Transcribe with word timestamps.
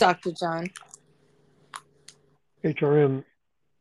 Dr. 0.00 0.32
John. 0.32 0.66
HRM, 2.64 3.22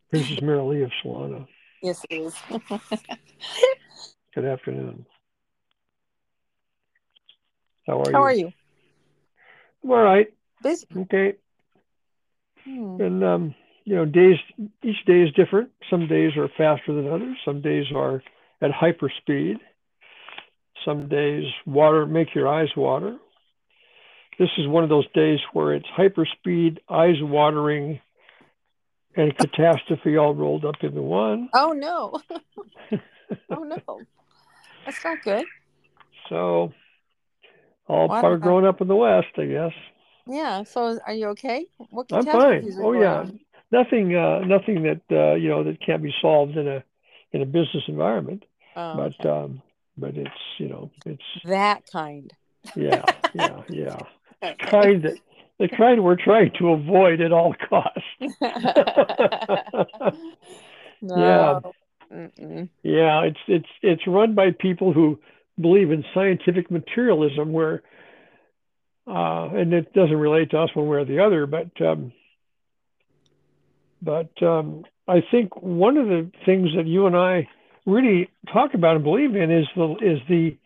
Princess 0.09 0.41
Mary 0.41 0.61
Lee 0.61 0.83
of 0.83 0.91
Solana. 1.01 1.47
Yes, 1.81 2.05
it 2.09 2.15
is. 2.15 2.35
Good 4.35 4.43
afternoon. 4.43 5.05
How 7.87 8.01
are 8.01 8.09
you? 8.09 8.11
How 8.13 8.23
are 8.23 8.33
you? 8.33 8.51
I'm 9.81 9.91
all 9.91 10.03
right. 10.03 10.27
Busy. 10.61 10.87
Okay. 10.95 11.35
Hmm. 12.65 12.97
And 12.99 13.23
um, 13.23 13.55
you 13.85 13.95
know, 13.95 14.03
days 14.03 14.37
each 14.83 15.05
day 15.05 15.21
is 15.21 15.33
different. 15.35 15.69
Some 15.89 16.07
days 16.07 16.33
are 16.35 16.49
faster 16.49 16.93
than 16.93 17.07
others. 17.07 17.37
Some 17.45 17.61
days 17.61 17.85
are 17.95 18.21
at 18.61 18.71
hyper 18.71 19.09
speed. 19.21 19.57
Some 20.83 21.07
days 21.07 21.45
water 21.65 22.05
make 22.05 22.35
your 22.35 22.49
eyes 22.49 22.69
water. 22.75 23.17
This 24.39 24.49
is 24.57 24.67
one 24.67 24.83
of 24.83 24.89
those 24.89 25.05
days 25.13 25.39
where 25.51 25.73
it's 25.73 25.85
hyper 25.89 26.25
speed, 26.25 26.79
eyes 26.89 27.17
watering, 27.21 27.99
and 29.15 29.37
catastrophe 29.37 30.15
all 30.17 30.33
rolled 30.33 30.63
up 30.63 30.75
into 30.81 31.01
one. 31.01 31.49
Oh 31.53 31.73
no. 31.73 32.21
oh 33.51 33.63
no. 33.63 34.01
That's 34.85 35.03
not 35.03 35.21
good. 35.23 35.45
So 36.29 36.73
all 37.87 38.07
Wow. 38.07 38.21
part 38.21 38.33
of 38.33 38.41
growing 38.41 38.65
up 38.65 38.79
in 38.79 38.87
the 38.87 38.95
West, 38.95 39.27
I 39.37 39.45
guess. 39.45 39.73
Yeah. 40.25 40.63
So 40.63 40.97
are 41.05 41.13
you 41.13 41.27
okay? 41.29 41.65
What 41.89 42.07
I'm 42.13 42.25
fine. 42.25 42.73
Oh 42.79 42.93
yeah, 42.93 43.19
on? 43.19 43.39
nothing, 43.71 44.15
uh, 44.15 44.39
nothing 44.39 44.83
that 44.83 45.01
uh, 45.11 45.35
you 45.35 45.49
know 45.49 45.65
that 45.65 45.81
can't 45.85 46.01
be 46.01 46.13
solved 46.21 46.55
in 46.55 46.67
a 46.67 46.83
in 47.33 47.41
a 47.41 47.45
business 47.45 47.83
environment. 47.87 48.45
Oh, 48.77 48.95
but 48.95 49.19
okay. 49.19 49.29
um, 49.29 49.61
but 49.97 50.15
it's 50.15 50.31
you 50.59 50.69
know 50.69 50.91
it's 51.05 51.21
that 51.43 51.81
kind. 51.91 52.31
yeah 52.75 53.03
yeah 53.33 53.63
yeah 53.67 53.97
kind 54.71 55.03
that 55.03 55.17
the 55.59 55.67
kind 55.67 56.03
we're 56.03 56.15
trying 56.15 56.51
to 56.59 56.69
avoid 56.69 57.21
at 57.21 57.31
all 57.31 57.53
costs. 57.69 58.01
no. 61.01 61.73
Mm-mm. 62.11 62.69
Yeah, 62.81 63.23
it's 63.23 63.39
it's 63.47 63.69
it's 63.81 64.07
run 64.07 64.33
by 64.33 64.51
people 64.51 64.93
who 64.93 65.19
believe 65.59 65.91
in 65.91 66.03
scientific 66.13 66.71
materialism, 66.71 67.53
where 67.53 67.83
uh, 69.07 69.49
and 69.53 69.73
it 69.73 69.93
doesn't 69.93 70.15
relate 70.15 70.51
to 70.51 70.59
us 70.59 70.69
one 70.73 70.87
way 70.87 70.97
or 70.97 71.05
the 71.05 71.19
other, 71.19 71.45
but 71.45 71.69
um, 71.81 72.11
but 74.01 74.31
um, 74.41 74.85
I 75.07 75.21
think 75.29 75.61
one 75.61 75.97
of 75.97 76.07
the 76.07 76.31
things 76.45 76.69
that 76.75 76.87
you 76.87 77.05
and 77.05 77.15
I 77.15 77.47
really 77.85 78.29
talk 78.51 78.73
about 78.73 78.95
and 78.95 79.03
believe 79.03 79.35
in 79.35 79.51
is 79.51 79.67
the 79.75 79.95
is 80.01 80.19
the 80.27 80.57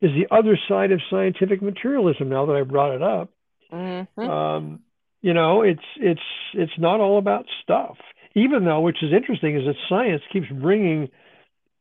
is 0.00 0.10
the 0.12 0.26
other 0.34 0.58
side 0.68 0.92
of 0.92 1.00
scientific 1.10 1.60
materialism. 1.62 2.28
Now 2.28 2.46
that 2.46 2.56
I 2.56 2.62
brought 2.62 2.94
it 2.94 3.02
up, 3.02 3.30
Mhm. 3.72 4.18
um, 4.18 4.80
you 5.20 5.34
know, 5.34 5.62
it's 5.62 5.82
it's 5.96 6.20
it's 6.54 6.78
not 6.78 7.00
all 7.00 7.18
about 7.18 7.46
stuff. 7.62 7.98
Even 8.34 8.64
though, 8.64 8.80
which 8.80 9.02
is 9.02 9.12
interesting, 9.12 9.56
is 9.56 9.66
that 9.66 9.76
science 9.88 10.22
keeps 10.32 10.48
bringing 10.48 11.10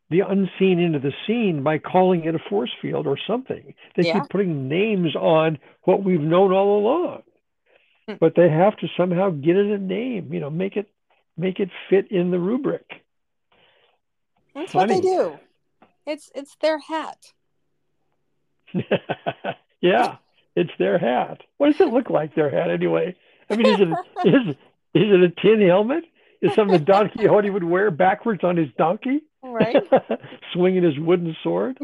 the 0.10 0.22
unseen 0.22 0.80
into 0.80 1.00
the 1.00 1.14
scene 1.26 1.64
by 1.64 1.78
calling 1.78 2.24
it 2.24 2.34
a 2.34 2.40
force 2.50 2.72
field 2.82 3.06
or 3.06 3.18
something. 3.28 3.74
They 3.96 4.04
Yeah. 4.04 4.14
keep 4.22 4.30
putting 4.30 4.68
names 4.68 5.16
on 5.16 5.60
what 5.84 6.02
we've 6.04 6.22
known 6.22 6.54
all 6.54 6.80
along, 6.80 7.24
Hmm. 8.08 8.16
but 8.20 8.34
they 8.36 8.50
have 8.50 8.78
to 8.78 8.88
somehow 8.96 9.30
get 9.32 9.58
it 9.58 9.68
a 9.68 9.78
name. 9.78 10.34
You 10.34 10.40
know, 10.40 10.50
make 10.50 10.78
it 10.78 10.90
make 11.36 11.60
it 11.60 11.70
fit 11.90 12.10
in 12.12 12.32
the 12.32 12.40
rubric. 12.40 13.04
That's 14.56 14.74
what 14.74 14.88
they 14.88 15.02
do. 15.02 15.38
It's 16.08 16.32
it's 16.34 16.56
their 16.56 16.80
hat. 16.80 17.34
yeah, 19.82 20.18
it's 20.56 20.72
their 20.80 20.98
hat. 20.98 21.42
What 21.58 21.72
does 21.72 21.82
it 21.82 21.94
look 21.94 22.10
like? 22.10 22.36
Their 22.36 22.50
hat, 22.50 22.70
anyway. 22.70 23.16
I 23.50 23.56
mean, 23.56 23.68
is 23.68 23.80
it 23.80 23.88
is 24.28 24.56
is 24.94 25.14
it 25.14 25.24
a 25.24 25.30
tin 25.42 25.66
helmet? 25.66 26.04
Is 26.42 26.54
something 26.54 26.84
Don 26.84 27.10
Quixote 27.10 27.50
would 27.50 27.64
wear 27.64 27.90
backwards 27.90 28.44
on 28.44 28.58
his 28.58 28.68
donkey, 28.78 29.22
Right? 29.44 29.76
swinging 30.54 30.84
his 30.84 30.98
wooden 31.00 31.36
sword? 31.42 31.80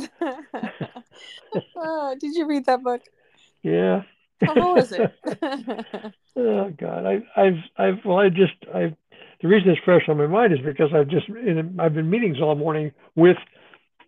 oh, 1.75 2.15
did 2.19 2.35
you 2.35 2.45
read 2.45 2.65
that 2.65 2.83
book? 2.83 3.01
Yeah. 3.63 4.03
How 4.43 4.75
was 4.75 4.91
it? 4.91 5.11
Oh 6.35 6.71
God, 6.71 7.05
I, 7.05 7.21
I've, 7.35 7.57
I've, 7.77 8.05
well, 8.05 8.17
I 8.17 8.29
just, 8.29 8.53
I, 8.73 8.95
the 9.41 9.47
reason 9.47 9.69
it's 9.69 9.81
fresh 9.85 10.09
on 10.09 10.17
my 10.17 10.25
mind 10.27 10.51
is 10.53 10.59
because 10.65 10.89
I've 10.93 11.07
just, 11.07 11.29
in, 11.29 11.77
I've 11.79 11.93
been 11.93 12.09
meetings 12.09 12.41
all 12.41 12.55
morning 12.55 12.91
with 13.15 13.37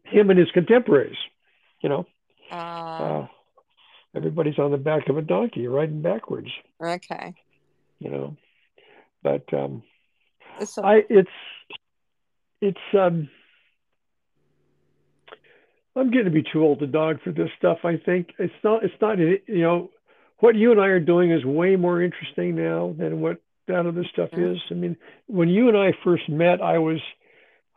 him 0.04 0.30
and 0.32 0.40
his 0.40 0.50
contemporaries. 0.52 1.18
You 1.82 1.90
know, 1.90 2.08
uh, 2.52 2.56
uh, 2.56 3.28
everybody's 4.16 4.60
on 4.60 4.72
the 4.72 4.78
back 4.78 5.10
of 5.10 5.18
a 5.18 5.22
donkey 5.22 5.68
riding 5.68 6.02
backwards. 6.02 6.50
okay. 6.82 7.34
You 8.00 8.10
know, 8.10 8.38
but 9.24 9.52
um, 9.54 9.84
So, 10.64 10.84
I, 10.84 11.02
it's, 11.10 11.30
it's, 12.62 12.78
um, 12.94 13.30
I'm 15.96 16.12
getting 16.12 16.26
to 16.26 16.32
be 16.32 16.44
too 16.44 16.62
old 16.62 16.82
a 16.82 16.88
dog 16.88 17.22
for 17.24 17.32
this 17.32 17.50
stuff. 17.58 17.80
I 17.84 17.98
think 17.98 18.34
it's 18.38 18.54
not, 18.64 18.84
it's 18.84 18.94
not, 19.02 19.18
you 19.18 19.42
know, 19.48 19.92
what 20.40 20.56
you 20.56 20.72
and 20.72 20.82
I 20.82 20.88
are 20.88 21.00
doing 21.00 21.32
is 21.32 21.46
way 21.46 21.78
more 21.78 22.02
interesting 22.02 22.56
now 22.56 22.94
than 22.98 23.22
what 23.22 23.38
that 23.68 23.86
other 23.86 24.04
stuff 24.12 24.30
Mhm. 24.34 24.56
is. 24.56 24.62
I 24.70 24.74
mean, 24.74 24.98
when 25.28 25.48
you 25.48 25.70
and 25.70 25.78
I 25.78 25.94
first 26.04 26.28
met, 26.30 26.62
I 26.62 26.78
was, 26.80 27.00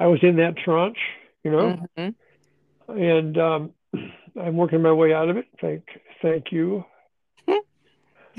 I 0.00 0.06
was 0.08 0.18
in 0.22 0.36
that 0.36 0.56
tranche, 0.56 0.98
you 1.44 1.50
know, 1.52 1.88
Mhm. 1.96 2.14
and 2.88 3.38
um, 3.38 3.72
I'm 3.94 4.56
working 4.56 4.82
my 4.82 4.92
way 4.92 5.12
out 5.12 5.28
of 5.28 5.36
it. 5.36 5.46
Thank, 5.60 5.84
thank 6.22 6.52
you, 6.52 6.84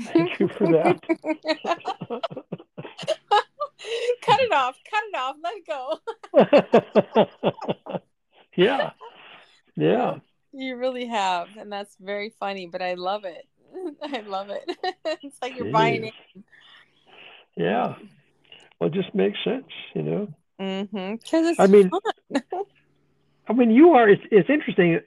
thank 0.00 0.40
you 0.40 0.48
for 0.48 0.66
that. 0.72 1.00
cut 4.22 4.40
it 4.40 4.52
off. 4.52 4.76
Cut 4.90 5.02
it 5.08 5.16
off. 5.16 5.36
Let 5.42 5.54
it 5.56 5.66
go. 5.66 5.98
yeah, 8.56 8.90
yeah. 9.76 10.18
You 10.52 10.76
really 10.76 11.06
have, 11.06 11.48
and 11.56 11.70
that's 11.70 11.96
very 12.00 12.32
funny. 12.40 12.66
But 12.66 12.82
I 12.82 12.94
love 12.94 13.24
it. 13.24 13.46
I 14.02 14.20
love 14.20 14.50
it. 14.50 14.76
it's 15.22 15.36
like 15.42 15.56
you're 15.56 15.68
It 15.68 15.72
buying 15.72 16.04
is. 16.04 16.12
it. 16.34 16.44
Yeah. 17.56 17.94
Well, 18.78 18.88
it 18.88 18.94
just 18.94 19.14
makes 19.14 19.38
sense, 19.44 19.66
you 19.94 20.02
know. 20.02 20.28
Mm-hmm. 20.60 21.14
Because 21.16 21.46
it's 21.46 21.60
I 21.60 21.66
mean-. 21.66 21.90
I 23.50 23.52
mean, 23.52 23.70
you 23.70 23.90
are. 23.90 24.08
It's, 24.08 24.22
it's 24.30 24.48
interesting. 24.48 25.00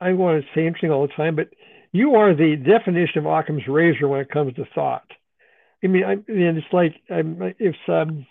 I 0.00 0.12
want 0.12 0.42
to 0.42 0.48
say 0.52 0.66
interesting 0.66 0.90
all 0.90 1.06
the 1.06 1.12
time, 1.14 1.36
but 1.36 1.50
you 1.92 2.16
are 2.16 2.34
the 2.34 2.56
definition 2.56 3.18
of 3.18 3.26
Occam's 3.26 3.68
razor 3.68 4.08
when 4.08 4.20
it 4.20 4.30
comes 4.30 4.54
to 4.56 4.64
thought. 4.74 5.06
I 5.82 5.86
mean, 5.86 6.02
I, 6.04 6.12
I 6.12 6.16
mean, 6.26 6.56
it's 6.56 6.66
like 6.72 6.96
I'm, 7.08 7.54
if 7.60 7.76
um, 7.88 8.26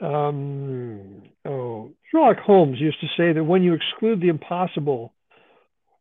um, 0.00 1.22
oh, 1.44 1.90
Sherlock 2.10 2.38
Holmes 2.38 2.78
used 2.80 3.00
to 3.00 3.08
say 3.16 3.32
that 3.32 3.42
when 3.42 3.64
you 3.64 3.74
exclude 3.74 4.20
the 4.20 4.28
impossible, 4.28 5.12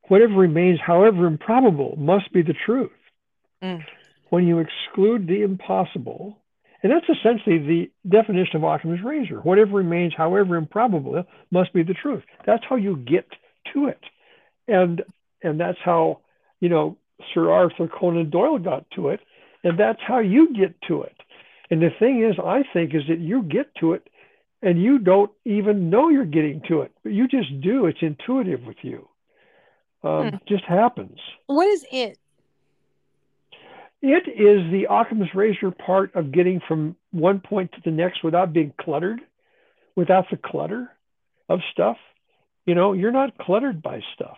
whatever 0.08 0.34
remains, 0.34 0.80
however 0.86 1.26
improbable, 1.26 1.96
must 1.98 2.32
be 2.34 2.44
the 2.44 2.54
truth. 2.66 2.92
Mm. 3.64 3.84
When 4.30 4.46
you 4.46 4.60
exclude 4.60 5.28
the 5.28 5.42
impossible, 5.42 6.38
and 6.84 6.92
that's 6.92 7.08
essentially 7.10 7.58
the 7.58 7.92
definition 8.08 8.58
of 8.58 8.64
Occam's 8.64 9.02
razor. 9.04 9.40
Whatever 9.40 9.78
remains, 9.78 10.14
however 10.16 10.58
improbable, 10.58 11.24
must 11.50 11.74
be 11.74 11.82
the 11.82 11.94
truth. 11.94 12.24
That's 12.46 12.64
how 12.70 12.76
you 12.76 12.98
get 12.98 13.28
to 13.74 13.88
it, 13.88 14.02
and 14.68 15.02
and 15.42 15.60
that's 15.60 15.80
how 15.84 16.20
you 16.60 16.70
know 16.70 16.98
Sir 17.34 17.50
Arthur 17.50 17.88
Conan 17.88 18.30
Doyle 18.30 18.60
got 18.60 18.86
to 18.92 19.10
it, 19.10 19.22
and 19.64 19.80
that's 19.80 20.02
how 20.06 20.20
you 20.20 20.54
get 20.54 20.76
to 20.90 21.04
it. 21.04 21.16
And 21.72 21.82
the 21.82 21.90
thing 21.98 22.24
is, 22.24 22.36
I 22.44 22.64
think, 22.74 22.94
is 22.94 23.04
that 23.08 23.20
you 23.20 23.44
get 23.44 23.74
to 23.80 23.94
it, 23.94 24.10
and 24.62 24.82
you 24.82 25.00
don't 25.00 25.32
even 25.46 25.90
know 25.90 26.10
you're 26.10 26.26
getting 26.26 26.62
to 26.68 26.82
it, 26.82 26.92
but 27.02 27.14
you 27.14 27.28
just 27.28 27.62
do. 27.62 27.86
It's 27.86 28.02
intuitive 28.02 28.64
with 28.66 28.78
you. 28.82 29.08
Um, 30.04 30.32
Hmm. 30.32 30.36
Just 30.48 30.66
happens. 30.66 31.18
What 31.48 31.68
is 31.68 31.86
it? 31.92 32.18
It 34.06 34.28
is 34.28 34.70
the 34.70 34.88
Occam's 34.90 35.34
razor 35.34 35.72
part 35.72 36.14
of 36.14 36.34
getting 36.34 36.60
from 36.68 36.98
one 37.12 37.40
point 37.40 37.72
to 37.72 37.78
the 37.86 37.90
next 37.90 38.22
without 38.22 38.52
being 38.52 38.74
cluttered, 38.78 39.22
without 39.96 40.26
the 40.30 40.36
clutter 40.36 40.92
of 41.48 41.62
stuff. 41.72 41.96
You 42.66 42.76
know, 42.76 42.92
you're 42.92 43.14
not 43.14 43.38
cluttered 43.38 43.82
by 43.82 44.02
stuff. 44.14 44.36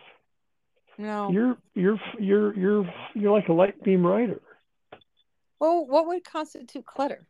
No. 0.99 1.31
You're 1.31 1.57
you're 1.73 1.99
you're 2.19 2.55
you're 2.55 2.93
you're 3.15 3.31
like 3.31 3.47
a 3.47 3.53
light 3.53 3.83
beam 3.83 4.05
rider. 4.05 4.39
well, 5.59 5.83
what 5.87 6.05
would 6.05 6.23
constitute 6.23 6.85
clutter? 6.85 7.25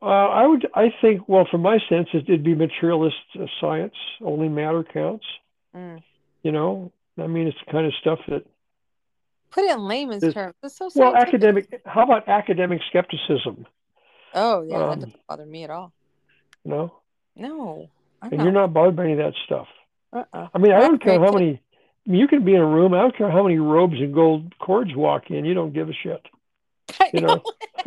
Uh, 0.00 0.06
I 0.06 0.46
would 0.46 0.68
I 0.76 0.94
think 1.00 1.28
well, 1.28 1.46
from 1.50 1.62
my 1.62 1.78
sense, 1.88 2.06
it, 2.14 2.28
it'd 2.28 2.44
be 2.44 2.54
materialist 2.54 3.16
uh, 3.34 3.46
science. 3.60 3.94
Only 4.24 4.48
matter 4.48 4.84
counts. 4.84 5.26
Mm. 5.74 6.04
You 6.44 6.52
know, 6.52 6.92
I 7.18 7.26
mean, 7.26 7.48
it's 7.48 7.58
the 7.66 7.72
kind 7.72 7.84
of 7.84 7.92
stuff 8.00 8.20
that 8.28 8.44
Put 9.52 9.64
it 9.64 9.70
in 9.72 9.86
layman's 9.86 10.22
It's- 10.22 10.34
terms. 10.34 10.54
It's 10.62 10.76
so 10.76 10.90
well, 10.94 11.12
scientific. 11.12 11.34
academic. 11.34 11.82
How 11.86 12.02
about 12.04 12.26
academic 12.28 12.80
skepticism? 12.88 13.66
Oh 14.34 14.62
yeah, 14.62 14.78
that 14.78 14.88
um, 14.88 14.98
doesn't 15.00 15.16
bother 15.28 15.46
me 15.46 15.64
at 15.64 15.70
all. 15.70 15.92
No. 16.64 16.94
No, 17.36 17.88
I'm 18.20 18.28
and 18.30 18.38
not. 18.38 18.44
you're 18.44 18.52
not 18.52 18.72
bothered 18.72 18.96
by 18.96 19.04
any 19.04 19.12
of 19.12 19.18
that 19.18 19.34
stuff. 19.46 19.66
Uh-uh. 20.12 20.48
I 20.54 20.58
mean, 20.58 20.72
I 20.72 20.80
don't 20.80 21.02
care 21.02 21.18
how 21.18 21.32
many. 21.32 21.60
I 22.06 22.10
mean, 22.10 22.20
you 22.20 22.28
can 22.28 22.44
be 22.44 22.54
in 22.54 22.60
a 22.60 22.66
room. 22.66 22.92
I 22.94 22.98
don't 22.98 23.16
care 23.16 23.30
how 23.30 23.42
many 23.42 23.58
robes 23.58 23.94
and 24.00 24.12
gold 24.12 24.54
cords 24.58 24.94
walk 24.94 25.30
in. 25.30 25.44
You 25.44 25.54
don't 25.54 25.72
give 25.72 25.88
a 25.88 25.92
shit. 25.94 26.20
You 27.14 27.20
know. 27.22 27.42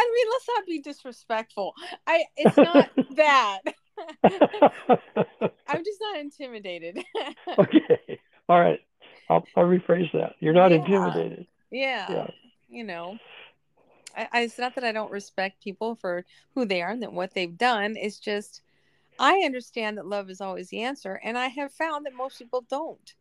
I 0.00 0.10
mean, 0.12 0.26
let's 0.30 0.48
not 0.56 0.66
be 0.66 0.80
disrespectful. 0.80 1.74
I 2.06 2.24
it's 2.36 2.56
not 2.56 2.90
that. 3.16 3.60
I'm 5.68 5.84
just 5.84 6.00
not 6.00 6.18
intimidated. 6.20 6.98
okay. 7.58 8.20
All 8.48 8.60
right. 8.60 8.80
I'll, 9.28 9.46
I'll 9.56 9.64
rephrase 9.64 10.10
that. 10.12 10.34
You're 10.40 10.54
not 10.54 10.72
Yeah. 10.72 10.78
intimidated. 10.78 11.46
yeah. 11.70 12.06
Yeah. 12.10 12.26
You 12.68 12.84
know. 12.84 13.18
I, 14.16 14.28
I 14.32 14.40
it's 14.42 14.58
not 14.58 14.74
that 14.74 14.84
I 14.84 14.92
don't 14.92 15.10
respect 15.10 15.62
people 15.62 15.94
for 15.94 16.24
who 16.54 16.64
they 16.64 16.82
are 16.82 16.90
and 16.90 17.02
that 17.02 17.12
what 17.12 17.34
they've 17.34 17.56
done. 17.56 17.96
It's 17.96 18.18
just 18.18 18.62
I 19.18 19.40
understand 19.44 19.98
that 19.98 20.06
love 20.06 20.30
is 20.30 20.40
always 20.40 20.68
the 20.68 20.82
answer, 20.82 21.20
and 21.22 21.36
I 21.36 21.48
have 21.48 21.72
found 21.72 22.06
that 22.06 22.14
most 22.14 22.38
people 22.38 22.64
don't. 22.68 23.14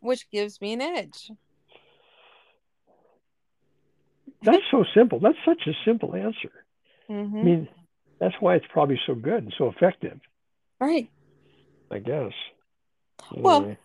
Which 0.00 0.28
gives 0.30 0.60
me 0.60 0.72
an 0.72 0.80
edge. 0.80 1.30
That's 4.42 4.62
so 4.70 4.84
simple. 4.94 5.20
That's 5.20 5.38
such 5.44 5.66
a 5.66 5.72
simple 5.84 6.14
answer. 6.14 6.50
hmm 7.06 7.36
I 7.36 7.44
mean, 7.44 7.68
that's 8.22 8.36
why 8.38 8.54
it's 8.54 8.66
probably 8.72 9.00
so 9.04 9.16
good 9.16 9.42
and 9.42 9.54
so 9.58 9.66
effective, 9.66 10.20
Right. 10.78 11.10
I 11.90 11.98
guess. 11.98 12.32
Well, 13.36 13.76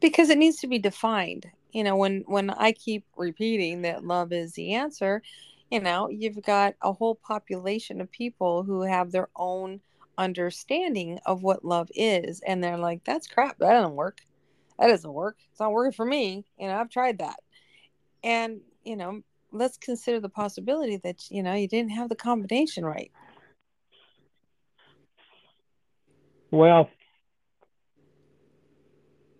because 0.00 0.30
it 0.30 0.38
needs 0.38 0.56
to 0.60 0.66
be 0.66 0.78
defined. 0.78 1.46
You 1.72 1.84
know 1.84 1.96
when 1.96 2.24
when 2.26 2.50
i 2.50 2.72
keep 2.72 3.04
repeating 3.16 3.82
that 3.82 4.04
love 4.04 4.30
is 4.30 4.52
the 4.52 4.74
answer 4.74 5.22
you 5.70 5.80
know 5.80 6.10
you've 6.10 6.42
got 6.42 6.74
a 6.82 6.92
whole 6.92 7.14
population 7.14 8.02
of 8.02 8.10
people 8.10 8.62
who 8.62 8.82
have 8.82 9.10
their 9.10 9.28
own 9.36 9.80
understanding 10.18 11.18
of 11.24 11.42
what 11.42 11.64
love 11.64 11.88
is 11.94 12.42
and 12.46 12.62
they're 12.62 12.76
like 12.76 13.02
that's 13.04 13.26
crap. 13.26 13.58
That 13.58 13.72
doesn't 13.72 13.94
work. 13.94 14.20
That 14.78 14.88
doesn't 14.88 15.12
work. 15.12 15.38
It's 15.50 15.60
not 15.60 15.72
working 15.72 15.92
for 15.92 16.04
me. 16.04 16.44
You 16.58 16.68
know 16.68 16.76
i've 16.76 16.90
tried 16.90 17.18
that. 17.18 17.40
And 18.22 18.60
you 18.84 18.96
know 18.96 19.22
let's 19.50 19.78
consider 19.78 20.20
the 20.20 20.28
possibility 20.28 20.96
that 20.98 21.30
you 21.30 21.42
know 21.42 21.54
you 21.54 21.68
didn't 21.68 21.92
have 21.92 22.10
the 22.10 22.16
combination 22.16 22.84
right 22.84 23.10
well, 26.52 26.88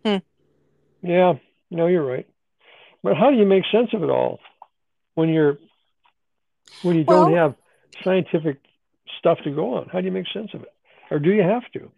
Hmm. 0.04 0.16
yeah, 1.02 1.34
no, 1.70 1.86
you're 1.86 2.04
right. 2.04 2.26
But 3.04 3.16
how 3.16 3.30
do 3.30 3.36
you 3.36 3.46
make 3.46 3.64
sense 3.70 3.90
of 3.92 4.02
it 4.02 4.10
all 4.10 4.40
when 5.14 5.28
you're 5.28 5.58
when 6.82 6.96
you 6.96 7.04
don't 7.04 7.32
have 7.32 7.54
scientific 8.02 8.58
stuff 9.18 9.38
to 9.44 9.50
go 9.50 9.74
on? 9.74 9.88
How 9.92 10.00
do 10.00 10.06
you 10.06 10.12
make 10.12 10.26
sense 10.32 10.50
of 10.54 10.62
it, 10.62 10.72
or 11.10 11.20
do 11.20 11.30
you 11.30 11.42
have 11.42 11.70
to? 11.74 11.90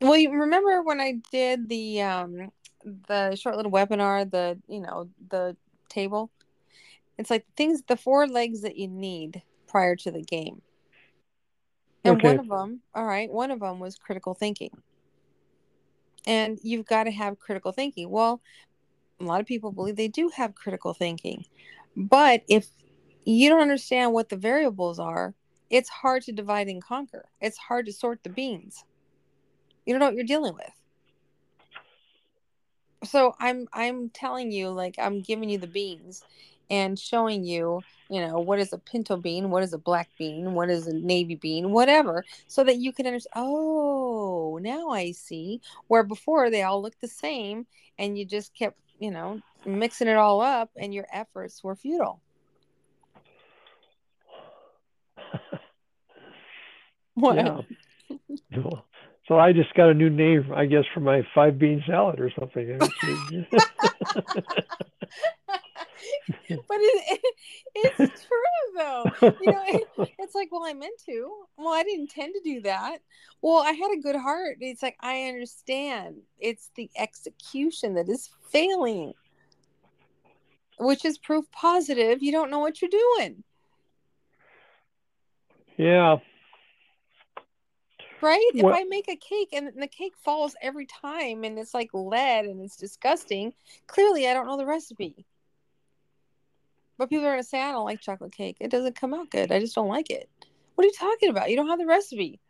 Well, 0.00 0.16
you 0.16 0.30
remember 0.32 0.82
when 0.82 1.00
I 1.00 1.20
did 1.30 1.68
the 1.68 2.02
um 2.02 2.50
the 3.08 3.36
short 3.36 3.56
little 3.56 3.72
webinar, 3.72 4.30
the 4.30 4.58
you 4.68 4.80
know, 4.80 5.08
the 5.28 5.56
table? 5.88 6.30
It's 7.18 7.30
like 7.30 7.46
things 7.56 7.82
the 7.86 7.96
four 7.96 8.26
legs 8.26 8.62
that 8.62 8.76
you 8.76 8.88
need 8.88 9.42
prior 9.66 9.96
to 9.96 10.10
the 10.10 10.22
game. 10.22 10.62
And 12.04 12.16
Okay. 12.16 12.28
one 12.28 12.38
of 12.38 12.48
them, 12.48 12.82
all 12.94 13.04
right, 13.04 13.30
one 13.30 13.50
of 13.50 13.60
them 13.60 13.78
was 13.80 13.96
critical 13.96 14.34
thinking. 14.34 14.70
And 16.26 16.58
you've 16.62 16.86
got 16.86 17.04
to 17.04 17.10
have 17.10 17.38
critical 17.38 17.72
thinking. 17.72 18.10
Well, 18.10 18.40
a 19.20 19.24
lot 19.24 19.40
of 19.40 19.46
people 19.46 19.72
believe 19.72 19.96
they 19.96 20.08
do 20.08 20.30
have 20.36 20.54
critical 20.54 20.94
thinking. 20.94 21.44
But 21.96 22.42
if 22.48 22.68
you 23.24 23.48
don't 23.48 23.62
understand 23.62 24.12
what 24.12 24.28
the 24.28 24.36
variables 24.36 24.98
are, 24.98 25.34
it's 25.70 25.88
hard 25.88 26.22
to 26.24 26.32
divide 26.32 26.68
and 26.68 26.82
conquer. 26.82 27.26
It's 27.40 27.58
hard 27.58 27.86
to 27.86 27.92
sort 27.92 28.22
the 28.22 28.30
beans. 28.30 28.84
You 29.86 29.92
don't 29.92 30.00
know 30.00 30.06
what 30.06 30.14
you're 30.14 30.24
dealing 30.24 30.54
with. 30.54 30.70
So 33.04 33.34
I'm 33.38 33.66
I'm 33.72 34.08
telling 34.10 34.50
you 34.50 34.70
like 34.70 34.96
I'm 34.98 35.20
giving 35.20 35.50
you 35.50 35.58
the 35.58 35.66
beans 35.66 36.24
and 36.70 36.98
showing 36.98 37.44
you, 37.44 37.82
you 38.14 38.20
know, 38.20 38.38
what 38.38 38.58
is 38.60 38.72
a 38.72 38.78
pinto 38.78 39.16
bean, 39.16 39.50
what 39.50 39.62
is 39.62 39.72
a 39.72 39.78
black 39.78 40.08
bean, 40.18 40.54
what 40.54 40.70
is 40.70 40.86
a 40.86 40.94
navy 40.94 41.34
bean, 41.34 41.70
whatever, 41.72 42.24
so 42.46 42.62
that 42.64 42.76
you 42.76 42.92
can 42.92 43.06
understand, 43.06 43.32
oh, 43.46 44.58
now 44.62 44.90
I 44.90 45.12
see. 45.12 45.60
Where 45.88 46.02
before 46.04 46.50
they 46.50 46.62
all 46.62 46.80
looked 46.82 47.00
the 47.00 47.08
same 47.08 47.66
and 47.98 48.16
you 48.18 48.24
just 48.24 48.54
kept, 48.54 48.78
you 48.98 49.10
know, 49.10 49.40
mixing 49.66 50.08
it 50.08 50.16
all 50.16 50.40
up 50.40 50.70
and 50.76 50.94
your 50.94 51.06
efforts 51.12 51.62
were 51.64 51.74
futile. 51.74 52.20
What? 57.14 57.36
Yeah. 57.36 57.60
So- 58.54 58.82
So 59.26 59.38
I 59.38 59.54
just 59.54 59.72
got 59.74 59.88
a 59.88 59.94
new 59.94 60.10
name, 60.10 60.52
I 60.54 60.66
guess, 60.66 60.84
for 60.92 61.00
my 61.00 61.22
five 61.34 61.58
bean 61.58 61.82
salad 61.86 62.20
or 62.20 62.30
something. 62.38 62.76
but 66.48 66.78
it, 66.80 67.20
it, 67.74 67.92
it's 67.98 68.26
true 68.26 68.76
though. 68.76 69.04
You 69.22 69.52
know 69.52 69.62
it, 69.66 69.88
it's 70.18 70.34
like 70.34 70.50
well 70.52 70.64
i 70.64 70.72
meant 70.72 71.00
to 71.06 71.30
well 71.56 71.72
i 71.74 71.82
didn't 71.82 72.00
intend 72.00 72.34
to 72.34 72.40
do 72.44 72.60
that. 72.62 72.98
Well 73.42 73.62
i 73.62 73.72
had 73.72 73.92
a 73.92 74.00
good 74.00 74.16
heart. 74.16 74.58
It's 74.60 74.82
like 74.82 74.96
i 75.00 75.22
understand. 75.22 76.16
It's 76.38 76.70
the 76.76 76.90
execution 76.96 77.94
that 77.94 78.08
is 78.08 78.30
failing 78.50 79.14
which 80.78 81.04
is 81.04 81.18
proof 81.18 81.50
positive. 81.52 82.22
You 82.22 82.32
don't 82.32 82.50
know 82.50 82.58
what 82.58 82.80
you're 82.82 82.90
doing. 82.90 83.44
Yeah. 85.76 86.18
right? 88.20 88.50
If 88.54 88.64
i 88.64 88.84
make 88.84 89.08
a 89.08 89.16
cake 89.16 89.50
and 89.52 89.70
the 89.76 89.88
cake 89.88 90.14
falls 90.22 90.54
every 90.62 90.86
time 90.86 91.44
and 91.44 91.58
it's 91.58 91.74
like 91.74 91.90
lead 91.92 92.44
and 92.46 92.60
it's 92.60 92.76
disgusting 92.76 93.52
clearly 93.86 94.28
i 94.28 94.32
don't 94.32 94.46
know 94.46 94.56
the 94.56 94.64
recipe 94.64 95.26
but 96.98 97.08
people 97.08 97.24
are 97.26 97.30
going 97.32 97.42
to 97.42 97.48
say 97.48 97.60
i 97.60 97.72
don't 97.72 97.84
like 97.84 98.00
chocolate 98.00 98.32
cake 98.32 98.56
it 98.60 98.70
doesn't 98.70 98.98
come 98.98 99.14
out 99.14 99.30
good 99.30 99.50
i 99.52 99.58
just 99.60 99.74
don't 99.74 99.88
like 99.88 100.10
it 100.10 100.28
what 100.74 100.84
are 100.84 100.86
you 100.86 100.92
talking 100.98 101.28
about 101.28 101.50
you 101.50 101.56
don't 101.56 101.68
have 101.68 101.78
the 101.78 101.86
recipe 101.86 102.40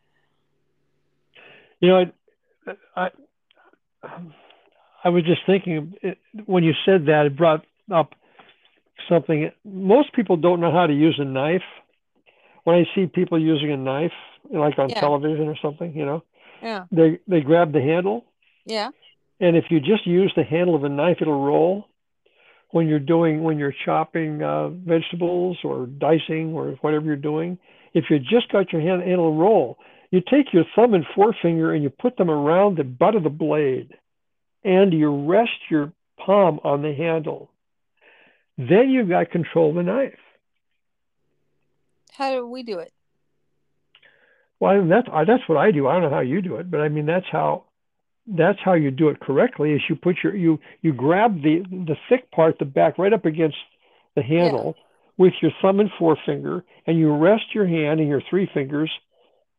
You 1.80 1.88
know, 1.88 2.04
I, 2.66 2.72
I, 2.96 3.10
I 5.04 5.08
was 5.10 5.24
just 5.24 5.42
thinking 5.44 5.94
it, 6.00 6.18
when 6.46 6.64
you 6.64 6.72
said 6.86 7.04
that, 7.06 7.26
it 7.26 7.36
brought 7.36 7.64
up 7.92 8.14
something. 9.06 9.50
Most 9.64 10.14
people 10.14 10.36
don't 10.38 10.60
know 10.60 10.72
how 10.72 10.86
to 10.86 10.94
use 10.94 11.16
a 11.18 11.24
knife. 11.24 11.62
When 12.62 12.76
I 12.76 12.84
see 12.94 13.06
people 13.06 13.38
using 13.38 13.70
a 13.70 13.76
knife, 13.76 14.12
like 14.50 14.78
on 14.78 14.88
Yeah. 14.88 15.00
television 15.00 15.46
or 15.46 15.56
something, 15.60 15.94
you 15.94 16.06
know, 16.06 16.22
yeah 16.62 16.86
they 16.90 17.18
they 17.28 17.40
grab 17.40 17.72
the 17.72 17.82
handle, 17.82 18.24
yeah 18.64 18.90
and 19.40 19.56
if 19.56 19.66
you 19.70 19.80
just 19.80 20.06
use 20.06 20.32
the 20.36 20.44
handle 20.44 20.74
of 20.74 20.84
a 20.84 20.88
knife, 20.88 21.18
it'll 21.20 21.44
roll. 21.44 21.88
When 22.74 22.88
you're 22.88 22.98
doing 22.98 23.44
when 23.44 23.56
you're 23.56 23.74
chopping 23.84 24.42
uh, 24.42 24.70
vegetables 24.70 25.58
or 25.62 25.86
dicing 25.86 26.54
or 26.54 26.70
whatever 26.80 27.06
you're 27.06 27.14
doing, 27.14 27.56
if 27.92 28.06
you 28.10 28.18
just 28.18 28.50
got 28.50 28.72
your 28.72 28.82
hand, 28.82 29.04
in 29.04 29.20
a 29.20 29.22
roll. 29.22 29.78
You 30.10 30.20
take 30.20 30.52
your 30.52 30.64
thumb 30.74 30.92
and 30.92 31.04
forefinger 31.14 31.72
and 31.72 31.84
you 31.84 31.90
put 31.90 32.16
them 32.16 32.28
around 32.28 32.76
the 32.76 32.82
butt 32.82 33.14
of 33.14 33.22
the 33.22 33.30
blade, 33.30 33.94
and 34.64 34.92
you 34.92 35.08
rest 35.24 35.70
your 35.70 35.92
palm 36.18 36.58
on 36.64 36.82
the 36.82 36.92
handle. 36.92 37.48
Then 38.58 38.90
you've 38.90 39.08
got 39.08 39.30
control 39.30 39.70
of 39.70 39.76
the 39.76 39.84
knife. 39.84 40.18
how 42.18 42.32
do 42.32 42.44
we 42.44 42.64
do 42.64 42.80
it 42.80 42.92
Well, 44.58 44.72
I 44.72 44.78
mean, 44.78 44.88
that's 44.88 45.08
I, 45.12 45.24
that's 45.24 45.48
what 45.48 45.58
I 45.58 45.70
do. 45.70 45.86
I 45.86 45.92
don't 45.92 46.02
know 46.02 46.10
how 46.10 46.22
you 46.22 46.42
do 46.42 46.56
it, 46.56 46.72
but 46.72 46.80
I 46.80 46.88
mean 46.88 47.06
that's 47.06 47.30
how 47.30 47.63
that's 48.26 48.58
how 48.64 48.74
you 48.74 48.90
do 48.90 49.08
it 49.08 49.20
correctly. 49.20 49.72
Is 49.72 49.82
you 49.88 49.96
put 49.96 50.16
your 50.22 50.34
you 50.34 50.58
you 50.82 50.92
grab 50.92 51.42
the 51.42 51.62
the 51.70 51.96
thick 52.08 52.30
part, 52.30 52.58
the 52.58 52.64
back, 52.64 52.98
right 52.98 53.12
up 53.12 53.24
against 53.24 53.56
the 54.16 54.22
handle 54.22 54.74
with 55.16 55.34
your 55.42 55.52
thumb 55.60 55.80
and 55.80 55.90
forefinger, 55.98 56.64
and 56.86 56.98
you 56.98 57.14
rest 57.14 57.54
your 57.54 57.66
hand 57.66 58.00
and 58.00 58.08
your 58.08 58.22
three 58.28 58.48
fingers 58.52 58.90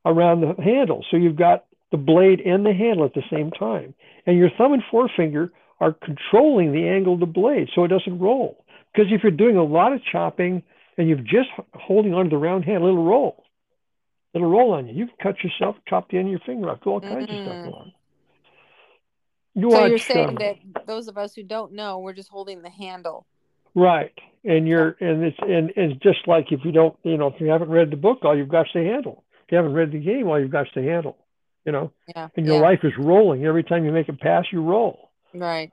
around 0.06 0.42
the 0.42 0.62
handle. 0.62 1.06
So 1.10 1.18
you've 1.18 1.38
got 1.38 1.66
the 1.92 1.98
blade 1.98 2.40
and 2.42 2.66
the 2.66 2.74
handle 2.74 3.06
at 3.06 3.14
the 3.14 3.24
same 3.32 3.52
time, 3.52 3.94
and 4.26 4.38
your 4.38 4.50
thumb 4.58 4.74
and 4.74 4.84
forefinger 4.90 5.52
are 5.80 5.94
controlling 5.94 6.72
the 6.72 6.88
angle 6.88 7.16
of 7.16 7.20
the 7.20 7.26
blade 7.26 7.70
so 7.76 7.84
it 7.84 7.90
doesn't 7.90 8.20
roll. 8.20 8.64
Because 8.94 9.12
if 9.12 9.24
you're 9.24 9.32
doing 9.32 9.58
a 9.58 9.64
lot 9.64 9.94
of 9.94 10.02
chopping 10.12 10.64
and 10.98 11.08
you're 11.08 11.18
just 11.18 11.50
holding 11.74 12.14
onto 12.14 12.30
the 12.30 12.38
round 12.38 12.64
handle, 12.64 12.90
it'll 12.90 13.06
roll. 13.06 13.44
It'll 14.34 14.50
roll 14.50 14.72
on 14.72 14.88
you. 14.88 14.94
You 14.94 15.08
can 15.08 15.16
cut 15.22 15.44
yourself, 15.44 15.76
chop 15.88 16.10
the 16.10 16.18
end 16.18 16.28
of 16.28 16.32
your 16.32 16.40
finger 16.46 16.70
off, 16.70 16.80
do 16.84 16.92
all 16.92 17.02
kinds 17.02 17.30
of 17.30 17.36
stuff 17.40 17.58
Mm. 17.58 17.74
wrong. 17.74 17.92
You 19.56 19.72
so 19.72 19.86
you're 19.86 19.98
saying 19.98 20.30
um, 20.30 20.36
that 20.36 20.58
those 20.86 21.08
of 21.08 21.18
us 21.18 21.34
who 21.34 21.44
don't 21.44 21.72
know 21.74 22.00
we're 22.00 22.14
just 22.14 22.30
holding 22.30 22.62
the 22.62 22.70
handle 22.70 23.26
right, 23.76 24.14
and 24.44 24.68
you're 24.68 24.96
and 25.00 25.24
it's 25.24 25.38
and 25.42 25.72
it's 25.76 26.02
just 26.02 26.28
like 26.28 26.52
if 26.52 26.62
you 26.64 26.72
don't, 26.72 26.96
you 27.04 27.18
know, 27.18 27.28
if 27.28 27.40
you 27.40 27.48
haven't 27.48 27.70
read 27.70 27.92
the 27.92 27.98
book, 27.98 28.20
all 28.24 28.36
you've 28.36 28.50
got 28.50 28.68
is 28.68 28.72
the 28.74 28.84
handle. 28.84 29.24
If 29.46 29.52
you 29.52 29.58
haven't 29.58 29.74
read 29.74 29.92
the 29.92 30.00
game, 30.00 30.28
all 30.28 30.40
you've 30.40 30.52
got 30.52 30.68
is 30.68 30.74
the 30.74 30.82
handle. 30.82 31.18
You 31.66 31.72
know, 31.72 31.92
yeah 32.16 32.30
and 32.36 32.46
your 32.46 32.56
yeah, 32.56 32.62
life 32.62 32.80
is 32.84 32.94
rolling. 32.98 33.46
Every 33.46 33.64
time 33.64 33.86
you 33.86 33.92
make 33.92 34.10
a 34.10 34.14
pass, 34.14 34.46
you 34.52 34.62
roll. 34.62 35.10
right 35.34 35.72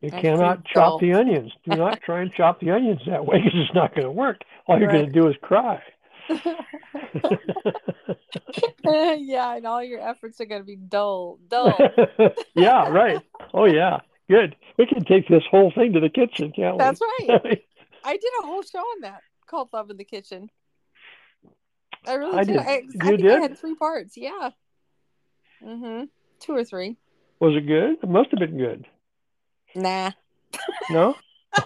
You 0.00 0.10
That's 0.10 0.22
cannot 0.22 0.64
chop 0.64 1.00
the 1.00 1.12
onions. 1.14 1.52
Do 1.68 1.76
not 1.76 2.00
try 2.02 2.22
and 2.22 2.32
chop 2.32 2.60
the 2.60 2.70
onions 2.70 3.00
that 3.06 3.26
way 3.26 3.38
because 3.38 3.52
it's 3.54 3.74
not 3.74 3.94
going 3.94 4.06
to 4.06 4.12
work. 4.12 4.42
All 4.66 4.78
you're 4.78 4.90
going 4.90 5.06
to 5.06 5.12
do 5.12 5.28
is 5.28 5.34
cry. 5.42 5.82
yeah 8.84 9.56
and 9.56 9.66
all 9.66 9.82
your 9.82 10.00
efforts 10.00 10.40
are 10.40 10.46
going 10.46 10.60
to 10.60 10.66
be 10.66 10.76
dull 10.76 11.38
dull 11.48 11.76
yeah, 12.54 12.88
right. 12.88 13.20
Oh 13.52 13.64
yeah, 13.66 14.00
Good. 14.28 14.56
We 14.78 14.86
can 14.86 15.04
take 15.04 15.28
this 15.28 15.42
whole 15.50 15.70
thing 15.74 15.92
to 15.92 16.00
the 16.00 16.08
kitchen, 16.08 16.52
can't 16.52 16.78
That's 16.78 17.00
we? 17.00 17.26
That's 17.26 17.44
right. 17.44 17.62
I 18.04 18.12
did 18.12 18.30
a 18.42 18.46
whole 18.46 18.62
show 18.62 18.78
on 18.78 19.00
that 19.02 19.20
called 19.46 19.68
Love 19.72 19.90
in 19.90 19.96
the 19.96 20.04
Kitchen. 20.04 20.50
I 22.06 22.14
really 22.14 22.38
I 22.38 22.44
did. 22.44 22.52
did. 22.54 22.58
I, 22.60 22.82
I 23.00 23.08
You 23.08 23.12
I 23.12 23.16
did? 23.16 23.42
had 23.42 23.58
three 23.58 23.74
parts. 23.74 24.16
Yeah. 24.16 24.50
Mm-hmm. 25.64 26.04
Two 26.40 26.52
or 26.52 26.64
three. 26.64 26.96
Was 27.40 27.56
it 27.56 27.66
good? 27.66 27.98
It 28.02 28.08
must 28.08 28.30
have 28.30 28.40
been 28.40 28.58
good. 28.58 28.86
Nah. 29.74 30.10
No? 30.90 31.14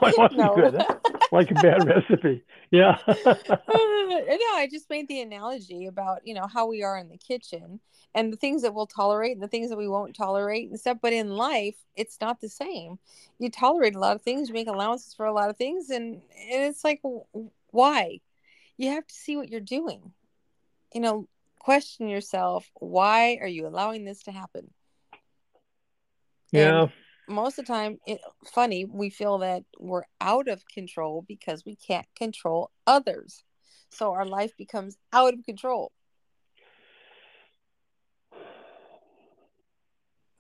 Oh, 0.01 0.07
it 0.07 0.19
wasn't 0.19 0.39
no. 0.41 0.55
good. 0.55 0.83
Like 1.33 1.51
a 1.51 1.55
bad 1.55 1.87
recipe. 1.87 2.43
Yeah. 2.71 2.97
Uh, 3.07 4.37
no, 4.37 4.55
I 4.55 4.69
just 4.71 4.89
made 4.91 5.09
the 5.09 5.21
analogy 5.21 5.87
about 5.87 6.27
you 6.27 6.35
know 6.35 6.47
how 6.47 6.67
we 6.67 6.83
are 6.83 6.97
in 6.99 7.09
the 7.09 7.19
kitchen 7.19 7.81
and 8.15 8.33
the 8.33 8.37
things 8.37 8.63
that 8.63 8.75
we'll 8.75 8.87
tolerate 8.87 9.33
and 9.33 9.43
the 9.43 9.49
things 9.49 9.69
that 9.71 9.77
we 9.77 9.89
won't 9.89 10.17
tolerate 10.17 10.69
and 10.69 10.81
stuff. 10.81 10.99
But 11.01 11.13
in 11.13 11.31
life, 11.31 11.77
it's 11.97 12.19
not 12.21 12.41
the 12.41 12.49
same. 12.49 12.99
You 13.39 13.51
tolerate 13.51 13.95
a 13.95 13.99
lot 13.99 14.17
of 14.17 14.23
things, 14.23 14.49
you 14.49 14.55
make 14.55 14.69
allowances 14.69 15.15
for 15.15 15.27
a 15.27 15.33
lot 15.33 15.51
of 15.51 15.57
things, 15.57 15.91
and, 15.91 16.15
and 16.15 16.23
it's 16.65 16.83
like, 16.85 17.01
why? 17.71 18.21
You 18.77 18.91
have 18.93 19.07
to 19.07 19.15
see 19.15 19.37
what 19.37 19.51
you're 19.51 19.61
doing. 19.61 20.13
You 20.95 21.01
know, 21.01 21.29
question 21.59 22.09
yourself: 22.09 22.71
Why 22.75 23.39
are 23.41 23.47
you 23.47 23.67
allowing 23.67 24.05
this 24.05 24.23
to 24.25 24.33
happen? 24.33 24.71
yeah. 26.53 26.83
And 26.83 26.93
most 27.29 27.59
of 27.59 27.67
the 27.67 27.73
time, 27.73 27.99
it, 28.07 28.21
funny, 28.47 28.85
we 28.85 29.11
feel 29.11 29.39
that 29.39 29.65
we're 29.79 30.05
out 30.21 30.49
of 30.49 30.63
control 30.73 31.25
because 31.27 31.65
we 31.65 31.77
can't 31.77 32.07
control 32.17 32.71
others. 32.87 33.43
So 33.91 34.13
our 34.13 34.25
life 34.27 34.53
becomes 34.57 34.97
out 35.13 35.35
of 35.35 35.45
control. 35.45 35.93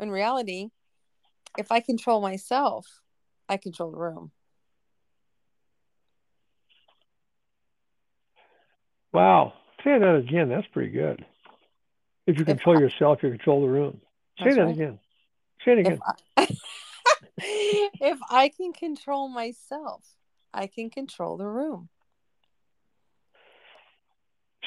In 0.00 0.10
reality, 0.10 0.68
if 1.58 1.72
I 1.72 1.80
control 1.80 2.20
myself, 2.20 2.86
I 3.48 3.56
control 3.56 3.90
the 3.90 3.98
room. 3.98 4.30
Wow. 9.12 9.54
Say 9.82 9.98
that 9.98 10.14
again. 10.16 10.48
That's 10.48 10.66
pretty 10.68 10.90
good. 10.90 11.24
If 12.26 12.36
you 12.36 12.42
If 12.42 12.46
control 12.46 12.76
I- 12.76 12.80
yourself, 12.80 13.22
you 13.22 13.30
control 13.30 13.62
the 13.62 13.68
room. 13.68 14.00
Say 14.38 14.54
that 14.54 14.62
right. 14.62 14.74
again. 14.74 15.00
Say 15.64 15.72
it 15.72 15.78
If 15.78 15.86
again. 15.86 16.00
If 17.42 18.18
I 18.30 18.48
can 18.48 18.72
control 18.72 19.28
myself, 19.28 20.04
I 20.52 20.66
can 20.66 20.90
control 20.90 21.36
the 21.36 21.46
room. 21.46 21.88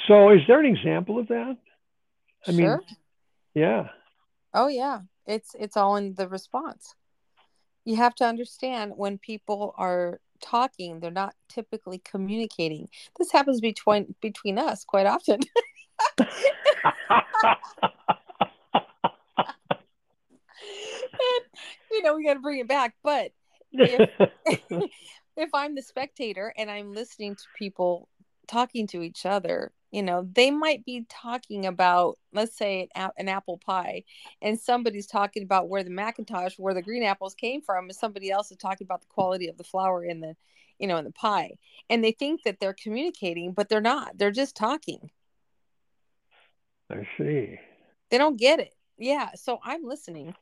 So, 0.08 0.30
is 0.32 0.42
there 0.48 0.60
an 0.60 0.66
example 0.66 1.20
of 1.20 1.28
that? 1.28 1.58
I 2.48 2.52
mean- 2.52 2.80
Yeah. 3.54 3.90
Oh 4.54 4.68
yeah, 4.68 5.02
it's 5.26 5.56
it's 5.58 5.78
all 5.78 5.96
in 5.96 6.16
the 6.16 6.28
response. 6.28 6.96
You 7.86 7.96
have 7.96 8.16
to 8.16 8.26
understand 8.26 8.94
when 8.96 9.18
people 9.18 9.74
are 9.78 10.20
talking, 10.42 11.00
they're 11.00 11.12
not 11.12 11.36
typically 11.48 12.00
communicating. 12.00 12.90
This 13.18 13.32
happens 13.32 13.62
between 13.62 14.16
between 14.22 14.58
us 14.60 14.84
quite 14.84 15.06
often. 15.06 15.40
and, 21.22 21.46
you 22.02 22.08
know, 22.08 22.16
we 22.16 22.26
got 22.26 22.34
to 22.34 22.40
bring 22.40 22.60
it 22.60 22.68
back, 22.68 22.96
but 23.04 23.32
if 23.72 24.10
if 25.38 25.50
I'm 25.54 25.76
the 25.76 25.84
spectator 25.84 26.52
and 26.58 26.70
I'm 26.72 26.94
listening 26.94 27.36
to 27.36 27.44
people 27.56 28.10
talking 28.48 28.88
to 28.88 29.04
each 29.04 29.26
other, 29.26 29.72
you 29.92 30.02
know, 30.02 30.28
they 30.34 30.50
might 30.50 30.84
be 30.84 31.06
talking 31.10 31.68
about, 31.68 32.18
let's 32.34 32.58
say, 32.58 32.90
an, 32.96 33.12
an 33.18 33.30
apple 33.30 33.60
pie, 33.60 34.04
and 34.42 34.60
somebody's 34.60 35.06
talking 35.06 35.44
about 35.44 35.70
where 35.70 35.84
the 35.84 35.92
Macintosh, 35.92 36.56
where 36.58 36.74
the 36.74 36.82
green 36.82 37.04
apples 37.04 37.36
came 37.36 37.62
from, 37.62 37.86
and 37.86 37.96
somebody 37.96 38.32
else 38.32 38.52
is 38.52 38.58
talking 38.58 38.86
about 38.86 39.02
the 39.02 39.08
quality 39.08 39.48
of 39.48 39.58
the 39.58 39.64
flour 39.64 40.04
in 40.04 40.22
the, 40.22 40.36
you 40.80 40.88
know, 40.88 40.98
in 40.98 41.06
the 41.06 41.12
pie, 41.12 41.52
and 41.88 42.04
they 42.04 42.14
think 42.14 42.42
that 42.44 42.60
they're 42.60 42.74
communicating, 42.74 43.54
but 43.54 43.70
they're 43.70 43.80
not. 43.80 44.18
They're 44.18 44.32
just 44.32 44.56
talking. 44.56 45.12
I 46.90 47.08
see. 47.18 47.60
They 48.10 48.18
don't 48.18 48.40
get 48.40 48.60
it. 48.60 48.74
Yeah. 48.98 49.30
So 49.36 49.60
I'm 49.64 49.86
listening. 49.86 50.34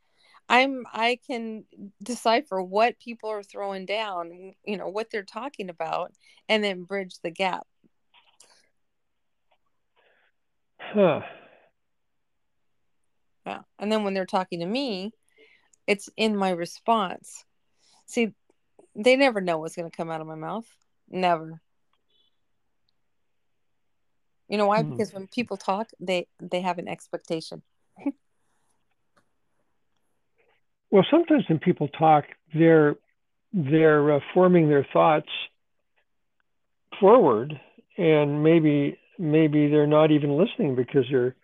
I'm 0.50 0.84
I 0.92 1.20
can 1.28 1.64
decipher 2.02 2.62
what 2.62 3.00
people 3.00 3.30
are 3.30 3.44
throwing 3.44 3.86
down, 3.86 4.54
you 4.66 4.78
know, 4.78 4.88
what 4.88 5.12
they're 5.12 5.24
talking 5.24 5.70
about, 5.70 6.12
and 6.50 6.64
then 6.64 6.84
bridge 6.84 7.20
the 7.24 7.30
gap. 7.30 7.68
Huh. 10.80 11.22
Yeah. 13.46 13.62
And 13.78 13.92
then 13.92 14.04
when 14.04 14.16
they're 14.16 14.26
talking 14.26 14.60
to 14.62 14.66
me, 14.66 15.12
it's 15.86 16.10
in 16.18 16.36
my 16.36 16.50
response. 16.50 17.46
See, 18.08 18.34
they 18.96 19.16
never 19.16 19.42
know 19.42 19.60
what's 19.60 19.76
going 19.76 19.90
to 19.90 19.96
come 19.96 20.10
out 20.10 20.22
of 20.22 20.28
my 20.28 20.36
mouth. 20.36 20.68
Never. 21.08 21.62
You 24.48 24.58
know 24.58 24.66
why? 24.66 24.82
Hmm. 24.82 24.90
Because 24.92 25.14
when 25.14 25.28
people 25.28 25.58
talk, 25.58 25.92
they 26.00 26.28
they 26.42 26.62
have 26.62 26.80
an 26.80 26.88
expectation. 26.88 27.62
Well, 30.92 31.06
sometimes 31.10 31.44
when 31.48 31.60
people 31.60 31.88
talk, 31.88 32.26
they're 32.54 32.96
they're 33.54 34.14
uh, 34.14 34.20
forming 34.34 34.70
their 34.70 34.88
thoughts 34.92 35.30
forward, 37.00 37.60
and 37.98 38.44
maybe 38.44 38.98
maybe 39.18 39.70
they're 39.70 39.88
not 39.88 40.12
even 40.12 40.38
listening 40.38 40.76
because 40.76 41.06
they're 41.12 41.36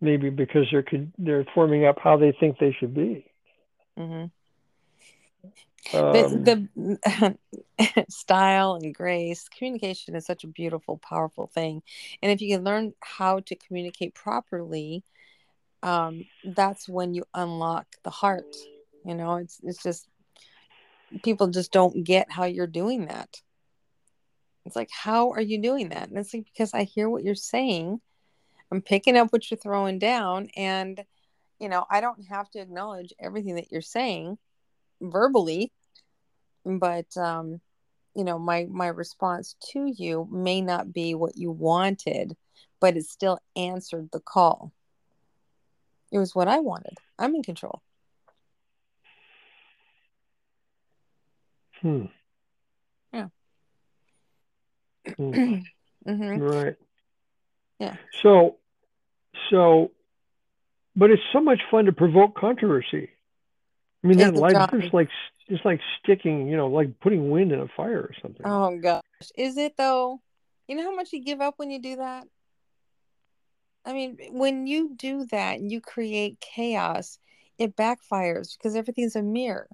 maybe 0.00 0.30
because 0.30 0.66
they're 0.70 0.84
they're 1.18 1.46
forming 1.54 1.86
up 1.86 1.98
how 2.02 2.16
they 2.16 2.32
think 2.38 2.58
they 2.58 2.74
should 2.78 2.94
be. 2.94 3.26
hmm 3.96 4.26
Um, 5.92 6.44
the, 6.44 6.68
the 6.74 8.06
style 8.08 8.74
and 8.74 8.92
grace 8.94 9.48
communication 9.48 10.16
is 10.16 10.26
such 10.26 10.42
a 10.42 10.48
beautiful 10.48 10.98
powerful 10.98 11.46
thing 11.46 11.80
and 12.22 12.32
if 12.32 12.40
you 12.40 12.56
can 12.56 12.64
learn 12.64 12.92
how 13.00 13.38
to 13.40 13.54
communicate 13.54 14.12
properly 14.12 15.04
um, 15.86 16.24
that's 16.44 16.88
when 16.88 17.14
you 17.14 17.24
unlock 17.34 17.86
the 18.02 18.10
heart 18.10 18.54
you 19.04 19.14
know 19.14 19.36
it's 19.36 19.60
it's 19.62 19.82
just 19.82 20.08
people 21.22 21.48
just 21.48 21.72
don't 21.72 22.04
get 22.04 22.30
how 22.30 22.44
you're 22.44 22.66
doing 22.66 23.06
that. 23.06 23.40
It's 24.64 24.76
like 24.76 24.90
how 24.90 25.30
are 25.30 25.40
you 25.40 25.60
doing 25.62 25.90
that? 25.90 26.08
And 26.08 26.18
it's 26.18 26.34
like 26.34 26.44
because 26.44 26.74
i 26.74 26.82
hear 26.82 27.08
what 27.08 27.22
you're 27.22 27.34
saying 27.34 28.00
i'm 28.72 28.82
picking 28.82 29.16
up 29.16 29.32
what 29.32 29.48
you're 29.50 29.58
throwing 29.58 29.98
down 29.98 30.48
and 30.56 31.04
you 31.58 31.68
know 31.68 31.84
i 31.90 32.00
don't 32.00 32.24
have 32.28 32.50
to 32.50 32.58
acknowledge 32.58 33.12
everything 33.20 33.56
that 33.56 33.70
you're 33.70 33.80
saying 33.80 34.36
verbally 35.00 35.72
but 36.64 37.16
um 37.16 37.60
you 38.14 38.24
know 38.24 38.38
my 38.38 38.66
my 38.70 38.88
response 38.88 39.56
to 39.70 39.92
you 39.96 40.28
may 40.30 40.60
not 40.60 40.92
be 40.92 41.14
what 41.14 41.36
you 41.36 41.50
wanted 41.50 42.36
but 42.80 42.96
it 42.96 43.04
still 43.04 43.38
answered 43.54 44.08
the 44.12 44.20
call 44.20 44.72
it 46.16 46.20
was 46.20 46.34
what 46.34 46.48
i 46.48 46.58
wanted 46.58 46.96
i'm 47.18 47.34
in 47.34 47.42
control 47.42 47.82
hmm. 51.82 52.06
Yeah. 53.12 53.28
Hmm. 55.16 55.58
hmm 56.06 56.38
Right. 56.38 56.76
Yeah. 57.78 57.96
So, 58.22 58.56
so, 59.50 59.90
but 60.94 61.10
it's 61.10 61.22
so 61.32 61.40
much 61.40 61.60
fun 61.70 61.84
to 61.86 61.92
provoke 61.92 62.36
controversy. 62.36 63.10
I 64.02 64.06
mean, 64.06 64.18
that 64.18 64.34
life 64.34 64.70
is 64.72 64.92
like 64.92 65.08
it's 65.48 65.64
like 65.64 65.80
sticking, 66.02 66.48
you 66.48 66.56
know, 66.56 66.68
like 66.68 67.00
putting 67.00 67.30
wind 67.30 67.52
in 67.52 67.60
a 67.60 67.68
fire 67.76 68.00
or 68.00 68.12
something. 68.22 68.42
oh 68.44 68.78
gosh 68.78 69.02
is 69.36 69.56
it 69.56 69.76
though 69.76 70.20
you 70.68 70.76
know 70.76 70.82
how 70.84 70.94
much 70.94 71.12
you 71.12 71.22
give 71.22 71.40
up 71.40 71.54
when 71.56 71.70
you 71.70 71.80
do 71.80 71.96
that 71.96 72.26
i 73.86 73.92
mean 73.92 74.18
when 74.32 74.66
you 74.66 74.94
do 74.94 75.24
that 75.26 75.58
and 75.58 75.72
you 75.72 75.80
create 75.80 76.38
chaos 76.40 77.18
it 77.58 77.76
backfires 77.76 78.56
because 78.56 78.76
everything's 78.76 79.16
a 79.16 79.22
mirror. 79.22 79.68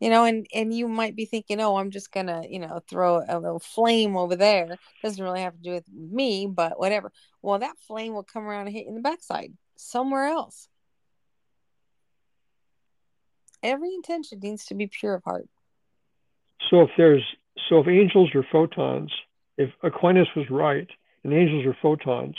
You 0.00 0.10
know 0.10 0.24
and 0.24 0.46
and 0.52 0.74
you 0.74 0.86
might 0.86 1.16
be 1.16 1.24
thinking 1.24 1.60
oh 1.60 1.76
i'm 1.76 1.90
just 1.90 2.12
gonna 2.12 2.42
you 2.48 2.58
know 2.58 2.80
throw 2.90 3.22
a 3.26 3.38
little 3.38 3.60
flame 3.60 4.16
over 4.16 4.36
there. 4.36 4.76
Doesn't 5.02 5.22
really 5.22 5.40
have 5.40 5.54
to 5.54 5.62
do 5.62 5.70
with 5.70 5.88
me 5.90 6.46
but 6.46 6.78
whatever. 6.78 7.10
Well 7.40 7.58
that 7.60 7.78
flame 7.86 8.12
will 8.12 8.24
come 8.24 8.44
around 8.44 8.66
and 8.66 8.76
hit 8.76 8.82
you 8.84 8.90
in 8.90 8.96
the 8.96 9.00
backside 9.00 9.54
somewhere 9.76 10.26
else. 10.26 10.68
Every 13.62 13.94
intention 13.94 14.40
needs 14.42 14.66
to 14.66 14.74
be 14.74 14.88
pure 14.88 15.14
of 15.14 15.24
heart. 15.24 15.48
So 16.68 16.82
if 16.82 16.90
there's 16.98 17.24
so 17.70 17.78
if 17.78 17.88
angels 17.88 18.34
are 18.34 18.44
photons, 18.52 19.10
if 19.56 19.70
Aquinas 19.82 20.28
was 20.36 20.50
right 20.50 20.88
and 21.24 21.32
angels 21.32 21.66
are 21.66 21.76
photons, 21.82 22.36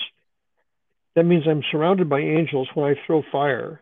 that 1.15 1.25
means 1.25 1.47
I'm 1.47 1.63
surrounded 1.71 2.09
by 2.09 2.19
angels 2.19 2.69
when 2.75 2.89
I 2.91 2.95
throw 3.05 3.23
fire. 3.31 3.81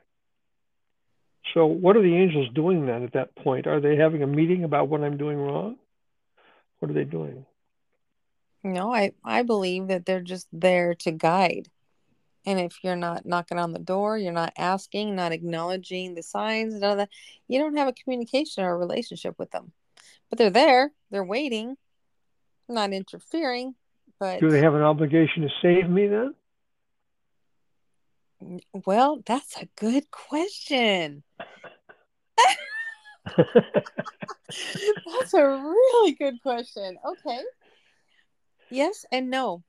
So 1.54 1.68
what 1.68 1.96
are 1.96 2.02
the 2.02 2.16
angels 2.18 2.50
doing 2.56 2.86
then 2.86 3.04
at 3.04 3.14
that 3.14 3.36
point? 3.36 3.68
Are 3.68 3.80
they 3.80 3.96
having 3.96 4.24
a 4.24 4.28
meeting 4.28 4.64
about 4.64 4.90
what 4.90 5.04
I'm 5.04 5.18
doing 5.18 5.38
wrong? 5.38 5.78
What 6.80 6.92
are 6.92 6.94
they 6.94 7.06
doing? 7.06 7.46
no 8.64 8.94
i 8.94 9.12
i 9.24 9.42
believe 9.44 9.88
that 9.88 10.06
they're 10.06 10.22
just 10.22 10.48
there 10.52 10.94
to 10.96 11.12
guide 11.12 11.70
And 12.46 12.60
if 12.60 12.84
you're 12.84 12.98
not 12.98 13.26
knocking 13.26 13.60
on 13.60 13.74
the 13.74 13.80
door, 13.80 14.18
you're 14.18 14.34
not 14.34 14.54
asking, 14.58 15.16
not 15.16 15.34
acknowledging 15.34 16.16
the 16.16 16.24
signs, 16.24 16.76
none 16.76 16.92
of 16.94 16.98
that, 17.00 17.10
you 17.50 17.60
don't 17.60 17.78
have 17.78 17.90
a 17.90 17.94
communication 17.94 18.64
or 18.66 18.74
a 18.74 18.78
relationship 18.78 19.36
with 19.40 19.52
them. 19.52 19.74
But 20.30 20.40
they're 20.40 20.52
there, 20.52 20.94
they're 21.12 21.24
waiting, 21.26 21.78
not 22.70 22.94
interfering. 22.94 23.76
But 24.20 24.40
do 24.40 24.50
they 24.50 24.62
have 24.62 24.76
an 24.76 24.82
obligation 24.82 25.44
to 25.44 25.50
save 25.62 25.90
me 25.90 26.08
then? 26.08 26.34
Well, 28.86 29.22
that's 29.26 29.58
a 29.58 29.68
good 29.78 30.12
question. 30.12 31.24
that's 33.38 35.34
a 35.34 35.46
really 35.46 36.12
good 36.14 36.42
question. 36.42 36.98
Okay. 37.06 37.42
Yes 38.70 39.06
and 39.12 39.30
no. 39.30 39.64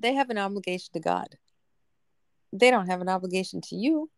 They 0.00 0.14
have 0.14 0.30
an 0.30 0.38
obligation 0.38 0.92
to 0.94 1.00
God. 1.00 1.28
They 2.52 2.70
don't 2.70 2.88
have 2.88 3.00
an 3.00 3.08
obligation 3.08 3.60
to 3.62 3.76
you. 3.76 4.10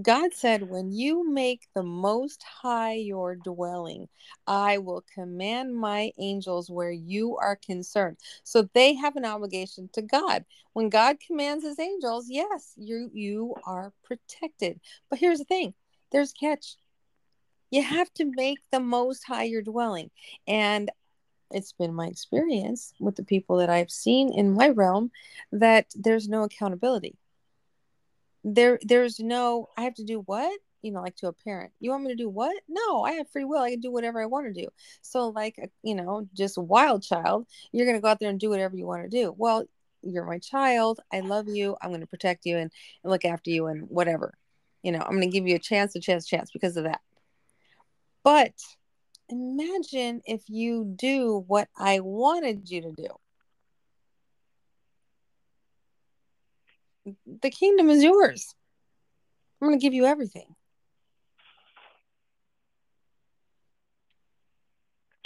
God 0.00 0.32
said, 0.32 0.70
When 0.70 0.90
you 0.90 1.28
make 1.30 1.66
the 1.74 1.82
Most 1.82 2.42
High 2.42 2.94
your 2.94 3.36
dwelling, 3.36 4.08
I 4.46 4.78
will 4.78 5.04
command 5.14 5.76
my 5.76 6.12
angels 6.18 6.70
where 6.70 6.90
you 6.90 7.36
are 7.36 7.56
concerned. 7.56 8.16
So 8.42 8.68
they 8.72 8.94
have 8.94 9.16
an 9.16 9.26
obligation 9.26 9.90
to 9.92 10.00
God. 10.00 10.46
When 10.72 10.88
God 10.88 11.18
commands 11.20 11.64
his 11.64 11.78
angels, 11.78 12.26
yes, 12.30 12.72
you, 12.76 13.10
you 13.12 13.54
are 13.66 13.92
protected. 14.02 14.80
But 15.10 15.18
here's 15.18 15.40
the 15.40 15.44
thing 15.44 15.74
there's 16.10 16.32
catch. 16.32 16.76
You 17.70 17.82
have 17.82 18.12
to 18.14 18.24
make 18.24 18.58
the 18.70 18.80
Most 18.80 19.24
High 19.24 19.44
your 19.44 19.62
dwelling. 19.62 20.10
And 20.46 20.90
it's 21.50 21.72
been 21.72 21.92
my 21.92 22.06
experience 22.06 22.94
with 22.98 23.16
the 23.16 23.24
people 23.24 23.58
that 23.58 23.68
I've 23.68 23.90
seen 23.90 24.32
in 24.32 24.54
my 24.54 24.70
realm 24.70 25.10
that 25.52 25.86
there's 25.94 26.28
no 26.28 26.44
accountability 26.44 27.18
there 28.44 28.78
there's 28.82 29.20
no 29.20 29.68
i 29.76 29.82
have 29.82 29.94
to 29.94 30.04
do 30.04 30.20
what? 30.20 30.58
You 30.82 30.90
know 30.92 31.00
like 31.00 31.16
to 31.16 31.28
a 31.28 31.32
parent. 31.32 31.72
You 31.78 31.90
want 31.90 32.04
me 32.04 32.10
to 32.10 32.16
do 32.16 32.28
what? 32.28 32.56
No 32.68 33.02
i 33.04 33.12
have 33.12 33.30
free 33.30 33.44
will. 33.44 33.60
I 33.60 33.70
can 33.70 33.80
do 33.80 33.92
whatever 33.92 34.20
i 34.20 34.26
want 34.26 34.52
to 34.52 34.62
do. 34.62 34.68
So 35.02 35.28
like 35.28 35.58
uh, 35.62 35.66
you 35.82 35.94
know 35.94 36.26
just 36.34 36.58
wild 36.58 37.02
child 37.02 37.46
you're 37.72 37.86
going 37.86 37.96
to 37.96 38.02
go 38.02 38.08
out 38.08 38.18
there 38.20 38.30
and 38.30 38.40
do 38.40 38.50
whatever 38.50 38.76
you 38.76 38.86
want 38.86 39.02
to 39.04 39.08
do. 39.08 39.34
Well 39.36 39.64
you're 40.02 40.24
my 40.24 40.38
child. 40.38 40.98
I 41.12 41.20
love 41.20 41.48
you. 41.48 41.76
I'm 41.80 41.90
going 41.90 42.00
to 42.00 42.08
protect 42.08 42.44
you 42.44 42.56
and, 42.56 42.72
and 43.04 43.10
look 43.12 43.24
after 43.24 43.50
you 43.50 43.66
and 43.66 43.88
whatever. 43.88 44.34
You 44.82 44.92
know 44.92 45.00
i'm 45.00 45.12
going 45.12 45.22
to 45.22 45.28
give 45.28 45.46
you 45.46 45.56
a 45.56 45.60
chance 45.60 45.94
a 45.94 46.00
chance 46.00 46.26
chance 46.26 46.50
because 46.50 46.76
of 46.76 46.84
that. 46.84 47.00
But 48.24 48.54
imagine 49.28 50.20
if 50.26 50.42
you 50.48 50.84
do 50.96 51.44
what 51.46 51.68
i 51.78 52.00
wanted 52.00 52.68
you 52.68 52.82
to 52.82 52.92
do 52.92 53.06
the 57.04 57.50
kingdom 57.50 57.90
is 57.90 58.02
yours. 58.02 58.54
I'm 59.60 59.68
going 59.68 59.78
to 59.78 59.82
give 59.82 59.94
you 59.94 60.06
everything. 60.06 60.54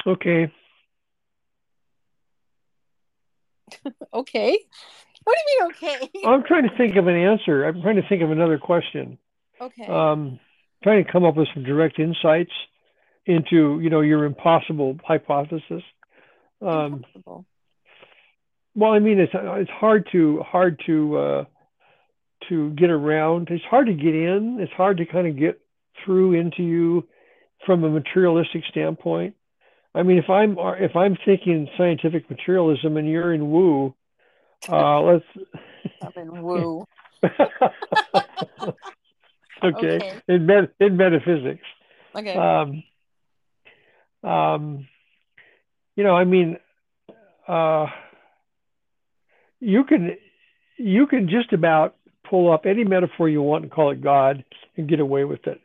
Okay. 0.07 0.53
okay. 4.15 4.59
What 5.25 5.37
do 5.37 5.43
you 5.53 5.61
mean, 5.61 5.73
okay? 5.73 6.11
I'm 6.27 6.45
trying 6.45 6.69
to 6.69 6.77
think 6.77 6.97
of 6.97 7.09
an 7.09 7.17
answer. 7.17 7.65
I'm 7.65 7.83
trying 7.83 7.97
to 7.97 8.09
think 8.09 8.23
of 8.23 8.31
another 8.31 8.59
question. 8.59 9.19
Okay. 9.61 9.87
Um, 9.87 10.39
trying 10.83 11.05
to 11.05 11.11
come 11.11 11.25
up 11.25 11.37
with 11.37 11.49
some 11.53 11.65
direct 11.65 11.99
insights 11.99 12.53
into, 13.25 13.81
you 13.81 13.91
know, 13.91 14.03
your 14.03 14.25
impossible 14.25 14.99
hypothesis. 15.05 15.83
Um, 16.63 16.95
impossible. 16.95 17.47
Well, 18.77 18.93
I 18.93 18.99
mean, 18.99 19.19
it's 19.19 19.33
it's 19.35 19.71
hard 19.71 20.07
to 20.13 20.41
hard 20.41 20.81
to 20.87 21.17
uh, 21.17 21.45
to 22.49 22.71
get 22.71 22.91
around. 22.91 23.49
It's 23.51 23.65
hard 23.65 23.87
to 23.87 23.95
get 23.95 24.15
in. 24.15 24.59
It's 24.61 24.73
hard 24.73 24.99
to 24.99 25.07
kind 25.07 25.27
of 25.27 25.39
get 25.39 25.61
through 26.05 26.35
into 26.35 26.63
you 26.63 27.07
from 27.65 27.85
a 27.85 27.91
materialistic 27.91 28.65
standpoint. 28.71 29.35
I 29.95 30.03
mean, 30.03 30.19
if 30.19 30.29
I'm 30.29 30.57
if 30.59 30.95
I'm 30.95 31.17
thinking 31.25 31.69
scientific 31.79 32.29
materialism 32.29 32.97
and 32.97 33.09
you're 33.09 33.33
in 33.33 33.51
woo, 33.51 33.95
uh, 34.69 35.01
let's. 35.01 35.25
I'm 36.03 36.13
in 36.17 36.43
woo. 36.43 36.85
okay. 37.25 38.71
okay. 39.65 40.21
In 40.29 40.45
med- 40.47 40.73
in 40.81 40.97
metaphysics. 40.97 41.65
Okay. 42.15 42.37
Um, 42.37 42.83
um, 44.23 44.89
you 45.97 46.05
know, 46.05 46.15
I 46.15 46.25
mean, 46.25 46.59
uh, 47.49 47.87
you 49.61 49.85
can 49.85 50.17
you 50.77 51.07
can 51.07 51.29
just 51.29 51.53
about 51.53 51.97
pull 52.29 52.53
up 52.53 52.67
any 52.67 52.85
metaphor 52.85 53.29
you 53.29 53.43
want 53.43 53.65
and 53.65 53.73
call 53.73 53.91
it 53.91 54.03
God 54.03 54.45
and 54.77 54.89
get 54.89 55.01
away 55.01 55.25
with 55.25 55.47
it. 55.47 55.61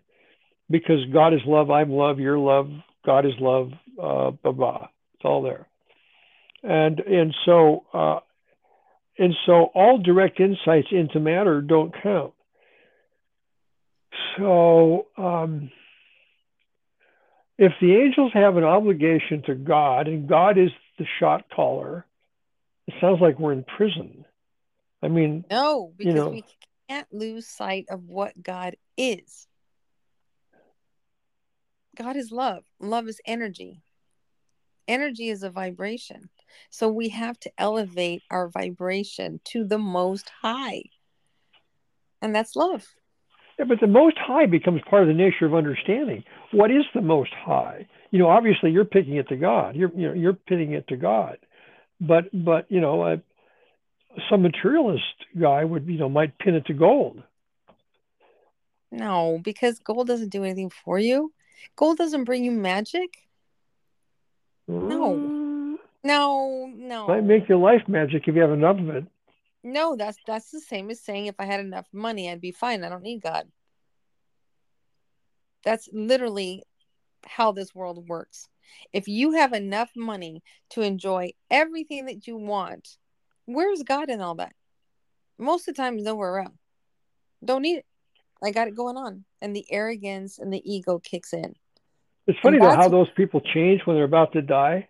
Because 0.70 1.00
God 1.12 1.34
is 1.34 1.42
love, 1.46 1.70
I'm 1.70 1.92
love, 1.92 2.20
you're 2.20 2.38
love, 2.38 2.70
God 3.06 3.26
is 3.26 3.34
love, 3.40 3.72
uh, 4.02 4.32
blah 4.32 4.52
blah. 4.52 4.88
It's 5.16 5.26
all 5.26 5.42
there. 5.42 5.68
And 6.64 7.00
and 7.00 7.36
so 7.46 7.86
uh, 7.94 8.20
and 9.18 9.34
so 9.46 9.66
all 9.76 10.02
direct 10.02 10.40
insights 10.40 10.88
into 10.92 11.20
matter 11.20 11.62
don't 11.62 11.94
count. 12.02 12.34
So 14.38 15.08
um, 15.18 15.72
if 17.58 17.74
the 17.82 17.96
angels 17.96 18.32
have 18.34 18.58
an 18.58 18.64
obligation 18.64 19.44
to 19.48 19.56
God 19.56 20.08
and 20.08 20.28
God 20.28 20.58
is 20.58 20.70
the 20.98 21.06
shot 21.20 21.46
caller, 21.54 22.06
it 22.88 22.96
sounds 23.02 23.20
like 23.22 23.40
we're 23.40 23.54
in 23.54 23.64
prison. 23.64 24.26
I 25.02 25.08
mean, 25.08 25.46
no, 25.50 25.94
because 25.98 26.14
you 26.14 26.20
know, 26.20 26.30
we 26.30 26.46
can't 26.88 27.08
lose 27.12 27.48
sight 27.48 27.86
of 27.90 28.04
what 28.06 28.42
God 28.42 28.76
is. 28.98 29.48
God 31.98 32.16
is 32.16 32.32
love. 32.32 32.64
Love 32.80 33.08
is 33.08 33.20
energy. 33.26 33.82
Energy 34.88 35.30
is 35.30 35.44
a 35.44 35.50
vibration. 35.50 36.30
So 36.70 36.90
we 36.90 37.10
have 37.10 37.40
to 37.42 37.52
elevate 37.58 38.24
our 38.30 38.50
vibration 38.50 39.40
to 39.46 39.64
the 39.64 39.78
most 39.78 40.30
high. 40.42 40.84
And 42.22 42.36
that's 42.36 42.56
love. 42.56 42.86
Yeah, 43.58 43.66
but 43.66 43.80
the 43.80 43.88
most 43.88 44.18
high 44.18 44.46
becomes 44.46 44.82
part 44.90 45.04
of 45.04 45.08
the 45.08 45.14
nature 45.14 45.46
of 45.46 45.54
understanding. 45.54 46.24
What 46.52 46.72
is 46.72 46.84
the 46.94 47.02
most 47.02 47.32
high? 47.34 47.88
You 48.12 48.20
know, 48.20 48.28
obviously 48.28 48.72
you're 48.72 48.86
picking 48.86 49.16
it 49.16 49.28
to 49.30 49.36
God. 49.36 49.76
You're 49.76 49.92
you 49.96 50.08
know 50.08 50.14
you're 50.14 50.34
pitting 50.34 50.74
it 50.74 50.88
to 50.88 50.98
God. 50.98 51.38
But 52.00 52.26
but 52.34 52.66
you 52.70 52.82
know, 52.82 53.02
uh, 53.02 53.18
some 54.30 54.42
materialist 54.42 55.04
guy 55.40 55.64
would 55.64 55.86
you 55.88 55.98
know 55.98 56.10
might 56.10 56.38
pin 56.38 56.56
it 56.56 56.66
to 56.68 56.74
gold. 56.74 57.22
No, 58.92 59.40
because 59.44 59.80
gold 59.80 60.08
doesn't 60.08 60.30
do 60.30 60.44
anything 60.44 60.70
for 60.70 61.00
you. 61.00 61.32
Gold 61.76 61.98
doesn't 61.98 62.26
bring 62.26 62.44
you 62.44 62.52
magic. 62.52 63.10
No. 64.68 65.16
Mm. 65.16 65.76
No, 66.04 66.72
no. 66.76 67.08
Might 67.08 67.24
make 67.24 67.48
your 67.48 67.60
life 67.60 67.88
magic 67.88 68.28
if 68.28 68.36
you 68.36 68.42
have 68.42 68.52
enough 68.52 68.80
of 68.80 68.90
it. 68.90 69.06
No, 69.64 69.96
that's 69.96 70.18
that's 70.26 70.50
the 70.50 70.60
same 70.60 70.90
as 70.90 71.00
saying 71.00 71.28
if 71.28 71.36
I 71.40 71.46
had 71.46 71.60
enough 71.60 71.88
money, 71.94 72.30
I'd 72.30 72.42
be 72.42 72.52
fine. 72.52 72.84
I 72.84 72.90
don't 72.90 73.04
need 73.04 73.22
God. 73.22 73.48
That's 75.64 75.88
literally 75.94 76.64
how 77.26 77.52
this 77.52 77.76
world 77.76 78.10
works. 78.10 78.50
If 78.94 79.08
you 79.08 79.34
have 79.34 79.54
enough 79.54 79.92
money 79.96 80.44
to 80.72 80.82
enjoy 80.82 81.34
everything 81.52 82.06
that 82.06 82.26
you 82.26 82.38
want, 82.38 82.98
Where's 83.46 83.84
God 83.84 84.10
in 84.10 84.22
all 84.22 84.36
that? 84.36 84.54
Most 85.38 85.68
of 85.68 85.76
the 85.76 85.82
time, 85.82 85.98
nowhere 85.98 86.34
around. 86.34 86.54
Don't 87.44 87.64
need 87.64 87.78
it. 87.78 87.86
I 88.44 88.52
got 88.52 88.68
it 88.68 88.76
going 88.76 88.98
on. 88.98 89.26
And 89.42 89.56
the 89.56 89.66
arrogance 89.72 90.40
and 90.40 90.54
the 90.54 90.62
ego 90.72 91.00
kicks 91.00 91.34
in. 91.34 91.56
It's 92.28 92.40
funny 92.40 92.60
though 92.60 92.76
how 92.76 92.90
those 92.90 93.10
people 93.16 93.42
change 93.42 93.82
when 93.86 93.96
they're 93.96 94.06
about 94.06 94.34
to 94.34 94.42
die. 94.42 94.88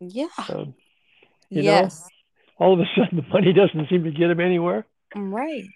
Yeah. 0.00 0.28
Um, 0.48 0.74
you 1.50 1.62
yes. 1.62 2.00
know, 2.58 2.66
all 2.66 2.74
of 2.74 2.80
a 2.80 2.84
sudden 2.96 3.18
the 3.18 3.28
money 3.28 3.52
doesn't 3.52 3.88
seem 3.88 4.04
to 4.04 4.10
get 4.10 4.28
them 4.28 4.40
anywhere. 4.40 4.86
Right. 5.14 5.68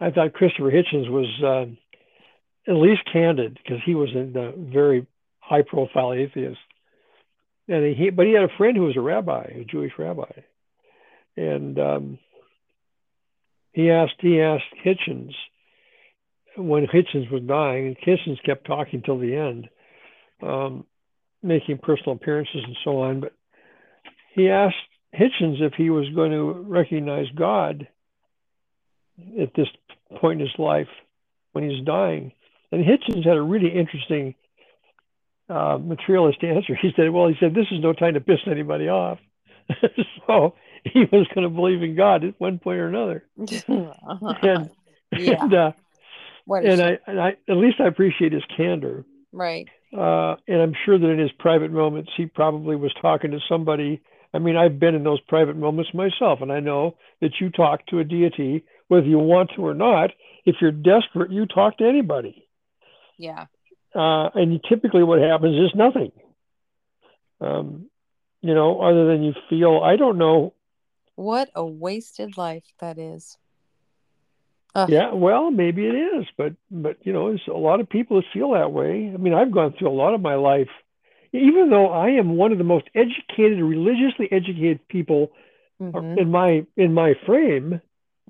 I 0.00 0.10
thought 0.10 0.32
Christopher 0.32 0.70
Hitchens 0.70 1.10
was 1.10 1.42
uh, 1.44 2.70
at 2.70 2.76
least 2.76 3.02
candid 3.12 3.58
because 3.62 3.80
he 3.84 3.94
was 3.94 4.08
a 4.14 4.52
very 4.56 5.06
high 5.40 5.62
profile 5.62 6.12
atheist. 6.12 6.58
And 7.68 7.94
he, 7.94 8.10
but 8.10 8.26
he 8.26 8.32
had 8.32 8.44
a 8.44 8.56
friend 8.56 8.76
who 8.76 8.84
was 8.84 8.96
a 8.96 9.00
rabbi, 9.00 9.42
a 9.60 9.64
Jewish 9.64 9.92
rabbi 9.98 10.30
and 11.36 11.78
um, 11.78 12.18
he 13.72 13.90
asked 13.90 14.14
he 14.18 14.40
asked 14.40 14.64
Hitchens 14.84 15.32
when 16.56 16.86
Hitchens 16.86 17.30
was 17.30 17.42
dying, 17.46 17.86
and 17.86 17.96
Hitchens 17.98 18.42
kept 18.44 18.66
talking 18.66 19.02
till 19.02 19.18
the 19.18 19.36
end, 19.36 19.68
um, 20.42 20.84
making 21.42 21.78
personal 21.78 22.16
appearances 22.16 22.62
and 22.64 22.76
so 22.84 23.02
on. 23.02 23.20
But 23.20 23.32
he 24.34 24.50
asked 24.50 24.76
Hitchens 25.14 25.60
if 25.60 25.74
he 25.74 25.90
was 25.90 26.08
going 26.14 26.32
to 26.32 26.52
recognize 26.52 27.26
God 27.36 27.88
at 29.40 29.54
this 29.54 29.68
point 30.20 30.40
in 30.40 30.46
his 30.46 30.58
life 30.58 30.88
when 31.52 31.68
he's 31.68 31.84
dying. 31.84 32.32
And 32.72 32.84
Hitchens 32.84 33.26
had 33.26 33.36
a 33.36 33.42
really 33.42 33.68
interesting 33.68 34.34
uh, 35.48 35.78
materialist 35.78 36.42
answer. 36.42 36.76
He 36.80 36.90
said, 36.96 37.10
"Well, 37.10 37.28
he 37.28 37.34
said 37.40 37.54
this 37.54 37.66
is 37.70 37.80
no 37.80 37.92
time 37.92 38.14
to 38.14 38.20
piss 38.20 38.38
anybody 38.46 38.88
off." 38.88 39.18
so 40.26 40.54
he 40.84 41.00
was 41.12 41.26
going 41.34 41.44
to 41.44 41.50
believe 41.50 41.82
in 41.82 41.96
God 41.96 42.24
at 42.24 42.40
one 42.40 42.58
point 42.58 42.78
or 42.78 42.88
another. 42.88 43.24
and 43.36 44.70
yeah. 45.16 45.42
and, 45.42 45.54
uh, 45.54 45.72
and. 46.46 46.82
I 46.82 46.98
and 47.06 47.20
I 47.20 47.28
at 47.48 47.56
least 47.56 47.80
I 47.80 47.86
appreciate 47.86 48.32
his 48.32 48.44
candor. 48.56 49.04
right. 49.32 49.68
Uh, 49.92 50.36
and 50.46 50.62
I'm 50.62 50.74
sure 50.84 50.96
that 50.96 51.08
in 51.08 51.18
his 51.18 51.32
private 51.32 51.72
moments, 51.72 52.12
he 52.16 52.26
probably 52.26 52.76
was 52.76 52.94
talking 53.02 53.32
to 53.32 53.40
somebody. 53.48 54.00
I 54.32 54.38
mean, 54.38 54.56
I've 54.56 54.78
been 54.78 54.94
in 54.94 55.02
those 55.02 55.20
private 55.22 55.56
moments 55.56 55.92
myself, 55.92 56.40
and 56.40 56.52
I 56.52 56.60
know 56.60 56.96
that 57.20 57.40
you 57.40 57.50
talk 57.50 57.84
to 57.86 57.98
a 57.98 58.04
deity, 58.04 58.64
whether 58.86 59.06
you 59.06 59.18
want 59.18 59.50
to 59.56 59.66
or 59.66 59.74
not. 59.74 60.10
If 60.44 60.56
you're 60.60 60.70
desperate, 60.70 61.32
you 61.32 61.44
talk 61.46 61.78
to 61.78 61.88
anybody. 61.88 62.46
Yeah. 63.18 63.46
Uh, 63.92 64.30
and 64.34 64.60
typically, 64.68 65.02
what 65.02 65.20
happens 65.20 65.56
is 65.56 65.74
nothing. 65.74 66.12
Um, 67.40 67.90
you 68.42 68.54
know, 68.54 68.80
other 68.80 69.06
than 69.06 69.22
you 69.22 69.34
feel, 69.48 69.80
I 69.82 69.96
don't 69.96 70.18
know. 70.18 70.54
What 71.16 71.50
a 71.54 71.64
wasted 71.66 72.36
life 72.36 72.72
that 72.78 72.98
is. 72.98 73.38
Ugh. 74.74 74.90
Yeah, 74.90 75.12
well, 75.12 75.50
maybe 75.50 75.86
it 75.86 75.94
is, 75.94 76.26
but 76.36 76.54
but 76.70 76.96
you 77.02 77.12
know, 77.12 77.28
there's 77.28 77.46
a 77.48 77.52
lot 77.56 77.80
of 77.80 77.88
people 77.88 78.16
that 78.16 78.26
feel 78.32 78.52
that 78.52 78.72
way. 78.72 79.10
I 79.12 79.16
mean, 79.16 79.34
I've 79.34 79.52
gone 79.52 79.72
through 79.72 79.88
a 79.88 80.00
lot 80.02 80.14
of 80.14 80.20
my 80.20 80.34
life, 80.34 80.68
even 81.32 81.70
though 81.70 81.88
I 81.88 82.10
am 82.10 82.36
one 82.36 82.52
of 82.52 82.58
the 82.58 82.64
most 82.64 82.86
educated, 82.94 83.62
religiously 83.62 84.28
educated 84.32 84.86
people 84.88 85.32
hmm 85.80 86.14
in 86.16 86.30
my 86.30 86.66
in 86.76 86.92
my 86.94 87.14
frame. 87.26 87.80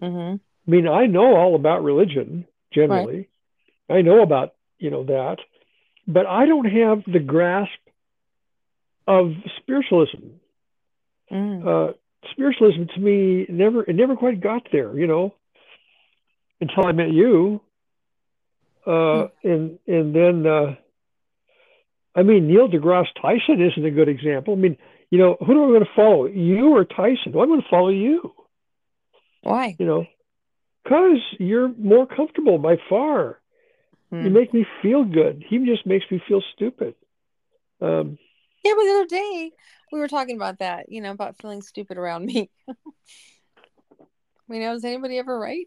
hmm 0.00 0.34
I 0.66 0.70
mean, 0.70 0.86
I 0.88 1.06
know 1.06 1.36
all 1.36 1.54
about 1.54 1.82
religion 1.84 2.46
generally. 2.72 3.28
I 3.88 4.02
know 4.02 4.22
about 4.22 4.54
you 4.78 4.90
know 4.90 5.04
that, 5.04 5.38
but 6.06 6.26
I 6.26 6.46
don't 6.46 6.66
have 6.66 7.02
the 7.06 7.20
grasp 7.20 7.78
of 9.06 9.32
spiritualism. 9.58 10.38
Mm. 11.30 11.62
Uh, 11.66 11.92
spiritualism 12.32 12.84
to 12.94 13.00
me 13.00 13.46
never 13.48 13.82
it 13.82 13.94
never 13.94 14.16
quite 14.16 14.40
got 14.40 14.68
there. 14.72 14.96
You 14.98 15.06
know, 15.06 15.34
until 16.60 16.86
I 16.86 16.92
met 16.92 17.10
you. 17.10 17.60
Uh, 18.86 19.28
and 19.44 19.78
and 19.86 20.14
then 20.14 20.46
uh, 20.46 20.74
I 22.14 22.22
mean 22.22 22.48
Neil 22.48 22.68
deGrasse 22.68 23.14
Tyson 23.20 23.60
isn't 23.60 23.84
a 23.84 23.90
good 23.90 24.08
example. 24.08 24.54
I 24.54 24.56
mean, 24.56 24.76
you 25.10 25.18
know, 25.18 25.36
who 25.40 25.52
do 25.54 25.64
I 25.64 25.66
want 25.66 25.84
to 25.84 25.90
follow? 25.94 26.26
You 26.26 26.74
or 26.74 26.84
Tyson? 26.84 27.32
Well, 27.32 27.42
I'm 27.42 27.50
going 27.50 27.60
to 27.60 27.68
follow 27.68 27.90
you. 27.90 28.32
Why? 29.42 29.76
You 29.78 29.86
know, 29.86 30.06
because 30.82 31.18
you're 31.38 31.72
more 31.76 32.06
comfortable 32.06 32.58
by 32.58 32.76
far. 32.88 33.38
Hmm. 34.10 34.24
You 34.24 34.30
make 34.30 34.52
me 34.52 34.66
feel 34.82 35.04
good. 35.04 35.44
He 35.46 35.58
just 35.58 35.86
makes 35.86 36.06
me 36.10 36.22
feel 36.26 36.42
stupid. 36.54 36.94
Um, 37.80 38.18
Yeah, 38.64 38.72
but 38.76 38.84
the 38.84 38.90
other 38.90 39.06
day 39.06 39.52
we 39.92 39.98
were 39.98 40.08
talking 40.08 40.36
about 40.36 40.58
that, 40.58 40.86
you 40.88 41.00
know, 41.00 41.10
about 41.10 41.36
feeling 41.40 41.62
stupid 41.62 41.96
around 41.96 42.26
me. 42.26 42.50
I 42.68 42.74
mean, 44.48 44.68
was 44.68 44.84
anybody 44.84 45.18
ever 45.18 45.38
right? 45.38 45.66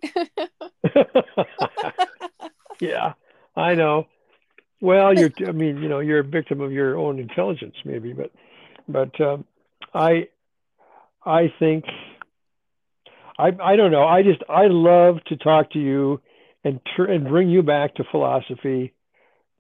yeah, 2.82 3.13
I 3.56 3.75
know. 3.75 4.08
Well, 4.82 5.17
you're. 5.17 5.32
I 5.47 5.53
mean, 5.53 5.77
you 5.77 5.88
know, 5.88 5.99
you're 5.99 6.19
a 6.19 6.23
victim 6.23 6.60
of 6.60 6.73
your 6.73 6.97
own 6.97 7.17
intelligence, 7.17 7.75
maybe, 7.86 8.12
but, 8.12 8.32
but 8.89 9.21
um, 9.21 9.45
I, 9.93 10.27
I 11.25 11.53
think, 11.60 11.86
I, 13.39 13.51
I 13.63 13.77
don't 13.77 13.91
know. 13.91 14.03
I 14.03 14.23
just, 14.23 14.43
I 14.49 14.67
love 14.67 15.23
to 15.27 15.38
talk 15.38 15.71
to 15.71 15.79
you, 15.79 16.21
and 16.65 16.82
tr- 16.95 17.06
and 17.06 17.25
bring 17.25 17.49
you 17.49 17.63
back 17.63 17.95
to 17.95 18.03
philosophy, 18.12 18.93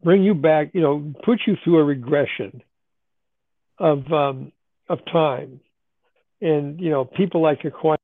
bring 0.03 0.21
you 0.23 0.33
back. 0.33 0.71
You 0.73 0.81
know, 0.81 1.13
put 1.23 1.39
you 1.47 1.55
through 1.63 1.77
a 1.77 1.83
regression 1.85 2.61
of 3.83 4.11
um, 4.13 4.53
of 4.87 4.99
time, 5.11 5.59
and 6.39 6.79
you 6.79 6.89
know, 6.89 7.03
people 7.03 7.41
like 7.41 7.65
Aquinas. 7.65 7.99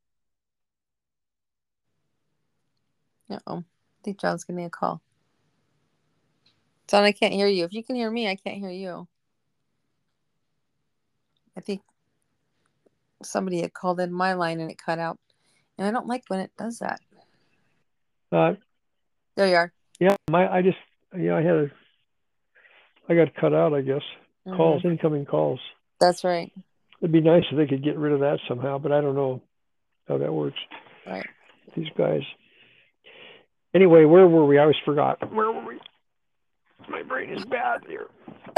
Uh-oh. 3.32 3.60
I 3.60 3.64
think 4.04 4.20
John's 4.20 4.44
giving 4.44 4.58
me 4.58 4.66
a 4.66 4.70
call. 4.70 5.02
John, 6.88 7.04
I 7.04 7.12
can't 7.12 7.34
hear 7.34 7.48
you. 7.48 7.64
If 7.64 7.74
you 7.74 7.84
can 7.84 7.96
hear 7.96 8.12
me, 8.12 8.28
I 8.28 8.36
can't 8.36 8.58
hear 8.58 8.72
you. 8.72 9.08
I 11.56 11.62
think 11.62 11.82
somebody 13.24 13.62
had 13.62 13.74
called 13.74 14.00
in 14.00 14.12
my 14.12 14.34
line 14.34 14.60
and 14.60 14.72
it 14.72 14.82
cut 14.84 14.98
out. 15.00 15.20
And 15.78 15.88
I 15.88 15.92
don't 15.92 16.08
like 16.08 16.24
when 16.28 16.40
it 16.40 16.52
does 16.58 16.80
that. 16.80 17.00
Uh, 18.32 18.56
There 19.36 19.48
you 19.48 19.56
are. 19.56 19.72
yeah, 20.00 20.16
my, 20.32 20.52
I 20.52 20.62
just, 20.62 20.78
yeah, 21.16 21.36
I 21.36 21.42
had 21.42 21.56
a, 21.56 21.72
I 23.08 23.16
got 23.16 23.36
cut 23.36 23.54
out. 23.54 23.74
I 23.74 23.82
guess 23.82 24.02
Calls, 24.56 24.82
incoming 24.86 25.26
calls. 25.26 25.60
That's 26.00 26.24
right. 26.24 26.52
It'd 27.02 27.12
be 27.12 27.22
nice 27.22 27.44
if 27.52 27.58
they 27.58 27.68
could 27.68 27.84
get 27.84 27.98
rid 27.98 28.14
of 28.14 28.20
that 28.20 28.40
somehow, 28.48 28.78
but 28.78 28.92
I 28.92 29.02
don't 29.02 29.16
know 29.16 29.42
how 30.08 30.18
that 30.18 30.34
works. 30.34 30.60
Right. 31.08 31.26
These 31.76 31.88
guys. 31.98 32.22
Anyway, 33.74 34.06
where 34.06 34.28
were 34.28 34.46
we? 34.46 34.58
I 34.58 34.64
always 34.64 34.76
forgot. 34.84 35.32
Where 35.34 35.52
were 35.52 35.66
we? 35.66 35.80
My 36.90 37.04
brain 37.04 37.30
is 37.30 37.46
bad 37.46 37.82
here. 37.88 38.08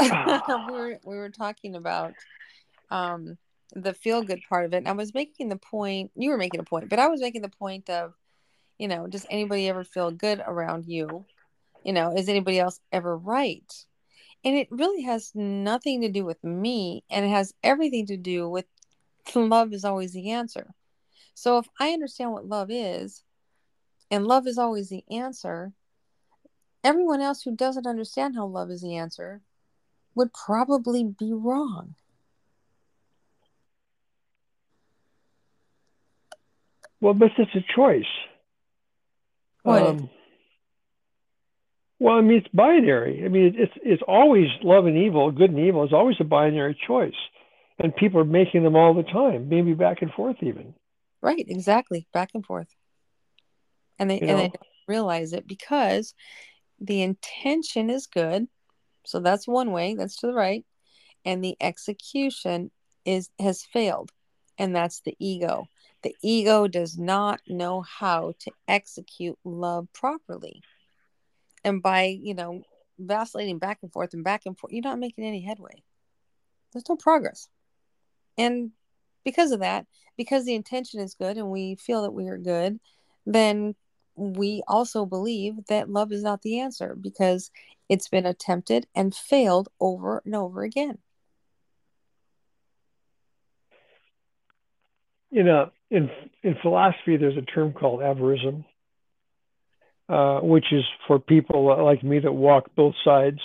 we 0.00 0.72
were 0.72 0.98
we 1.04 1.16
were 1.16 1.30
talking 1.30 1.74
about 1.74 2.14
um 2.90 3.36
the 3.74 3.94
feel 3.94 4.22
good 4.22 4.40
part 4.48 4.64
of 4.64 4.74
it. 4.74 4.78
And 4.78 4.88
I 4.88 4.92
was 4.92 5.14
making 5.14 5.48
the 5.48 5.56
point 5.56 6.10
you 6.14 6.30
were 6.30 6.38
making 6.38 6.60
a 6.60 6.64
point, 6.64 6.88
but 6.88 6.98
I 6.98 7.08
was 7.08 7.20
making 7.20 7.42
the 7.42 7.48
point 7.48 7.90
of, 7.90 8.14
you 8.78 8.88
know, 8.88 9.06
does 9.06 9.26
anybody 9.30 9.68
ever 9.68 9.84
feel 9.84 10.10
good 10.10 10.42
around 10.44 10.86
you? 10.86 11.24
You 11.84 11.92
know, 11.92 12.14
is 12.16 12.28
anybody 12.28 12.58
else 12.58 12.80
ever 12.92 13.16
right? 13.16 13.70
And 14.44 14.56
it 14.56 14.68
really 14.70 15.02
has 15.02 15.32
nothing 15.34 16.00
to 16.00 16.08
do 16.08 16.24
with 16.24 16.42
me 16.42 17.04
and 17.10 17.24
it 17.24 17.28
has 17.28 17.54
everything 17.62 18.06
to 18.06 18.16
do 18.16 18.48
with 18.48 18.66
love 19.34 19.72
is 19.72 19.84
always 19.84 20.12
the 20.12 20.30
answer. 20.30 20.74
So 21.34 21.58
if 21.58 21.68
I 21.78 21.90
understand 21.90 22.32
what 22.32 22.46
love 22.46 22.70
is, 22.70 23.22
and 24.10 24.26
love 24.26 24.46
is 24.46 24.58
always 24.58 24.90
the 24.90 25.04
answer, 25.10 25.72
everyone 26.84 27.22
else 27.22 27.42
who 27.42 27.56
doesn't 27.56 27.86
understand 27.86 28.34
how 28.36 28.46
love 28.46 28.70
is 28.70 28.82
the 28.82 28.96
answer 28.96 29.40
would 30.14 30.32
probably 30.34 31.04
be 31.04 31.32
wrong. 31.32 31.94
Well, 37.00 37.14
but 37.14 37.30
it's 37.38 37.54
a 37.54 37.74
choice. 37.74 38.04
What 39.62 39.82
Um, 39.82 40.10
well, 42.02 42.16
I 42.16 42.20
mean, 42.20 42.38
it's 42.38 42.48
binary. 42.48 43.22
I 43.24 43.28
mean, 43.28 43.54
it's 43.56 43.72
it's 43.76 44.02
always 44.08 44.48
love 44.64 44.86
and 44.86 44.98
evil, 44.98 45.30
good 45.30 45.50
and 45.50 45.58
evil. 45.60 45.84
is 45.84 45.92
always 45.92 46.16
a 46.18 46.24
binary 46.24 46.76
choice, 46.86 47.14
and 47.78 47.94
people 47.94 48.20
are 48.20 48.24
making 48.24 48.64
them 48.64 48.74
all 48.74 48.92
the 48.92 49.04
time, 49.04 49.48
maybe 49.48 49.72
back 49.72 50.02
and 50.02 50.10
forth 50.10 50.36
even. 50.40 50.74
Right, 51.20 51.44
exactly. 51.46 52.08
Back 52.12 52.30
and 52.34 52.44
forth. 52.44 52.66
And 54.00 54.10
they 54.10 54.20
You 54.20 54.26
and 54.26 54.38
they 54.38 54.48
don't 54.48 54.56
realize 54.88 55.32
it 55.32 55.46
because 55.46 56.14
the 56.80 57.02
intention 57.02 57.88
is 57.88 58.08
good. 58.08 58.48
So 59.06 59.20
that's 59.20 59.46
one 59.46 59.70
way, 59.70 59.94
that's 59.94 60.16
to 60.16 60.26
the 60.26 60.34
right. 60.34 60.64
And 61.24 61.42
the 61.42 61.56
execution 61.60 62.72
is 63.04 63.30
has 63.38 63.62
failed. 63.62 64.10
And 64.58 64.74
that's 64.74 65.02
the 65.02 65.14
ego. 65.20 65.68
The 66.02 66.16
ego 66.20 66.66
does 66.66 66.98
not 66.98 67.40
know 67.46 67.82
how 67.82 68.34
to 68.40 68.50
execute 68.66 69.38
love 69.44 69.86
properly. 69.92 70.62
And 71.64 71.82
by, 71.82 72.18
you 72.20 72.34
know, 72.34 72.62
vacillating 72.98 73.58
back 73.58 73.78
and 73.82 73.92
forth 73.92 74.14
and 74.14 74.24
back 74.24 74.42
and 74.46 74.58
forth, 74.58 74.72
you're 74.72 74.82
not 74.82 74.98
making 74.98 75.24
any 75.24 75.40
headway. 75.42 75.82
There's 76.72 76.88
no 76.88 76.96
progress. 76.96 77.48
And 78.38 78.72
because 79.24 79.52
of 79.52 79.60
that, 79.60 79.86
because 80.16 80.44
the 80.44 80.54
intention 80.54 81.00
is 81.00 81.14
good 81.14 81.36
and 81.36 81.50
we 81.50 81.76
feel 81.76 82.02
that 82.02 82.12
we 82.12 82.28
are 82.28 82.38
good, 82.38 82.80
then 83.26 83.74
we 84.14 84.62
also 84.66 85.06
believe 85.06 85.54
that 85.68 85.88
love 85.88 86.12
is 86.12 86.22
not 86.22 86.42
the 86.42 86.60
answer 86.60 86.96
because 87.00 87.50
it's 87.88 88.08
been 88.08 88.26
attempted 88.26 88.86
and 88.94 89.14
failed 89.14 89.68
over 89.80 90.22
and 90.24 90.34
over 90.34 90.62
again. 90.62 90.98
in 95.32 95.48
a 95.48 95.72
in 95.90 96.10
in 96.42 96.54
philosophy 96.62 97.16
there's 97.16 97.36
a 97.36 97.42
term 97.42 97.72
called 97.72 98.00
Averroism 98.00 98.64
uh, 100.12 100.40
which 100.40 100.66
is 100.72 100.84
for 101.06 101.18
people 101.18 101.82
like 101.82 102.04
me 102.04 102.18
that 102.18 102.32
walk 102.32 102.66
both 102.76 102.92
sides 103.02 103.40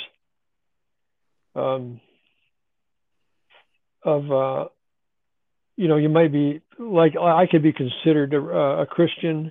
um, 1.55 2.01
of 4.03 4.29
uh, 4.29 4.65
you 5.77 5.87
know 5.87 5.95
you 5.95 6.09
might 6.09 6.33
be 6.33 6.59
like 6.77 7.13
i 7.15 7.45
could 7.49 7.63
be 7.63 7.71
considered 7.71 8.33
a, 8.33 8.81
a 8.81 8.85
christian 8.85 9.49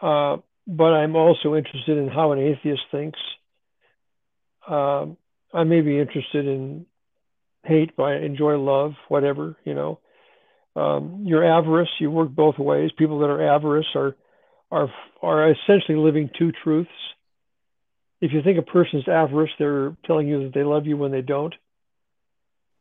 uh, 0.00 0.38
but 0.66 0.94
i'm 0.94 1.16
also 1.16 1.54
interested 1.54 1.98
in 1.98 2.08
how 2.08 2.32
an 2.32 2.38
atheist 2.38 2.82
thinks. 2.90 3.18
Um, 4.66 5.18
i 5.52 5.64
may 5.64 5.82
be 5.82 6.00
interested 6.00 6.46
in 6.46 6.86
hate 7.62 7.94
but 7.94 8.04
i 8.04 8.16
enjoy 8.16 8.56
love 8.56 8.92
whatever 9.08 9.56
you 9.66 9.74
know. 9.74 10.00
Um, 10.74 11.22
your 11.24 11.42
avarice, 11.42 11.88
you 12.00 12.10
work 12.10 12.28
both 12.28 12.58
ways. 12.58 12.90
People 12.98 13.20
that 13.20 13.30
are 13.30 13.54
avarice 13.54 13.86
are 13.94 14.14
are 14.70 14.88
are 15.22 15.50
essentially 15.50 15.98
living 15.98 16.30
two 16.38 16.52
truths. 16.52 16.90
If 18.20 18.32
you 18.32 18.42
think 18.42 18.58
a 18.58 18.62
person's 18.62 19.06
avarice, 19.08 19.50
they're 19.58 19.96
telling 20.06 20.26
you 20.28 20.44
that 20.44 20.54
they 20.54 20.64
love 20.64 20.86
you 20.86 20.96
when 20.96 21.12
they 21.12 21.20
don't. 21.22 21.54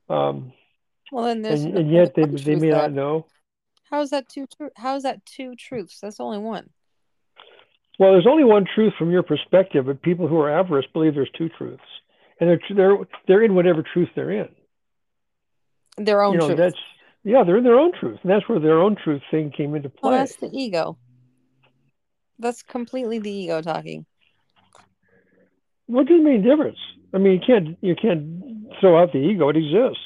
Um, 0.09 0.53
Well, 1.11 1.25
then 1.25 1.41
there's 1.41 1.63
and, 1.63 1.73
no- 1.73 1.79
and 1.81 1.91
yet 1.91 2.13
they 2.15 2.25
they 2.25 2.55
may 2.55 2.69
not 2.69 2.91
know. 2.91 3.25
How 3.89 4.01
is 4.01 4.09
that 4.09 4.27
two? 4.29 4.47
Tr- 4.47 4.73
how 4.75 4.95
is 4.95 5.03
that 5.03 5.25
two 5.25 5.55
truths? 5.55 5.99
That's 5.99 6.19
only 6.19 6.39
one. 6.39 6.69
Well, 7.97 8.11
there's 8.11 8.27
only 8.27 8.43
one 8.43 8.65
truth 8.75 8.93
from 8.97 9.11
your 9.11 9.23
perspective, 9.23 9.85
but 9.85 10.01
people 10.01 10.27
who 10.27 10.39
are 10.39 10.49
avarice 10.49 10.85
believe 10.91 11.15
there's 11.15 11.29
two 11.37 11.49
truths, 11.49 11.83
and 12.39 12.49
they're 12.49 12.59
they're 12.75 12.97
they're 13.27 13.43
in 13.43 13.55
whatever 13.55 13.83
truth 13.83 14.09
they're 14.15 14.31
in. 14.31 14.49
Their 15.97 16.21
own 16.21 16.33
you 16.33 16.39
know, 16.39 16.47
truth. 16.47 16.57
that's 16.57 16.79
yeah, 17.23 17.43
they're 17.43 17.57
in 17.57 17.63
their 17.63 17.79
own 17.79 17.91
truth, 17.97 18.19
and 18.23 18.31
that's 18.31 18.47
where 18.49 18.59
their 18.59 18.81
own 18.81 18.95
truth 19.01 19.21
thing 19.31 19.51
came 19.51 19.75
into 19.75 19.89
play. 19.89 20.09
Well, 20.11 20.19
that's 20.19 20.35
the 20.37 20.49
ego. 20.51 20.97
That's 22.39 22.63
completely 22.63 23.19
the 23.19 23.31
ego 23.31 23.61
talking. 23.61 24.05
What 25.87 26.07
does 26.07 26.19
it 26.19 26.23
make 26.23 26.43
difference? 26.43 26.79
I 27.13 27.17
mean, 27.17 27.33
you 27.33 27.39
can't 27.45 27.77
you 27.81 27.95
can't 27.95 28.71
throw 28.79 29.01
out 29.01 29.13
the 29.13 29.19
ego; 29.19 29.49
it 29.49 29.57
exists. 29.57 30.03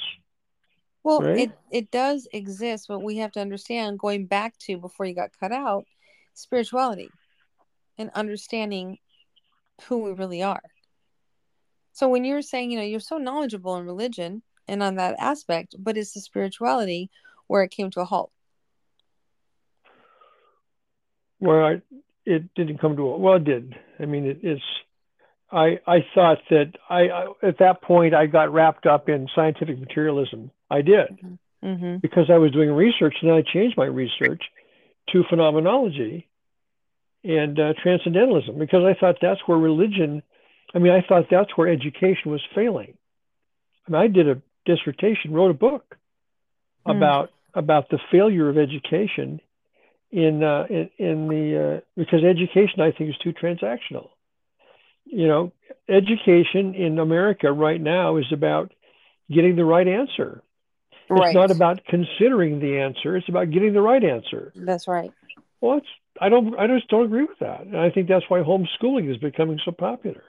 Well, 1.03 1.21
Right. 1.23 1.37
it 1.39 1.51
it 1.71 1.91
does 1.91 2.27
exist, 2.33 2.87
but 2.87 2.99
we 2.99 3.17
have 3.17 3.31
to 3.33 3.39
understand 3.39 3.99
going 3.99 4.25
back 4.25 4.57
to 4.59 4.77
before 4.77 5.05
you 5.05 5.15
got 5.15 5.37
cut 5.39 5.51
out, 5.51 5.85
spirituality 6.33 7.09
and 7.97 8.11
understanding 8.13 8.97
who 9.83 9.99
we 9.99 10.11
really 10.11 10.43
are. 10.43 10.61
So 11.93 12.07
when 12.07 12.23
you're 12.25 12.41
saying, 12.41 12.71
you 12.71 12.77
know, 12.77 12.83
you're 12.83 12.99
so 12.99 13.17
knowledgeable 13.17 13.75
in 13.77 13.85
religion 13.85 14.41
and 14.67 14.83
on 14.83 14.95
that 14.95 15.15
aspect, 15.19 15.75
but 15.79 15.97
it's 15.97 16.13
the 16.13 16.21
spirituality 16.21 17.09
where 17.47 17.63
it 17.63 17.71
came 17.71 17.89
to 17.91 18.01
a 18.01 18.05
halt. 18.05 18.31
Well, 21.39 21.65
I, 21.65 21.81
it 22.29 22.53
didn't 22.55 22.79
come 22.79 22.95
to 22.95 23.03
a 23.03 23.17
well, 23.17 23.35
it 23.35 23.43
did. 23.43 23.75
I 23.99 24.05
mean, 24.05 24.25
it, 24.25 24.39
it's. 24.43 24.61
I 25.51 25.79
I 25.87 25.97
thought 26.13 26.37
that 26.49 26.73
I, 26.89 27.01
I 27.09 27.25
at 27.43 27.57
that 27.59 27.81
point 27.81 28.13
I 28.13 28.25
got 28.27 28.53
wrapped 28.53 28.85
up 28.85 29.09
in 29.09 29.27
scientific 29.35 29.79
materialism. 29.79 30.51
I 30.69 30.81
did 30.81 31.37
Mm-hmm. 31.61 31.97
because 31.97 32.29
I 32.29 32.37
was 32.37 32.53
doing 32.53 32.71
research, 32.71 33.15
and 33.21 33.31
I 33.31 33.41
changed 33.41 33.75
my 33.75 33.85
research 33.85 34.41
to 35.09 35.23
phenomenology 35.29 36.29
and 37.25 37.59
uh, 37.59 37.73
transcendentalism 37.83 38.57
because 38.57 38.85
I 38.85 38.97
thought 38.97 39.17
that's 39.21 39.41
where 39.45 39.57
religion. 39.57 40.23
I 40.73 40.79
mean, 40.79 40.93
I 40.93 41.01
thought 41.05 41.25
that's 41.29 41.57
where 41.57 41.67
education 41.67 42.31
was 42.31 42.41
failing. 42.55 42.93
I 43.85 43.91
mean, 43.91 44.01
I 44.01 44.07
did 44.07 44.29
a 44.29 44.41
dissertation, 44.65 45.33
wrote 45.33 45.51
a 45.51 45.53
book 45.53 45.97
Mm. 46.87 46.95
about 46.97 47.29
about 47.53 47.89
the 47.89 47.99
failure 48.11 48.47
of 48.49 48.57
education 48.57 49.41
in 50.11 50.43
uh, 50.43 50.65
in, 50.69 50.89
in 50.97 51.27
the 51.27 51.77
uh, 51.77 51.79
because 51.95 52.23
education 52.23 52.81
I 52.81 52.91
think 52.91 53.11
is 53.11 53.17
too 53.17 53.33
transactional. 53.33 54.09
You 55.05 55.27
know, 55.27 55.53
education 55.87 56.75
in 56.75 56.99
America 56.99 57.51
right 57.51 57.81
now 57.81 58.17
is 58.17 58.31
about 58.31 58.73
getting 59.31 59.55
the 59.55 59.65
right 59.65 59.87
answer. 59.87 60.43
Right. 61.09 61.27
It's 61.27 61.35
not 61.35 61.49
about 61.49 61.83
considering 61.85 62.59
the 62.59 62.79
answer. 62.79 63.17
It's 63.17 63.29
about 63.29 63.49
getting 63.49 63.73
the 63.73 63.81
right 63.81 64.03
answer. 64.03 64.53
That's 64.55 64.87
right. 64.87 65.11
Well, 65.59 65.79
it's, 65.79 65.87
I 66.21 66.29
don't. 66.29 66.57
I 66.59 66.67
just 66.67 66.87
don't 66.89 67.05
agree 67.05 67.23
with 67.23 67.39
that, 67.39 67.61
and 67.61 67.77
I 67.77 67.89
think 67.89 68.07
that's 68.07 68.25
why 68.29 68.41
homeschooling 68.41 69.09
is 69.09 69.17
becoming 69.17 69.59
so 69.65 69.71
popular. 69.71 70.23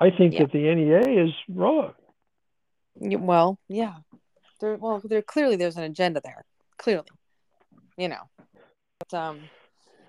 I 0.00 0.10
think 0.10 0.34
Yeah. 0.34 0.40
that 0.44 0.52
the 0.52 0.74
NEA 0.74 1.24
is 1.24 1.30
wrong. 1.48 1.92
Well, 2.94 3.58
yeah. 3.68 3.94
There 4.60 4.76
well, 4.76 5.00
there 5.04 5.22
clearly 5.22 5.56
there's 5.56 5.76
an 5.76 5.84
agenda 5.84 6.20
there. 6.22 6.44
Clearly. 6.78 7.08
You 7.96 8.08
know. 8.08 8.28
But 8.98 9.14
um 9.14 9.40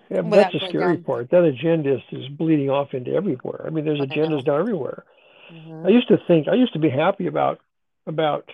Yeah, 0.10 0.22
but 0.22 0.38
that's 0.38 0.54
the 0.54 0.68
scary 0.70 0.96
down- 0.96 1.04
part. 1.04 1.30
That 1.32 1.44
agenda 1.44 1.96
is, 1.96 2.02
is 2.12 2.28
bleeding 2.30 2.70
off 2.70 2.94
into 2.94 3.12
everywhere. 3.14 3.64
I 3.66 3.70
mean, 3.70 3.86
there's 3.86 4.00
know. 4.00 4.06
agendas 4.06 4.44
down 4.46 4.60
everywhere. 4.60 5.04
mhm. 5.52 5.86
I 5.86 5.90
used 5.90 6.08
to 6.10 6.18
think. 6.28 6.48
I 6.48 6.56
used 6.56 6.74
to 6.74 6.80
be 6.80 6.90
happy 6.90 7.28
about 7.28 7.60
about. 8.08 8.50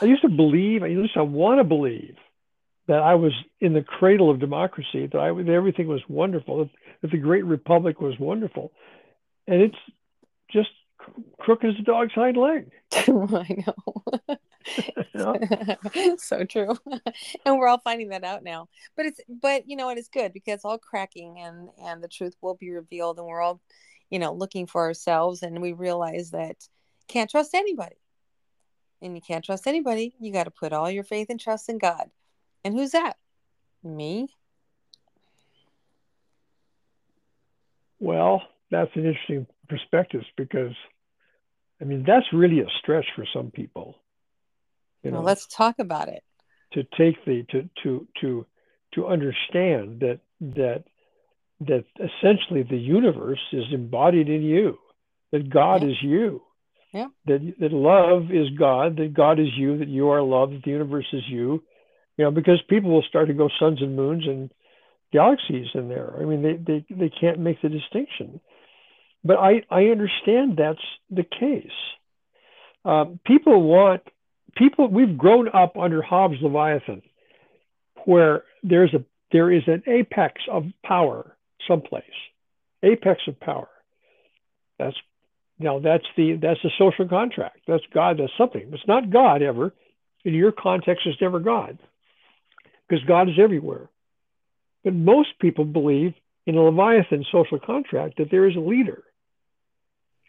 I 0.00 0.06
used 0.06 0.22
to 0.22 0.28
believe. 0.28 0.82
I 0.82 0.86
used 0.88 1.14
to 1.14 1.24
want 1.24 1.60
to 1.60 1.64
believe 1.64 2.16
that 2.86 3.00
I 3.00 3.14
was 3.14 3.32
in 3.60 3.72
the 3.72 3.82
cradle 3.82 4.30
of 4.30 4.40
democracy. 4.40 5.06
That 5.06 5.18
I 5.20 5.32
that 5.32 5.48
everything 5.48 5.86
was 5.88 6.02
wonderful. 6.08 6.58
That, 6.58 6.70
that 7.02 7.10
the 7.10 7.18
great 7.18 7.44
republic 7.44 8.00
was 8.00 8.18
wonderful, 8.18 8.72
and 9.46 9.60
it's 9.62 9.78
just 10.50 10.70
crooked 11.38 11.68
as 11.68 11.78
a 11.78 11.82
dog's 11.82 12.12
hind 12.12 12.36
leg. 12.36 12.70
I 12.92 13.64
know. 13.66 14.36
So 16.18 16.44
true. 16.44 16.76
and 17.46 17.58
we're 17.58 17.68
all 17.68 17.78
finding 17.78 18.08
that 18.08 18.24
out 18.24 18.42
now. 18.42 18.68
But 18.96 19.06
it's 19.06 19.20
but 19.28 19.68
you 19.68 19.76
know 19.76 19.88
it's 19.90 20.08
good 20.08 20.32
because 20.32 20.54
it's 20.56 20.64
all 20.64 20.78
cracking 20.78 21.38
and 21.38 21.68
and 21.82 22.02
the 22.02 22.08
truth 22.08 22.34
will 22.40 22.54
be 22.54 22.70
revealed 22.70 23.18
and 23.18 23.26
we're 23.26 23.40
all, 23.40 23.60
you 24.10 24.18
know, 24.18 24.32
looking 24.32 24.66
for 24.66 24.82
ourselves 24.82 25.42
and 25.42 25.60
we 25.60 25.72
realize 25.72 26.30
that 26.30 26.56
can't 27.08 27.30
trust 27.30 27.54
anybody. 27.54 27.96
And 29.02 29.14
you 29.14 29.20
can't 29.20 29.44
trust 29.44 29.66
anybody. 29.66 30.14
You 30.18 30.32
got 30.32 30.44
to 30.44 30.50
put 30.50 30.72
all 30.72 30.90
your 30.90 31.04
faith 31.04 31.28
and 31.28 31.38
trust 31.38 31.68
in 31.68 31.78
God. 31.78 32.10
And 32.64 32.74
who's 32.74 32.92
that? 32.92 33.16
Me? 33.82 34.28
Well, 38.00 38.42
that's 38.70 38.90
an 38.94 39.04
interesting 39.04 39.46
perspective 39.68 40.22
because, 40.36 40.72
I 41.80 41.84
mean, 41.84 42.04
that's 42.06 42.26
really 42.32 42.60
a 42.60 42.66
stretch 42.80 43.06
for 43.14 43.26
some 43.34 43.50
people. 43.50 43.96
You 45.04 45.10
know, 45.10 45.18
Well, 45.18 45.26
let's 45.26 45.46
talk 45.46 45.78
about 45.78 46.08
it. 46.08 46.22
to 46.72 46.82
take 46.98 47.24
the 47.24 47.44
to 47.50 47.68
to 47.82 48.06
to 48.20 48.46
to 48.94 49.06
understand 49.06 50.00
that 50.00 50.20
that 50.40 50.84
that 51.60 51.84
essentially 52.00 52.62
the 52.64 52.76
universe 52.76 53.40
is 53.52 53.64
embodied 53.72 54.28
in 54.28 54.42
you, 54.42 54.78
that 55.30 55.48
God 55.48 55.82
Yeah. 55.82 55.88
is 55.90 56.02
you. 56.02 56.42
Yeah. 56.92 57.08
That 57.26 57.54
that 57.60 57.72
love 57.72 58.30
is 58.32 58.50
God, 58.50 58.96
that 58.96 59.14
God 59.14 59.38
is 59.38 59.48
you, 59.56 59.78
that 59.78 59.88
you 59.88 60.08
are 60.10 60.22
love, 60.22 60.50
that 60.50 60.62
the 60.64 60.70
universe 60.70 61.06
is 61.12 61.22
you. 61.28 61.62
You 62.16 62.24
know, 62.24 62.30
because 62.30 62.60
people 62.68 62.90
will 62.90 63.02
start 63.02 63.26
to 63.28 63.34
go 63.34 63.48
suns 63.58 63.82
and 63.82 63.96
moons 63.96 64.26
and 64.26 64.50
galaxies 65.12 65.66
in 65.74 65.88
there. 65.88 66.14
I 66.20 66.24
mean, 66.24 66.42
they 66.42 66.54
they, 66.56 66.86
they 66.90 67.08
can't 67.10 67.38
make 67.40 67.60
the 67.62 67.68
distinction. 67.68 68.40
But 69.26 69.38
I, 69.38 69.62
I 69.70 69.84
understand 69.86 70.56
that's 70.56 70.86
the 71.10 71.24
case. 71.24 71.78
Um, 72.84 73.18
people 73.24 73.62
want 73.62 74.02
people 74.56 74.88
we've 74.88 75.16
grown 75.16 75.48
up 75.48 75.76
under 75.76 76.02
Hobbes 76.02 76.36
Leviathan, 76.40 77.02
where 78.04 78.44
there's 78.62 78.94
a 78.94 79.04
there 79.32 79.50
is 79.50 79.62
an 79.66 79.82
apex 79.86 80.42
of 80.50 80.64
power 80.84 81.36
someplace, 81.66 82.04
apex 82.82 83.20
of 83.26 83.38
power. 83.40 83.68
That's 84.78 84.96
now 85.58 85.78
that's 85.78 86.04
the 86.16 86.38
that's 86.40 86.60
the 86.62 86.70
social 86.78 87.08
contract. 87.08 87.60
That's 87.66 87.84
God. 87.92 88.18
That's 88.18 88.32
something. 88.36 88.70
It's 88.72 88.88
not 88.88 89.10
God 89.10 89.42
ever. 89.42 89.72
In 90.24 90.34
your 90.34 90.52
context, 90.52 91.06
it's 91.06 91.20
never 91.20 91.38
God, 91.38 91.78
because 92.88 93.04
God 93.04 93.28
is 93.28 93.34
everywhere. 93.38 93.90
But 94.82 94.94
most 94.94 95.38
people 95.38 95.64
believe 95.64 96.14
in 96.46 96.56
a 96.56 96.62
Leviathan 96.62 97.24
social 97.30 97.58
contract 97.58 98.16
that 98.18 98.30
there 98.30 98.48
is 98.48 98.56
a 98.56 98.60
leader, 98.60 99.02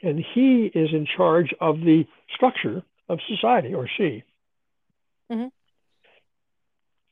and 0.01 0.23
he 0.33 0.69
is 0.73 0.89
in 0.91 1.07
charge 1.15 1.53
of 1.61 1.79
the 1.79 2.05
structure 2.33 2.83
of 3.09 3.19
society, 3.27 3.73
or 3.73 3.87
she. 3.87 4.23
Mhm. 5.31 5.51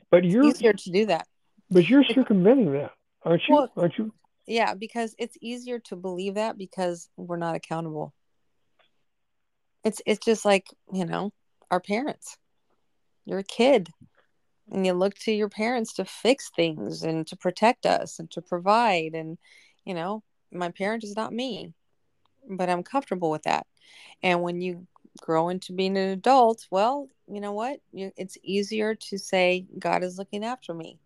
But 0.10 0.24
you're 0.24 0.46
Easier 0.46 0.74
to 0.74 0.92
do 0.92 1.06
that. 1.08 1.28
but 1.70 1.88
you're 1.90 2.04
circumventing 2.04 2.72
that, 2.74 2.92
aren't 3.24 3.42
you? 3.48 3.56
Well- 3.56 3.72
aren't 3.76 3.98
you? 3.98 4.14
Yeah, 4.46 4.74
because 4.74 5.16
it's 5.18 5.38
easier 5.42 5.80
to 5.80 5.96
believe 5.96 6.36
that 6.36 6.58
because 6.58 7.10
we're 7.16 7.38
not 7.38 7.56
accountable. 7.56 8.14
It's 9.84 10.02
it's 10.06 10.24
just 10.24 10.46
like, 10.46 10.68
you 10.92 11.06
know, 11.06 11.32
our 11.72 11.80
parents. 11.80 12.38
You're 13.26 13.40
a 13.40 13.44
kid 13.44 13.90
and 14.72 14.86
you 14.86 14.94
look 14.94 15.16
to 15.20 15.32
your 15.32 15.50
parents 15.50 15.94
to 15.94 16.06
fix 16.06 16.50
things 16.50 17.04
and 17.04 17.26
to 17.28 17.38
protect 17.38 17.86
us 17.86 18.20
and 18.20 18.30
to 18.32 18.42
provide 18.42 19.14
and 19.14 19.38
you 19.86 19.94
know, 19.94 20.24
my 20.52 20.70
parent 20.72 21.04
is 21.04 21.16
not 21.16 21.34
me, 21.34 21.74
but 22.50 22.70
I'm 22.70 22.84
comfortable 22.84 23.30
with 23.32 23.44
that. 23.44 23.66
And 24.22 24.42
when 24.42 24.62
you 24.62 24.88
grow 25.22 25.50
into 25.50 25.74
being 25.74 25.98
an 25.98 26.10
adult, 26.10 26.68
well, 26.72 27.10
you 27.28 27.40
know 27.40 27.54
what? 27.54 27.80
It's 27.94 28.38
easier 28.44 28.96
to 28.96 29.18
say 29.18 29.66
God 29.80 30.04
is 30.04 30.18
looking 30.18 30.44
after 30.44 30.74
me. 30.74 31.00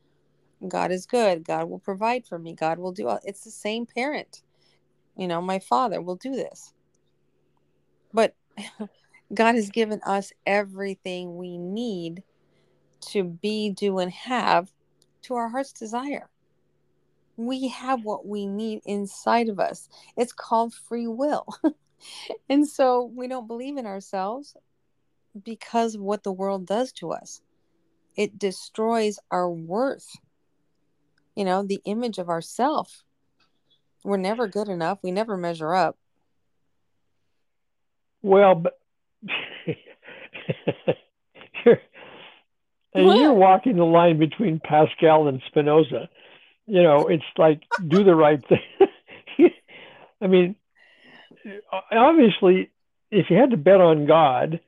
God 0.68 0.92
is 0.92 1.06
good. 1.06 1.44
God 1.44 1.70
will 1.70 1.80
provide 1.80 2.26
for 2.26 2.40
me. 2.40 2.54
God 2.54 2.80
will 2.80 2.92
do 2.92 3.08
all. 3.08 3.20
It's 3.24 3.44
the 3.44 3.52
same 3.52 3.86
parent. 3.86 4.42
You 5.16 5.28
know, 5.28 5.42
my 5.42 5.60
father 5.60 6.02
will 6.02 6.16
do 6.16 6.32
this. 6.32 6.74
But 8.14 8.36
God 9.34 9.56
has 9.56 9.70
given 9.70 10.02
us 10.06 10.32
everything 10.46 11.38
we 11.38 11.58
need 11.58 12.24
to 13.10 13.24
be, 13.24 13.70
do, 13.70 14.00
and 14.00 14.12
have 14.12 14.72
to 15.24 15.36
our 15.36 15.50
heart's 15.50 15.74
desire. 15.74 16.30
We 17.36 17.68
have 17.68 18.04
what 18.04 18.26
we 18.26 18.48
need 18.48 18.82
inside 18.86 19.50
of 19.50 19.60
us. 19.60 19.90
It's 20.16 20.34
called 20.34 20.74
free 20.74 21.08
will. 21.08 21.46
and 22.50 22.68
so 22.68 23.12
we 23.16 23.28
don't 23.28 23.48
believe 23.48 23.78
in 23.78 23.86
ourselves 23.86 24.56
because 25.44 25.96
of 25.96 26.02
what 26.02 26.24
the 26.24 26.32
world 26.32 26.66
does 26.66 26.92
to 26.94 27.12
us. 27.12 27.42
It 28.16 28.40
destroys 28.40 29.20
our 29.30 29.50
worth 29.50 30.08
you 31.36 31.46
know 31.46 31.62
the 31.62 31.80
image 31.86 32.18
of 32.18 32.30
ourself 32.30 33.04
we're 34.04 34.18
never 34.18 34.48
good 34.48 34.68
enough 34.68 34.98
we 35.04 35.12
never 35.12 35.38
measure 35.38 35.76
up 35.76 35.96
Well, 38.22 38.56
but 38.56 38.80
and 42.94 43.20
you're 43.20 43.34
walking 43.48 43.78
the 43.78 43.86
line 43.86 44.20
between 44.20 44.60
Pascal 44.60 45.28
and 45.28 45.42
Spinoza. 45.48 46.10
You 46.66 46.84
know, 46.84 47.08
it's 47.08 47.24
like 47.38 47.62
do 47.88 48.04
the 48.04 48.16
right 48.16 48.44
thing. 48.48 48.60
I 50.22 50.28
mean, 50.28 50.56
obviously, 51.92 52.70
if 53.12 53.30
you 53.30 53.38
had 53.38 53.52
to 53.52 53.58
bet 53.58 53.82
on 53.82 54.06
God, 54.06 54.60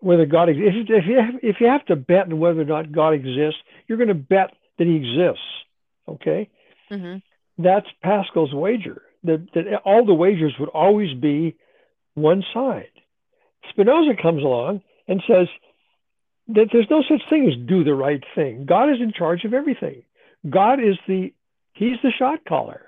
whether 0.00 0.26
God 0.26 0.48
exists, 0.48 0.88
if 0.88 1.06
you 1.06 1.16
have, 1.16 1.34
if 1.42 1.56
you 1.60 1.66
have 1.66 1.84
to 1.86 1.96
bet 1.96 2.26
on 2.26 2.38
whether 2.38 2.60
or 2.60 2.64
not 2.64 2.92
God 2.92 3.10
exists, 3.14 3.60
you're 3.86 3.98
going 3.98 4.08
to 4.08 4.14
bet 4.14 4.54
that 4.78 4.86
He 4.86 4.96
exists. 4.96 5.44
Okay, 6.08 6.48
hmm 6.88 7.16
that's 7.58 7.86
Pascal's 8.02 8.54
wager. 8.54 9.02
That 9.24 9.48
that 9.54 9.82
all 9.84 10.04
the 10.06 10.14
wagers 10.14 10.54
would 10.60 10.68
always 10.68 11.12
be 11.14 11.56
one 12.14 12.44
side. 12.54 12.90
Spinoza 13.70 14.20
comes 14.20 14.42
along 14.42 14.82
and 15.08 15.22
says 15.26 15.48
that 16.48 16.68
there's 16.72 16.88
no 16.88 17.02
such 17.02 17.28
thing 17.28 17.48
as 17.48 17.68
do 17.68 17.84
the 17.84 17.94
right 17.94 18.22
thing. 18.34 18.64
God 18.64 18.90
is 18.90 19.00
in 19.00 19.12
charge 19.12 19.44
of 19.44 19.52
everything. 19.52 20.02
God 20.48 20.78
is 20.80 20.96
the 21.08 21.32
He's 21.78 21.98
the 22.02 22.10
shot 22.10 22.44
caller. 22.46 22.82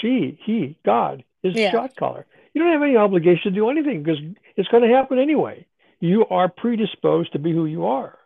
She, 0.00 0.38
he, 0.44 0.76
God 0.84 1.22
is 1.44 1.54
the 1.54 1.60
shot 1.70 1.96
caller. 1.96 2.26
You 2.56 2.62
don't 2.62 2.72
have 2.72 2.82
any 2.82 2.96
obligation 2.96 3.52
to 3.52 3.60
do 3.60 3.68
anything 3.68 4.02
because 4.02 4.18
it's 4.56 4.68
going 4.70 4.82
to 4.82 4.88
happen 4.88 5.18
anyway. 5.18 5.66
You 6.00 6.24
are 6.30 6.48
predisposed 6.48 7.34
to 7.34 7.38
be 7.38 7.52
who 7.52 7.66
you 7.66 7.84
are. 7.84 8.18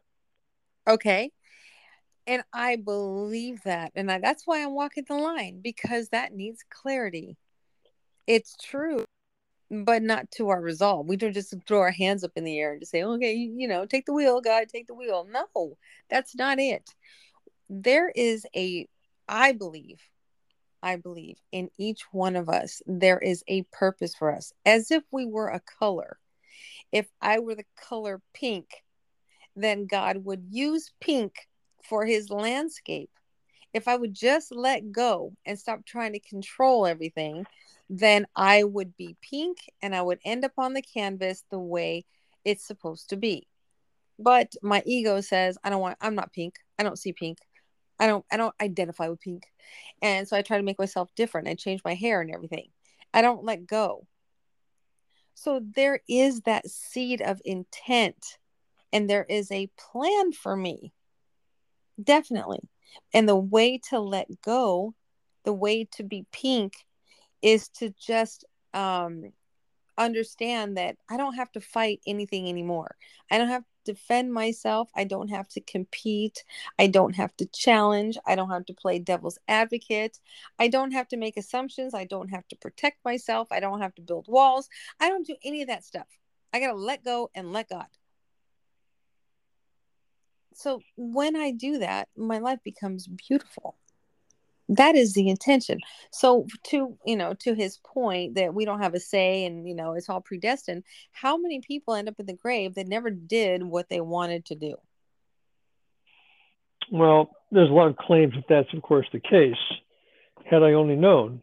Okay. 0.87 1.33
And 2.29 2.45
I 2.53 2.77
believe 2.77 3.61
that. 3.65 3.91
And 3.97 4.09
I, 4.09 4.21
that's 4.21 4.47
why 4.47 4.63
I'm 4.63 4.73
walking 4.73 5.05
the 5.09 5.17
line 5.17 5.61
because 5.61 6.11
that 6.11 6.33
needs 6.33 6.65
clarity. 6.71 7.39
It's 8.29 8.57
true, 8.57 9.05
but 9.69 10.01
not 10.01 10.31
to 10.37 10.51
our 10.51 10.61
resolve. 10.61 11.09
We 11.09 11.17
don't 11.17 11.35
just 11.35 11.53
throw 11.67 11.81
our 11.81 11.91
hands 11.91 12.23
up 12.23 12.31
in 12.37 12.45
the 12.45 12.57
air 12.57 12.71
and 12.71 12.81
just 12.81 12.93
say, 12.93 13.03
okay, 13.03 13.33
you, 13.33 13.53
you 13.57 13.67
know, 13.67 13.85
take 13.85 14.07
the 14.07 14.13
wheel, 14.13 14.41
God, 14.41 14.69
take 14.69 14.87
the 14.87 14.95
wheel. 14.95 15.27
No, 15.29 15.77
that's 16.09 16.37
not 16.37 16.61
it. 16.61 16.89
There 17.69 18.09
is 18.15 18.47
a, 18.55 18.87
I 19.29 19.51
believe, 19.55 20.01
I 20.83 20.97
believe 20.97 21.39
in 21.53 21.71
each 21.79 22.03
one 22.13 22.37
of 22.37 22.49
us, 22.49 22.83
there 22.87 23.19
is 23.19 23.45
a 23.49 23.63
purpose 23.73 24.15
for 24.15 24.35
us, 24.35 24.53
as 24.65 24.91
if 24.91 25.03
we 25.11 25.27
were 25.27 25.49
a 25.49 25.61
color. 25.61 26.19
If 26.93 27.09
I 27.21 27.39
were 27.39 27.55
the 27.55 27.67
color 27.89 28.21
pink, 28.35 28.67
then 29.57 29.87
God 29.87 30.25
would 30.25 30.47
use 30.51 30.93
pink 31.01 31.49
for 31.89 32.05
his 32.07 32.31
landscape. 32.31 33.11
If 33.73 33.87
I 33.87 33.97
would 33.97 34.15
just 34.15 34.55
let 34.55 34.91
go 34.91 35.33
and 35.45 35.59
stop 35.59 35.85
trying 35.85 36.13
to 36.15 36.21
control 36.21 36.87
everything, 36.87 37.47
then 37.89 38.27
I 38.35 38.65
would 38.65 38.97
be 38.97 39.17
pink 39.21 39.59
and 39.83 39.95
I 39.95 40.03
would 40.03 40.19
end 40.25 40.45
up 40.45 40.53
on 40.59 40.73
the 40.73 40.83
canvas 40.83 41.45
the 41.51 41.59
way 41.59 42.05
it's 42.45 42.67
supposed 42.67 43.11
to 43.11 43.17
be. 43.17 43.47
But 44.19 44.53
my 44.63 44.83
ego 44.87 45.21
says, 45.21 45.57
I 45.65 45.71
don't 45.71 45.81
want, 45.81 45.99
I'm 46.01 46.15
not 46.15 46.33
pink. 46.33 46.57
I 46.79 46.83
don't 46.83 46.99
see 46.99 47.13
pink. 47.13 47.39
I 48.01 48.07
don't, 48.07 48.25
I 48.33 48.37
don't 48.37 48.55
identify 48.61 49.09
with 49.09 49.21
pink. 49.21 49.45
And 50.03 50.27
so 50.27 50.37
I 50.37 50.43
try 50.43 50.57
to 50.57 50.65
make 50.65 50.79
myself 50.79 51.15
different. 51.15 51.49
I 51.49 51.55
change 51.55 51.83
my 51.85 51.95
hair 51.95 52.21
and 52.21 52.35
everything. 52.35 52.71
I 53.15 53.23
don't 53.23 53.45
let 53.45 53.67
go. 53.67 54.07
So 55.35 55.61
there 55.77 56.01
is 56.09 56.41
that 56.43 56.69
seed 56.69 57.23
of 57.23 57.41
intent 57.45 58.39
and 58.93 59.09
there 59.09 59.25
is 59.25 59.53
a 59.53 59.71
plan 59.79 60.33
for 60.33 60.57
me. 60.57 60.93
Definitely. 62.03 62.61
And 63.15 63.29
the 63.29 63.37
way 63.37 63.79
to 63.91 64.01
let 64.01 64.29
go, 64.43 64.95
the 65.45 65.53
way 65.53 65.85
to 65.93 66.03
be 66.03 66.27
pink 66.33 66.75
is 67.43 67.69
to 67.69 67.95
just 67.99 68.45
um 68.75 69.33
understand 69.99 70.77
that 70.77 70.97
I 71.11 71.17
don't 71.17 71.35
have 71.35 71.53
to 71.53 71.61
fight 71.61 72.01
anything 72.07 72.49
anymore. 72.49 72.97
I 73.31 73.39
don't 73.39 73.49
have 73.49 73.65
defend 73.85 74.33
myself. 74.33 74.91
I 74.95 75.05
don't 75.05 75.29
have 75.29 75.49
to 75.49 75.61
compete. 75.61 76.45
I 76.79 76.87
don't 76.87 77.15
have 77.17 77.37
to 77.39 77.47
challenge. 77.47 78.19
I 78.27 78.35
don't 78.35 78.51
have 78.51 78.67
to 78.67 78.75
play 78.75 78.99
devil's 78.99 79.39
advocate. 79.49 80.19
I 80.59 80.69
don't 80.69 80.93
have 80.93 81.09
to 81.09 81.17
make 81.17 81.37
assumptions. 81.37 81.95
I 81.95 82.05
don't 82.05 82.29
have 82.29 82.47
to 82.49 82.57
protect 82.57 83.05
myself. 83.05 83.49
I 83.51 83.61
don't 83.61 83.81
have 83.81 83.95
to 83.97 84.03
build 84.03 84.27
walls. 84.29 84.69
I 85.01 85.09
don't 85.09 85.27
do 85.27 85.37
any 85.45 85.63
of 85.63 85.69
that 85.69 85.85
stuff. 85.85 86.07
I 86.53 86.61
got 86.61 86.73
to 86.73 86.79
let 86.79 87.05
go 87.05 87.31
and 87.35 87.53
let 87.53 87.69
God. 87.69 87.87
So 90.55 90.83
when 90.97 91.37
I 91.37 91.53
do 91.53 91.79
that, 91.79 92.09
my 92.17 92.39
life 92.39 92.59
becomes 92.65 93.07
beautiful 93.07 93.77
that 94.77 94.95
is 94.95 95.13
the 95.15 95.29
intention 95.29 95.79
so 96.11 96.47
to 96.63 96.97
you 97.05 97.17
know 97.17 97.35
to 97.35 97.55
his 97.55 97.79
point 97.79 98.35
that 98.35 98.55
we 98.55 98.65
don't 98.65 98.81
have 98.81 98.95
a 98.95 99.01
say 99.01 99.45
and 99.45 99.69
you 99.69 99.75
know 99.75 99.93
it's 99.93 100.09
all 100.09 100.21
predestined 100.21 100.83
how 101.13 101.37
many 101.37 101.61
people 101.61 101.95
end 101.95 102.09
up 102.09 102.15
in 102.19 102.27
the 102.27 102.33
grave 102.33 102.75
that 102.75 102.89
never 102.89 103.11
did 103.11 103.63
what 103.63 103.89
they 103.89 104.01
wanted 104.01 104.45
to 104.45 104.55
do 104.55 104.77
Well, 106.91 107.31
there's 107.53 107.71
a 107.71 107.73
lot 107.73 107.89
of 107.89 107.97
claims 107.97 108.35
that 108.35 108.45
that's, 108.49 108.73
of 108.75 108.83
course, 108.83 109.07
the 109.13 109.21
case. 109.21 109.55
Had 110.45 110.63
I 110.63 110.73
only 110.73 110.97
known, 110.97 111.43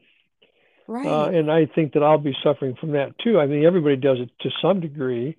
right 0.87 1.07
uh, 1.07 1.29
and 1.29 1.49
I 1.49 1.65
think 1.65 1.93
that 1.93 2.03
I'll 2.03 2.17
be 2.17 2.35
suffering 2.43 2.75
from 2.75 2.91
that 2.91 3.17
too. 3.19 3.39
I 3.39 3.45
mean, 3.45 3.63
everybody 3.63 3.95
does 3.95 4.17
it 4.19 4.29
to 4.41 4.49
some 4.61 4.81
degree, 4.81 5.37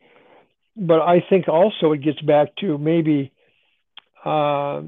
but 0.75 1.01
I 1.01 1.23
think 1.29 1.49
also 1.49 1.93
it 1.93 1.99
gets 1.99 2.21
back 2.23 2.57
to 2.61 2.79
maybe 2.79 3.31
uh, 4.25 4.83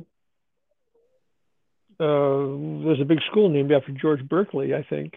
uh, 2.00 2.84
there's 2.84 3.00
a 3.00 3.04
big 3.04 3.20
school 3.30 3.50
named 3.50 3.72
after 3.72 3.92
George 3.92 4.26
Berkeley, 4.26 4.74
I 4.74 4.82
think, 4.88 5.14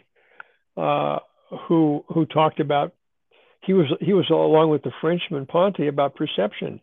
uh, 0.75 1.19
who 1.67 2.03
who 2.09 2.25
talked 2.25 2.59
about 2.59 2.93
he 3.65 3.73
was 3.73 3.85
he 4.01 4.13
was 4.13 4.29
along 4.29 4.69
with 4.69 4.83
the 4.83 4.91
Frenchman 5.01 5.45
Ponty 5.45 5.87
about 5.87 6.15
perception. 6.15 6.81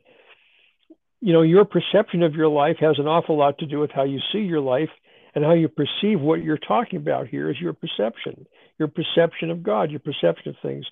You 1.20 1.34
know, 1.34 1.42
your 1.42 1.66
perception 1.66 2.22
of 2.22 2.34
your 2.34 2.48
life 2.48 2.76
has 2.80 2.98
an 2.98 3.06
awful 3.06 3.36
lot 3.36 3.58
to 3.58 3.66
do 3.66 3.78
with 3.78 3.90
how 3.90 4.04
you 4.04 4.20
see 4.32 4.38
your 4.38 4.60
life 4.60 4.88
and 5.34 5.44
how 5.44 5.52
you 5.52 5.68
perceive 5.68 6.20
what 6.20 6.42
you're 6.42 6.56
talking 6.58 6.98
about 6.98 7.28
here 7.28 7.50
is 7.50 7.56
your 7.60 7.74
perception, 7.74 8.46
your 8.78 8.88
perception 8.88 9.50
of 9.50 9.62
God, 9.62 9.90
your 9.90 10.00
perception 10.00 10.48
of 10.50 10.56
things. 10.62 10.86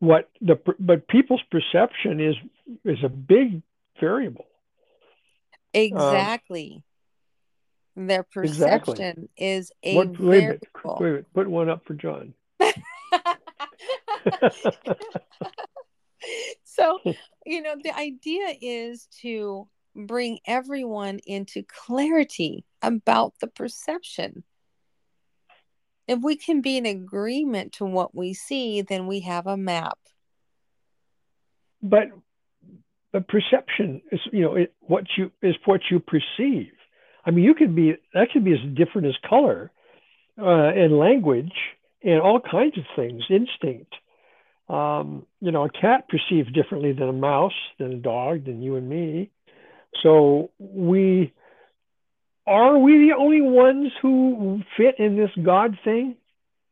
What 0.00 0.28
the 0.40 0.56
but 0.80 1.06
people's 1.06 1.42
perception 1.50 2.20
is 2.20 2.34
is 2.84 2.98
a 3.04 3.08
big 3.08 3.62
variable. 4.00 4.46
exactly 5.72 6.82
their 7.96 8.26
Exactly. 8.36 8.94
perception 8.94 9.28
is 9.36 9.70
a 9.82 9.96
What, 9.96 10.18
wait 10.18 10.44
a 10.44 10.58
variable 10.78 10.98
wait 11.00 11.32
put 11.34 11.48
one 11.48 11.68
up 11.68 11.84
for 11.86 11.94
John. 11.94 12.34
so 16.64 16.98
you 17.44 17.62
know 17.62 17.74
the 17.82 17.96
idea 17.96 18.54
is 18.60 19.08
to 19.20 19.68
bring 19.94 20.38
everyone 20.46 21.18
into 21.26 21.62
clarity 21.62 22.64
about 22.80 23.34
the 23.40 23.46
perception 23.46 24.42
if 26.08 26.18
we 26.22 26.36
can 26.36 26.60
be 26.60 26.76
in 26.76 26.86
agreement 26.86 27.72
to 27.72 27.84
what 27.84 28.14
we 28.14 28.32
see 28.32 28.82
then 28.82 29.06
we 29.06 29.20
have 29.20 29.46
a 29.46 29.56
map 29.56 29.98
but 31.82 32.08
but 33.12 33.28
perception 33.28 34.00
is 34.10 34.20
you 34.32 34.42
know 34.42 34.54
it, 34.54 34.72
what 34.80 35.04
you 35.16 35.30
is 35.42 35.54
what 35.64 35.80
you 35.90 36.00
perceive 36.00 36.72
i 37.24 37.30
mean 37.30 37.44
you 37.44 37.54
could 37.54 37.74
be 37.74 37.96
that 38.14 38.30
could 38.32 38.44
be 38.44 38.52
as 38.52 38.74
different 38.74 39.06
as 39.06 39.14
color 39.28 39.70
uh, 40.38 40.44
and 40.74 40.98
language 40.98 41.52
and 42.02 42.20
all 42.20 42.40
kinds 42.40 42.76
of 42.78 42.84
things 42.96 43.22
instinct. 43.30 43.94
Um, 44.68 45.26
you 45.40 45.50
know 45.50 45.64
a 45.64 45.70
cat 45.70 46.08
perceives 46.08 46.50
differently 46.52 46.92
than 46.92 47.08
a 47.08 47.12
mouse 47.12 47.52
than 47.78 47.92
a 47.92 47.96
dog 47.96 48.46
than 48.46 48.62
you 48.62 48.76
and 48.76 48.88
me. 48.88 49.30
So 50.02 50.50
we 50.58 51.32
are 52.46 52.78
we 52.78 53.08
the 53.08 53.14
only 53.18 53.42
ones 53.42 53.92
who 54.00 54.62
fit 54.76 54.98
in 54.98 55.16
this 55.16 55.30
god 55.42 55.78
thing? 55.84 56.16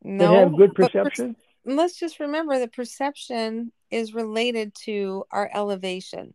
That 0.03 0.11
no 0.11 0.35
have 0.35 0.57
good 0.57 0.75
but 0.75 0.93
per- 0.93 1.03
perception? 1.03 1.37
let's 1.67 1.99
just 1.99 2.21
remember 2.21 2.59
that 2.59 2.73
perception 2.73 3.71
is 3.91 4.15
related 4.15 4.75
to 4.75 5.25
our 5.31 5.51
elevation 5.53 6.33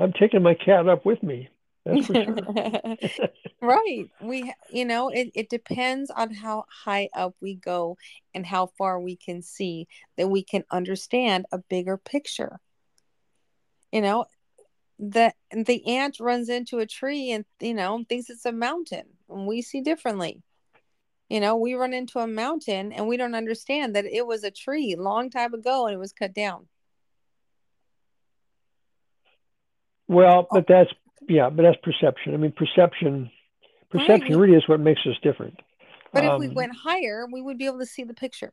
i'm 0.00 0.12
taking 0.12 0.42
my 0.42 0.54
cat 0.54 0.88
up 0.88 1.04
with 1.04 1.22
me 1.22 1.48
that's 1.84 2.06
for 2.06 2.14
sure. 2.14 2.96
Right. 3.62 4.08
We 4.22 4.52
you 4.70 4.86
know 4.86 5.10
it, 5.10 5.32
it 5.34 5.50
depends 5.50 6.10
on 6.10 6.32
how 6.32 6.64
high 6.84 7.10
up 7.14 7.34
we 7.42 7.54
go 7.56 7.98
and 8.34 8.46
how 8.46 8.70
far 8.78 8.98
we 8.98 9.16
can 9.16 9.42
see 9.42 9.86
that 10.16 10.28
we 10.28 10.42
can 10.42 10.64
understand 10.70 11.44
a 11.52 11.58
bigger 11.58 11.98
picture. 11.98 12.58
You 13.92 14.00
know 14.00 14.24
the 14.98 15.32
the 15.52 15.86
ant 15.86 16.20
runs 16.20 16.48
into 16.48 16.78
a 16.78 16.86
tree 16.86 17.32
and 17.32 17.44
you 17.60 17.74
know 17.74 18.02
thinks 18.08 18.30
it's 18.30 18.46
a 18.46 18.52
mountain 18.52 19.04
and 19.28 19.46
we 19.46 19.60
see 19.60 19.82
differently. 19.82 20.42
You 21.28 21.40
know 21.40 21.56
we 21.56 21.74
run 21.74 21.92
into 21.92 22.18
a 22.18 22.26
mountain 22.26 22.92
and 22.92 23.08
we 23.08 23.18
don't 23.18 23.34
understand 23.34 23.94
that 23.94 24.06
it 24.06 24.26
was 24.26 24.42
a 24.42 24.50
tree 24.50 24.96
long 24.96 25.28
time 25.28 25.52
ago 25.52 25.84
and 25.86 25.94
it 25.94 25.98
was 25.98 26.14
cut 26.14 26.32
down 26.32 26.66
Well, 30.10 30.48
but 30.50 30.64
that's 30.66 30.90
yeah, 31.28 31.48
but 31.50 31.62
that's 31.62 31.76
perception. 31.84 32.34
I 32.34 32.36
mean, 32.36 32.50
perception, 32.50 33.30
perception 33.90 34.30
we- 34.30 34.46
really 34.48 34.56
is 34.58 34.68
what 34.68 34.80
makes 34.80 35.00
us 35.06 35.14
different. 35.22 35.60
but 36.12 36.24
if 36.24 36.38
we 36.40 36.48
Um, 36.48 36.54
went 36.54 36.72
higher 36.74 37.26
we 37.32 37.40
would 37.40 37.56
be 37.56 37.66
able 37.66 37.78
to 37.78 37.86
see 37.86 38.02
the 38.02 38.14
picture 38.14 38.52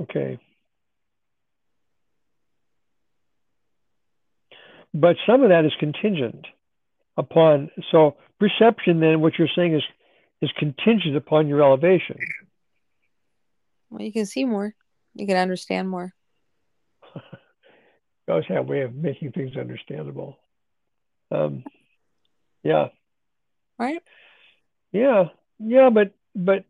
Okay. 0.00 0.38
but 4.94 5.16
some 5.26 5.42
of 5.42 5.48
that 5.50 5.64
is 5.64 5.72
contingent 5.80 6.46
upon. 7.16 7.70
So 7.90 8.16
perception, 8.38 9.00
then, 9.00 9.20
what 9.20 9.38
you're 9.38 9.48
saying 9.56 9.74
is 9.74 9.82
is 10.40 10.50
contingent 10.56 11.16
upon 11.16 11.48
your 11.48 11.62
elevation. 11.62 12.16
Well, 13.90 14.02
you 14.02 14.12
can 14.12 14.24
see 14.26 14.44
more. 14.44 14.72
You 15.14 15.26
can 15.26 15.36
understand 15.36 15.88
more. 15.90 16.14
God 18.30 18.44
have 18.46 18.58
a 18.58 18.62
way 18.62 18.82
of 18.82 18.94
making 18.94 19.32
things 19.32 19.56
understandable. 19.56 20.38
Um, 21.32 21.64
yeah. 22.62 22.88
Right. 23.76 24.02
Yeah. 24.92 25.24
Yeah, 25.58 25.90
but 25.90 26.14
but 26.36 26.64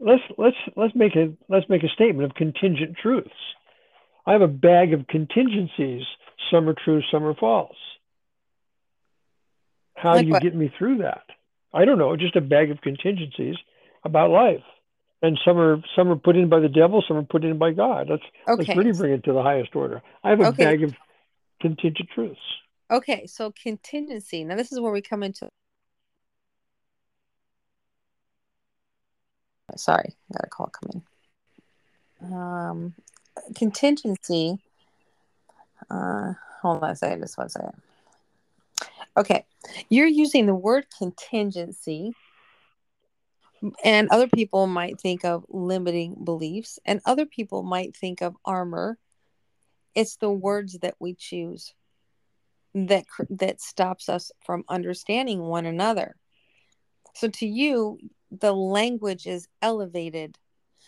let's 0.00 0.22
let's 0.38 0.56
let's 0.76 0.94
make 0.94 1.14
a 1.14 1.34
let's 1.48 1.68
make 1.68 1.82
a 1.82 1.88
statement 1.88 2.30
of 2.30 2.34
contingent 2.34 2.96
truths. 3.02 3.28
I 4.26 4.32
have 4.32 4.40
a 4.40 4.48
bag 4.48 4.94
of 4.94 5.06
contingencies. 5.06 6.04
Some 6.50 6.68
are 6.70 6.74
true, 6.84 7.02
some 7.12 7.24
are 7.24 7.34
false. 7.34 7.76
How 9.94 10.12
like 10.12 10.22
do 10.22 10.26
you 10.26 10.32
what? 10.32 10.42
get 10.42 10.54
me 10.54 10.72
through 10.78 10.98
that? 10.98 11.24
I 11.72 11.84
don't 11.84 11.98
know, 11.98 12.16
just 12.16 12.36
a 12.36 12.40
bag 12.40 12.70
of 12.70 12.80
contingencies 12.80 13.56
about 14.04 14.30
life. 14.30 14.64
And 15.22 15.38
some 15.44 15.58
are 15.58 15.82
some 15.96 16.08
are 16.10 16.16
put 16.16 16.36
in 16.36 16.48
by 16.48 16.60
the 16.60 16.68
devil, 16.68 17.02
some 17.06 17.16
are 17.16 17.22
put 17.22 17.44
in 17.44 17.56
by 17.56 17.72
God. 17.72 18.08
Let's 18.10 18.22
okay. 18.46 18.64
let's 18.66 18.76
really 18.76 18.92
bring 18.92 19.12
it 19.12 19.24
to 19.24 19.32
the 19.32 19.42
highest 19.42 19.74
order. 19.74 20.02
I 20.22 20.30
have 20.30 20.40
a 20.40 20.48
okay. 20.48 20.64
bag 20.64 20.82
of 20.82 20.94
contingent 21.60 22.10
truths. 22.14 22.40
Okay, 22.90 23.26
so 23.26 23.50
contingency. 23.50 24.44
Now 24.44 24.56
this 24.56 24.70
is 24.70 24.80
where 24.80 24.92
we 24.92 25.00
come 25.00 25.22
into 25.22 25.48
sorry, 29.76 30.14
I 30.30 30.34
got 30.34 30.44
a 30.44 30.50
call 30.50 30.70
coming. 30.82 31.02
Um 32.32 32.94
contingency. 33.54 34.58
Uh 35.90 36.34
hold 36.60 36.82
on 36.82 36.90
a 36.90 36.96
second, 36.96 37.22
just 37.22 37.38
one 37.38 37.48
second. 37.48 37.80
Okay, 39.16 39.44
you're 39.88 40.06
using 40.06 40.46
the 40.46 40.54
word 40.54 40.86
contingency, 40.98 42.12
and 43.84 44.08
other 44.10 44.28
people 44.28 44.66
might 44.66 45.00
think 45.00 45.24
of 45.24 45.44
limiting 45.48 46.16
beliefs, 46.24 46.78
and 46.84 47.00
other 47.04 47.26
people 47.26 47.62
might 47.62 47.96
think 47.96 48.20
of 48.20 48.36
armor. 48.44 48.98
It's 49.94 50.16
the 50.16 50.30
words 50.30 50.78
that 50.82 50.94
we 50.98 51.14
choose 51.14 51.74
that 52.74 53.04
that 53.30 53.60
stops 53.60 54.08
us 54.08 54.32
from 54.44 54.64
understanding 54.68 55.40
one 55.40 55.66
another. 55.66 56.16
So 57.14 57.28
to 57.28 57.46
you, 57.46 57.98
the 58.30 58.52
language 58.52 59.26
is 59.26 59.46
elevated. 59.62 60.36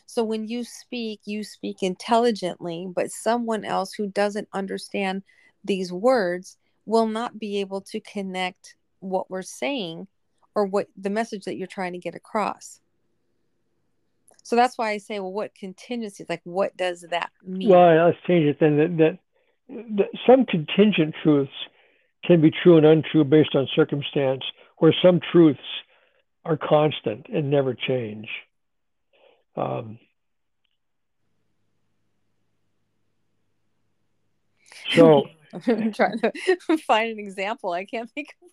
So 0.06 0.24
when 0.24 0.48
you 0.48 0.64
speak, 0.64 1.20
you 1.24 1.44
speak 1.44 1.82
intelligently, 1.82 2.88
but 2.92 3.12
someone 3.12 3.64
else 3.64 3.92
who 3.92 4.08
doesn't 4.08 4.48
understand 4.52 5.22
these 5.64 5.92
words 5.92 6.56
will 6.84 7.06
not 7.06 7.38
be 7.38 7.60
able 7.60 7.80
to 7.82 8.00
connect 8.00 8.76
what 9.00 9.30
we're 9.30 9.42
saying 9.42 10.08
or 10.56 10.64
what 10.64 10.88
the 10.96 11.10
message 11.10 11.44
that 11.44 11.56
you're 11.56 11.68
trying 11.68 11.92
to 11.92 11.98
get 11.98 12.16
across. 12.16 12.80
So 14.42 14.56
that's 14.56 14.78
why 14.78 14.90
I 14.90 14.98
say, 14.98 15.20
well, 15.20 15.32
what 15.32 15.54
contingencies? 15.54 16.28
Like, 16.28 16.40
what 16.44 16.76
does 16.76 17.02
that 17.10 17.30
mean? 17.44 17.68
Well, 17.68 18.06
let's 18.06 18.18
change 18.26 18.46
it 18.46 18.58
then. 18.58 18.76
That, 18.78 18.96
that, 18.96 19.18
that 19.96 20.08
some 20.26 20.46
contingent 20.46 21.14
truths 21.22 21.52
can 22.24 22.40
be 22.40 22.50
true 22.50 22.78
and 22.78 22.86
untrue 22.86 23.24
based 23.24 23.54
on 23.54 23.68
circumstance, 23.76 24.42
where 24.78 24.94
some 25.02 25.20
truths 25.32 25.60
are 26.44 26.56
constant 26.56 27.26
and 27.28 27.50
never 27.50 27.74
change. 27.74 28.28
Um, 29.56 29.98
so 34.94 35.24
I'm 35.66 35.92
trying 35.92 36.20
to 36.20 36.32
find 36.86 37.10
an 37.10 37.18
example. 37.18 37.72
I 37.72 37.84
can't 37.84 38.10
think 38.10 38.34
of 38.42 38.50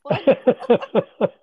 one. 1.20 1.30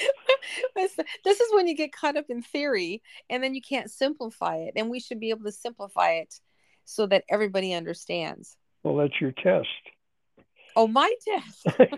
this, 0.74 1.40
is 1.40 1.48
when 1.52 1.66
you 1.66 1.76
get 1.76 1.92
caught 1.92 2.16
up 2.16 2.26
in 2.28 2.42
theory 2.42 3.02
and 3.30 3.42
then 3.42 3.54
you 3.54 3.60
can't 3.60 3.90
simplify 3.90 4.56
it. 4.56 4.72
And 4.76 4.90
we 4.90 5.00
should 5.00 5.20
be 5.20 5.30
able 5.30 5.44
to 5.44 5.52
simplify 5.52 6.12
it 6.12 6.34
so 6.84 7.06
that 7.06 7.24
everybody 7.28 7.72
understands. 7.74 8.56
Well, 8.82 8.96
that's 8.96 9.20
your 9.20 9.32
test. 9.32 9.68
Oh, 10.74 10.86
my 10.86 11.12
test. 11.24 11.66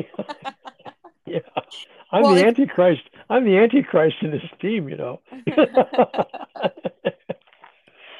yeah. 1.26 1.38
I'm 2.12 2.22
well, 2.22 2.34
the 2.34 2.40
if... 2.40 2.46
Antichrist. 2.46 3.02
I'm 3.30 3.44
the 3.44 3.56
Antichrist 3.56 4.16
in 4.22 4.30
this 4.30 4.42
team, 4.60 4.88
you 4.88 4.96
know. 4.96 5.20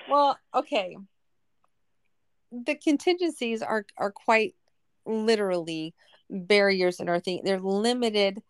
well, 0.09 0.39
okay 0.55 0.97
the 2.63 2.75
contingencies 2.75 3.63
are 3.63 3.85
are 3.97 4.13
quite 4.13 4.55
literally 5.07 5.95
barriers 6.31 7.01
in 7.01 7.09
our 7.09 7.21
thing. 7.21 7.43
They're 7.45 7.61
limited 7.61 8.43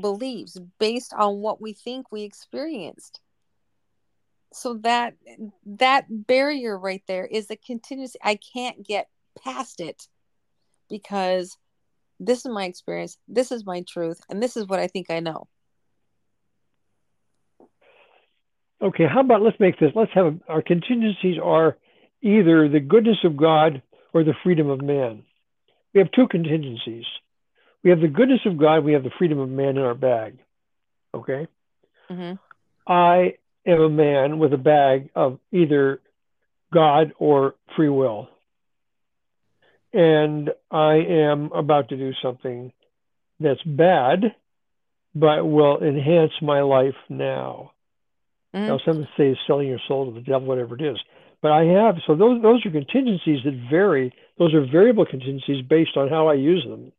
beliefs 0.00 0.58
based 0.78 1.12
on 1.14 1.40
what 1.40 1.60
we 1.60 1.72
think 1.72 2.10
we 2.10 2.22
experienced. 2.22 3.20
So 4.52 4.74
that 4.82 5.14
that 5.66 6.06
barrier 6.08 6.78
right 6.78 7.02
there 7.06 7.26
is 7.26 7.50
a 7.50 7.56
contingency. 7.56 8.18
I 8.22 8.38
can't 8.54 8.86
get 8.86 9.08
past 9.42 9.80
it 9.80 10.08
because 10.88 11.56
this 12.18 12.46
is 12.46 12.50
my 12.50 12.64
experience, 12.64 13.18
this 13.28 13.52
is 13.52 13.66
my 13.66 13.84
truth, 13.86 14.20
and 14.30 14.42
this 14.42 14.56
is 14.56 14.66
what 14.66 14.78
I 14.78 14.86
think 14.86 15.10
I 15.10 15.20
know. 15.20 15.48
Okay, 18.80 19.04
how 19.06 19.20
about 19.20 19.42
let's 19.42 19.60
make 19.60 19.78
this. 19.78 19.92
Let's 19.94 20.12
have 20.14 20.38
our 20.48 20.62
contingencies 20.62 21.38
are 21.42 21.76
either 22.22 22.68
the 22.68 22.80
goodness 22.80 23.18
of 23.24 23.36
God 23.36 23.82
or 24.12 24.22
the 24.22 24.34
freedom 24.42 24.68
of 24.68 24.82
man. 24.82 25.22
We 25.94 26.00
have 26.00 26.10
two 26.12 26.28
contingencies. 26.28 27.04
We 27.86 27.90
have 27.90 28.00
the 28.00 28.08
goodness 28.08 28.40
of 28.46 28.58
God, 28.58 28.82
we 28.82 28.94
have 28.94 29.04
the 29.04 29.12
freedom 29.16 29.38
of 29.38 29.48
man 29.48 29.76
in 29.76 29.78
our 29.84 29.94
bag. 29.94 30.38
Okay? 31.14 31.46
Mm-hmm. 32.10 32.32
I 32.92 33.34
am 33.64 33.80
a 33.80 33.88
man 33.88 34.40
with 34.40 34.52
a 34.52 34.58
bag 34.58 35.10
of 35.14 35.38
either 35.52 36.00
God 36.74 37.12
or 37.20 37.54
free 37.76 37.88
will. 37.88 38.28
And 39.92 40.50
I 40.68 40.94
am 40.94 41.52
about 41.52 41.90
to 41.90 41.96
do 41.96 42.10
something 42.20 42.72
that's 43.38 43.62
bad, 43.62 44.34
but 45.14 45.46
will 45.46 45.80
enhance 45.80 46.32
my 46.42 46.62
life 46.62 46.96
now. 47.08 47.70
Mm-hmm. 48.52 48.66
Now, 48.66 48.80
some 48.84 49.06
say 49.16 49.38
selling 49.46 49.68
your 49.68 49.78
soul 49.86 50.06
to 50.06 50.12
the 50.12 50.26
devil, 50.26 50.48
whatever 50.48 50.74
it 50.74 50.82
is. 50.82 50.98
But 51.40 51.52
I 51.52 51.66
have 51.66 51.98
so 52.04 52.16
those 52.16 52.42
those 52.42 52.66
are 52.66 52.70
contingencies 52.72 53.44
that 53.44 53.68
vary. 53.70 54.12
Those 54.40 54.54
are 54.54 54.66
variable 54.66 55.06
contingencies 55.06 55.64
based 55.64 55.96
on 55.96 56.08
how 56.08 56.26
I 56.26 56.34
use 56.34 56.66
them. 56.68 56.90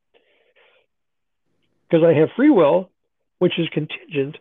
Because 1.89 2.05
I 2.05 2.13
have 2.13 2.29
free 2.35 2.49
will, 2.49 2.89
which 3.39 3.57
is 3.57 3.67
contingent 3.69 4.37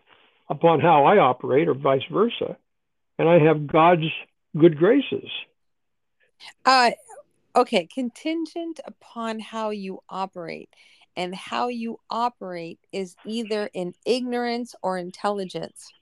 upon 0.48 0.80
how 0.80 1.04
I 1.04 1.18
operate, 1.18 1.68
or 1.68 1.74
vice 1.74 2.04
versa, 2.12 2.56
and 3.18 3.28
I 3.28 3.38
have 3.38 3.66
God's 3.66 4.10
good 4.56 4.78
graces. 4.78 5.28
Uh, 6.64 6.90
okay, 7.54 7.86
contingent 7.86 8.80
upon 8.84 9.40
how 9.40 9.70
you 9.70 10.00
operate, 10.08 10.70
and 11.16 11.34
how 11.34 11.68
you 11.68 11.98
operate 12.10 12.78
is 12.92 13.16
either 13.24 13.70
in 13.72 13.94
ignorance 14.04 14.74
or 14.82 14.98
intelligence 14.98 15.92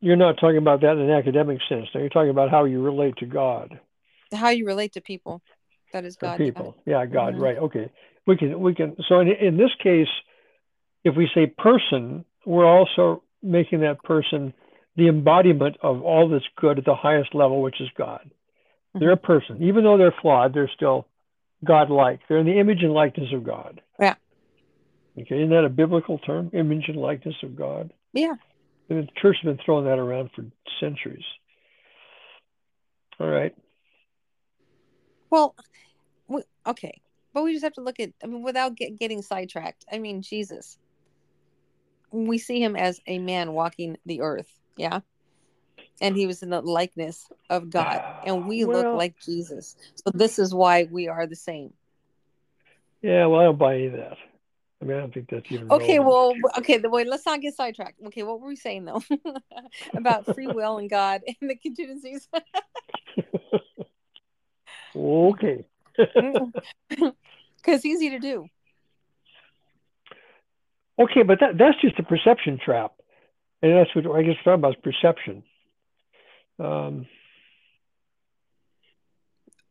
you're 0.00 0.16
not 0.16 0.38
talking 0.38 0.58
about 0.58 0.80
that 0.82 0.92
in 0.92 1.00
an 1.00 1.10
academic 1.10 1.58
sense. 1.68 1.86
Now 1.94 2.00
you're 2.00 2.10
talking 2.10 2.30
about 2.30 2.50
how 2.50 2.64
you 2.64 2.80
relate 2.82 3.16
to 3.18 3.26
God. 3.26 3.80
How 4.32 4.50
you 4.50 4.66
relate 4.66 4.92
to 4.92 5.00
people. 5.00 5.42
That 5.92 6.04
is 6.04 6.16
God. 6.16 6.38
people. 6.38 6.76
Yeah, 6.84 7.00
yeah 7.00 7.06
God. 7.06 7.34
Mm-hmm. 7.34 7.42
Right. 7.42 7.58
Okay. 7.58 7.90
We 8.26 8.36
can. 8.36 8.60
We 8.60 8.74
can. 8.74 8.96
So 9.08 9.20
in, 9.20 9.28
in 9.28 9.56
this 9.56 9.70
case, 9.82 10.08
if 11.04 11.16
we 11.16 11.28
say 11.34 11.46
person, 11.46 12.24
we're 12.44 12.66
also 12.66 13.22
making 13.42 13.80
that 13.80 14.02
person 14.02 14.52
the 14.96 15.08
embodiment 15.08 15.76
of 15.82 16.02
all 16.02 16.28
that's 16.28 16.44
good 16.56 16.78
at 16.78 16.84
the 16.84 16.94
highest 16.94 17.34
level, 17.34 17.62
which 17.62 17.80
is 17.80 17.88
God. 17.96 18.22
Mm-hmm. 18.24 18.98
They're 19.00 19.12
a 19.12 19.16
person, 19.16 19.62
even 19.62 19.84
though 19.84 19.98
they're 19.98 20.14
flawed. 20.22 20.54
They're 20.54 20.70
still 20.74 21.06
God-like. 21.64 22.20
They're 22.28 22.38
in 22.38 22.46
the 22.46 22.58
image 22.58 22.82
and 22.82 22.92
likeness 22.92 23.32
of 23.32 23.44
God. 23.44 23.80
Yeah. 24.00 24.14
Okay. 25.18 25.36
Isn't 25.36 25.50
that 25.50 25.64
a 25.64 25.70
biblical 25.70 26.18
term? 26.18 26.50
Image 26.52 26.84
and 26.88 26.96
likeness 26.96 27.36
of 27.42 27.56
God. 27.56 27.92
Yeah. 28.12 28.34
And 28.88 29.06
the 29.06 29.08
church 29.20 29.36
has 29.42 29.46
been 29.56 29.64
throwing 29.64 29.84
that 29.84 29.98
around 29.98 30.30
for 30.34 30.44
centuries. 30.80 31.24
All 33.18 33.28
right. 33.28 33.54
Well, 35.30 35.54
okay, 36.66 37.00
but 37.36 37.44
we 37.44 37.52
just 37.52 37.64
have 37.64 37.74
to 37.74 37.82
look 37.82 38.00
at. 38.00 38.12
I 38.24 38.26
mean, 38.28 38.42
without 38.42 38.76
get, 38.76 38.98
getting 38.98 39.20
sidetracked. 39.20 39.84
I 39.92 39.98
mean, 39.98 40.22
Jesus. 40.22 40.78
We 42.10 42.38
see 42.38 42.62
him 42.62 42.76
as 42.76 42.98
a 43.06 43.18
man 43.18 43.52
walking 43.52 43.98
the 44.06 44.22
earth. 44.22 44.48
Yeah. 44.78 45.00
And 46.00 46.16
he 46.16 46.26
was 46.26 46.42
in 46.42 46.48
the 46.48 46.62
likeness 46.62 47.28
of 47.50 47.68
God, 47.68 48.02
and 48.24 48.46
we 48.46 48.64
well, 48.64 48.78
look 48.78 48.96
like 48.96 49.20
Jesus. 49.22 49.76
So 49.96 50.12
this 50.14 50.38
is 50.38 50.54
why 50.54 50.88
we 50.90 51.08
are 51.08 51.26
the 51.26 51.36
same. 51.36 51.74
Yeah, 53.02 53.26
well, 53.26 53.40
I 53.40 53.44
don't 53.44 53.58
buy 53.58 53.74
any 53.74 53.86
of 53.88 53.92
that. 53.92 54.16
I 54.80 54.84
mean, 54.86 54.96
I 54.96 55.00
don't 55.00 55.12
think 55.12 55.28
that's 55.28 55.52
even. 55.52 55.70
Okay, 55.70 55.98
well, 55.98 56.32
okay, 56.56 56.78
the 56.78 56.88
way 56.88 57.04
let's 57.04 57.26
not 57.26 57.42
get 57.42 57.54
sidetracked. 57.54 58.00
Okay, 58.06 58.22
what 58.22 58.40
were 58.40 58.48
we 58.48 58.56
saying 58.56 58.86
though 58.86 59.02
about 59.94 60.24
free 60.34 60.46
will 60.46 60.78
and 60.78 60.88
God 60.88 61.20
and 61.26 61.50
the 61.50 61.56
contingencies? 61.56 62.28
okay, 64.96 65.66
Because 67.56 67.84
easy 67.84 68.10
to 68.10 68.20
do. 68.20 68.46
Okay, 71.00 71.22
but 71.24 71.40
that 71.40 71.58
that's 71.58 71.80
just 71.80 71.98
a 71.98 72.02
perception 72.04 72.58
trap, 72.64 72.92
and 73.60 73.72
that's 73.76 73.94
what 73.94 74.06
I 74.16 74.22
guess 74.22 74.36
talking 74.44 74.54
about 74.54 74.76
is 74.76 74.80
perception. 74.82 75.42
Um, 76.58 77.06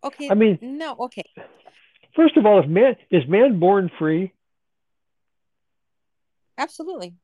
Okay. 0.03 0.29
I 0.29 0.35
mean, 0.35 0.59
no. 0.61 0.95
Okay. 0.99 1.23
first 2.15 2.37
of 2.37 2.45
all, 2.45 2.59
if 2.59 2.67
man 2.67 2.95
is 3.09 3.23
man 3.27 3.59
born 3.59 3.89
free, 3.97 4.33
Absolutely. 6.57 7.15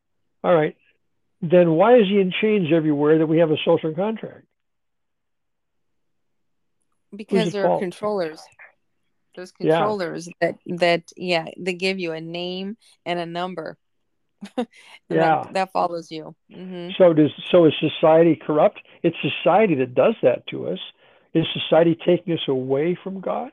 all 0.44 0.56
right, 0.56 0.76
then 1.42 1.72
why 1.74 1.98
is 1.98 2.08
he 2.08 2.20
in 2.20 2.34
chains 2.42 2.70
everywhere 2.74 3.20
that 3.20 3.28
we 3.28 3.38
have 3.38 3.52
a 3.52 3.58
social 3.64 3.94
contract? 3.94 4.46
Because 7.16 7.52
there 7.52 7.66
are 7.66 7.68
fault? 7.68 7.82
controllers. 7.82 8.42
Yeah. 9.36 9.50
controllers 9.58 10.30
that 10.40 10.56
that 10.66 11.04
yeah 11.16 11.46
they 11.58 11.74
give 11.74 12.00
you 12.00 12.12
a 12.12 12.22
name 12.22 12.78
and 13.06 13.20
a 13.20 13.26
number. 13.26 13.78
and 14.58 14.68
Yeah. 15.10 15.44
that, 15.46 15.54
that 15.54 15.72
follows 15.72 16.12
you. 16.12 16.36
hmm 16.52 16.90
So 16.98 17.14
does 17.14 17.32
so 17.52 17.66
is 17.66 17.74
society 17.80 18.36
corrupt? 18.36 18.80
It's 19.04 19.18
society 19.22 19.76
that 19.76 19.94
does 19.94 20.16
that 20.24 20.48
to 20.48 20.68
us. 20.68 20.80
Is 21.34 21.46
society 21.54 21.98
taking 22.06 22.34
us 22.34 22.48
away 22.48 22.98
from 23.02 23.22
God? 23.22 23.52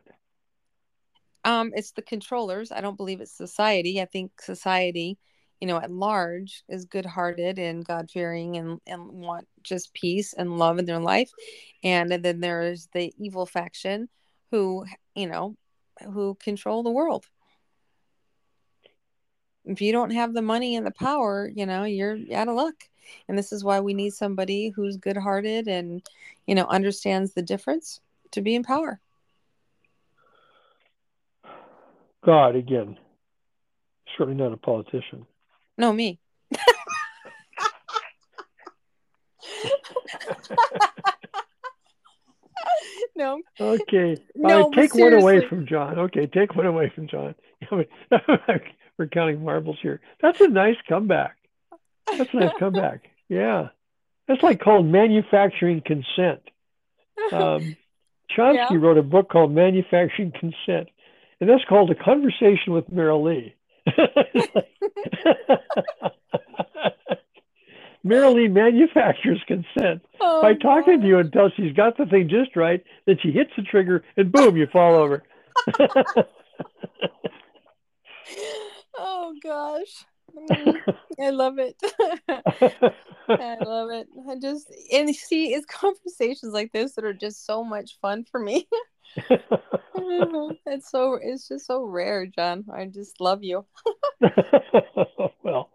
Um, 1.45 1.73
it's 1.75 1.93
the 1.93 2.03
controllers. 2.03 2.73
I 2.73 2.81
don't 2.81 2.97
believe 2.97 3.21
it's 3.21 3.33
society. 3.37 4.01
I 4.01 4.05
think 4.07 4.33
society, 4.41 5.19
you 5.61 5.69
know, 5.69 5.79
at 5.79 5.91
large 5.91 6.65
is 6.69 6.85
good 6.85 7.07
hearted 7.07 7.59
and 7.59 7.85
God 7.85 8.11
fearing 8.11 8.57
and, 8.57 8.81
and 8.87 9.09
want 9.09 9.47
just 9.63 9.95
peace 9.95 10.33
and 10.35 10.59
love 10.59 10.79
in 10.79 10.85
their 10.85 11.01
life. 11.01 11.31
And, 11.85 12.11
then 12.11 12.41
there's 12.41 12.89
the 12.93 13.13
evil 13.19 13.47
faction 13.47 14.09
who, 14.51 14.85
you 15.15 15.27
know, 15.29 15.57
who 16.13 16.35
control 16.37 16.83
the 16.83 16.91
world. 16.91 17.27
If 19.65 19.81
you 19.83 19.93
don't 19.93 20.11
have 20.11 20.33
the 20.33 20.43
money 20.43 20.77
and 20.77 20.87
the 20.87 20.91
power, 20.93 21.51
you 21.55 21.67
know, 21.67 21.85
you're 21.85 22.19
out 22.35 22.49
of 22.49 22.55
luck. 22.55 22.75
And 23.29 23.37
this 23.37 23.53
is 23.53 23.65
why 23.65 23.81
we 23.81 23.95
need 23.95 24.15
somebody 24.15 24.71
who's 24.71 24.97
good 24.97 25.17
hearted 25.17 25.69
and, 25.69 26.03
you 26.47 26.55
know, 26.55 26.67
understands 26.67 27.33
the 27.33 27.43
difference 27.43 28.01
to 28.33 28.41
be 28.41 28.55
in 28.55 28.63
power. 28.63 29.01
God 32.25 32.57
again. 32.57 32.99
Certainly 34.17 34.43
not 34.43 34.53
a 34.53 34.57
politician. 34.57 35.27
No, 35.77 35.93
me. 35.93 36.19
no, 43.19 43.41
Okay. 43.61 44.17
No, 44.35 44.69
right, 44.71 44.73
take 44.73 44.95
one 44.95 45.13
away 45.13 45.47
from 45.49 45.67
John. 45.67 45.99
Okay, 45.99 46.27
take 46.27 46.55
one 46.57 46.67
away 46.67 46.91
from 46.95 47.09
John. 47.09 47.35
We're 48.99 49.07
counting 49.13 49.45
marbles 49.45 49.79
here. 49.83 50.01
That's 50.23 50.41
a 50.41 50.49
nice 50.49 50.77
comeback. 50.89 51.37
That's 52.17 52.33
a 52.33 52.37
nice 52.37 52.53
comeback. 52.59 53.03
Yeah. 53.29 53.69
That's 54.27 54.43
like 54.43 54.61
called 54.61 54.87
manufacturing 54.87 55.83
consent. 55.85 56.41
Um, 57.33 57.77
Chomsky 58.37 58.71
Yeah. 58.71 58.77
wrote 58.77 58.99
a 58.99 59.03
book 59.03 59.29
called 59.31 59.53
Manufacturing 59.53 60.33
Consent, 60.33 60.89
and 61.41 61.49
that's 61.49 61.65
called 61.69 61.91
A 61.91 61.95
Conversation 61.95 62.73
with 62.73 62.91
Merrill 62.91 63.25
Lee. 63.25 63.55
Lee 68.09 68.49
manufactures 68.49 69.43
consent 69.47 70.03
Oh, 70.21 70.43
by 70.43 70.55
talking 70.55 71.01
to 71.01 71.07
you 71.07 71.19
until 71.19 71.51
she's 71.57 71.73
got 71.73 71.97
the 71.97 72.07
thing 72.07 72.29
just 72.29 72.57
right, 72.57 72.83
then 73.07 73.19
she 73.23 73.31
hits 73.31 73.51
the 73.57 73.63
trigger, 73.63 74.05
and 74.17 74.33
boom, 74.33 74.57
you 74.57 74.67
fall 74.73 74.95
over. 74.95 75.23
Oh 79.01 79.33
gosh, 79.43 80.05
Mm, 80.37 80.83
I 81.21 81.31
love 81.31 81.59
it. 81.59 81.77
I 83.31 83.57
love 83.61 83.91
it. 83.91 84.09
I 84.29 84.37
just 84.41 84.71
and 84.93 85.15
see, 85.15 85.53
it's 85.53 85.67
conversations 85.67 86.53
like 86.53 86.73
this 86.73 86.95
that 86.95 87.05
are 87.05 87.15
just 87.15 87.47
so 87.47 87.65
much 87.65 87.99
fun 88.01 88.25
for 88.31 88.41
me. 88.41 88.67
it's 89.97 90.91
so 90.91 91.19
it's 91.21 91.49
just 91.49 91.67
so 91.67 91.83
rare, 91.83 92.27
John. 92.27 92.65
I 92.73 92.87
just 92.87 93.21
love 93.21 93.43
you. 93.43 93.65
well, 95.43 95.71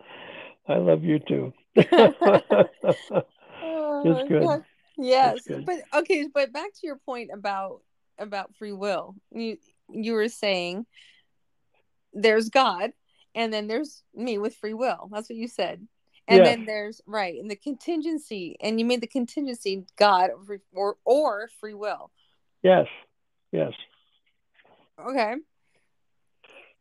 I 0.68 0.76
love 0.78 1.04
you 1.04 1.20
too. 1.20 1.54
Oh, 3.66 4.26
good. 4.28 4.64
Yes, 4.98 5.48
good. 5.48 5.66
but 5.66 5.78
okay, 5.94 6.28
but 6.34 6.52
back 6.54 6.72
to 6.74 6.80
your 6.88 6.98
point 6.98 7.32
about 7.34 7.82
about 8.20 8.54
free 8.58 8.74
will. 8.74 9.16
You 9.32 9.58
you 9.90 10.14
were 10.14 10.28
saying 10.28 10.86
there's 12.14 12.50
God, 12.50 12.92
and 13.34 13.52
then 13.54 13.68
there's 13.68 14.04
me 14.14 14.38
with 14.38 14.56
free 14.56 14.74
will. 14.74 15.10
That's 15.12 15.30
what 15.30 15.38
you 15.38 15.48
said. 15.48 15.88
And 16.28 16.38
Yes. 16.38 16.48
then 16.48 16.66
there's 16.66 17.02
right, 17.06 17.40
and 17.40 17.50
the 17.50 17.56
contingency, 17.56 18.56
and 18.62 18.80
you 18.80 18.86
made 18.86 19.02
the 19.02 19.08
contingency 19.08 19.86
God 19.98 20.30
or 20.32 20.44
free- 20.46 20.96
or, 21.06 21.50
free 21.60 21.74
will. 21.74 22.12
yes, 22.62 22.88
yes, 23.52 23.74
Okay, 25.00 25.36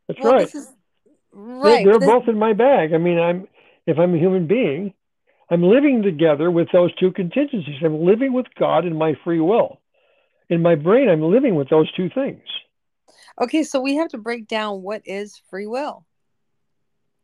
that's 0.07 0.19
well, 0.21 0.33
right. 0.33 0.41
this 0.41 0.55
is 0.55 0.67
They're- 0.67 0.75
right. 1.33 1.85
They're, 1.85 1.99
this- 1.99 2.07
both 2.09 2.27
in 2.27 2.37
my 2.37 2.53
bag. 2.53 2.93
I 2.93 2.97
mean, 2.99 3.19
I'm 3.19 3.47
if 3.85 3.97
I'm 3.99 4.13
a 4.13 4.17
human 4.17 4.47
being, 4.47 4.93
I'm 5.49 5.63
living 5.63 6.01
together 6.01 6.49
with 6.49 6.69
those 6.71 6.93
two 6.95 7.11
contingencies. 7.11 7.75
I'm 7.83 8.03
living 8.03 8.33
with 8.33 8.47
God 8.57 8.85
and 8.85 8.97
my 8.97 9.13
free 9.23 9.39
will. 9.39 9.79
In 10.49 10.61
my 10.61 10.75
brain, 10.75 11.09
I'm 11.09 11.21
living 11.21 11.55
with 11.55 11.69
those 11.69 11.91
two 11.93 12.09
things. 12.09 12.41
Okay, 13.41 13.63
so 13.63 13.79
we 13.79 13.95
have 13.95 14.09
to 14.09 14.17
break 14.17 14.47
down 14.47 14.81
what 14.81 15.01
is 15.05 15.41
free 15.49 15.67
will. 15.67 16.05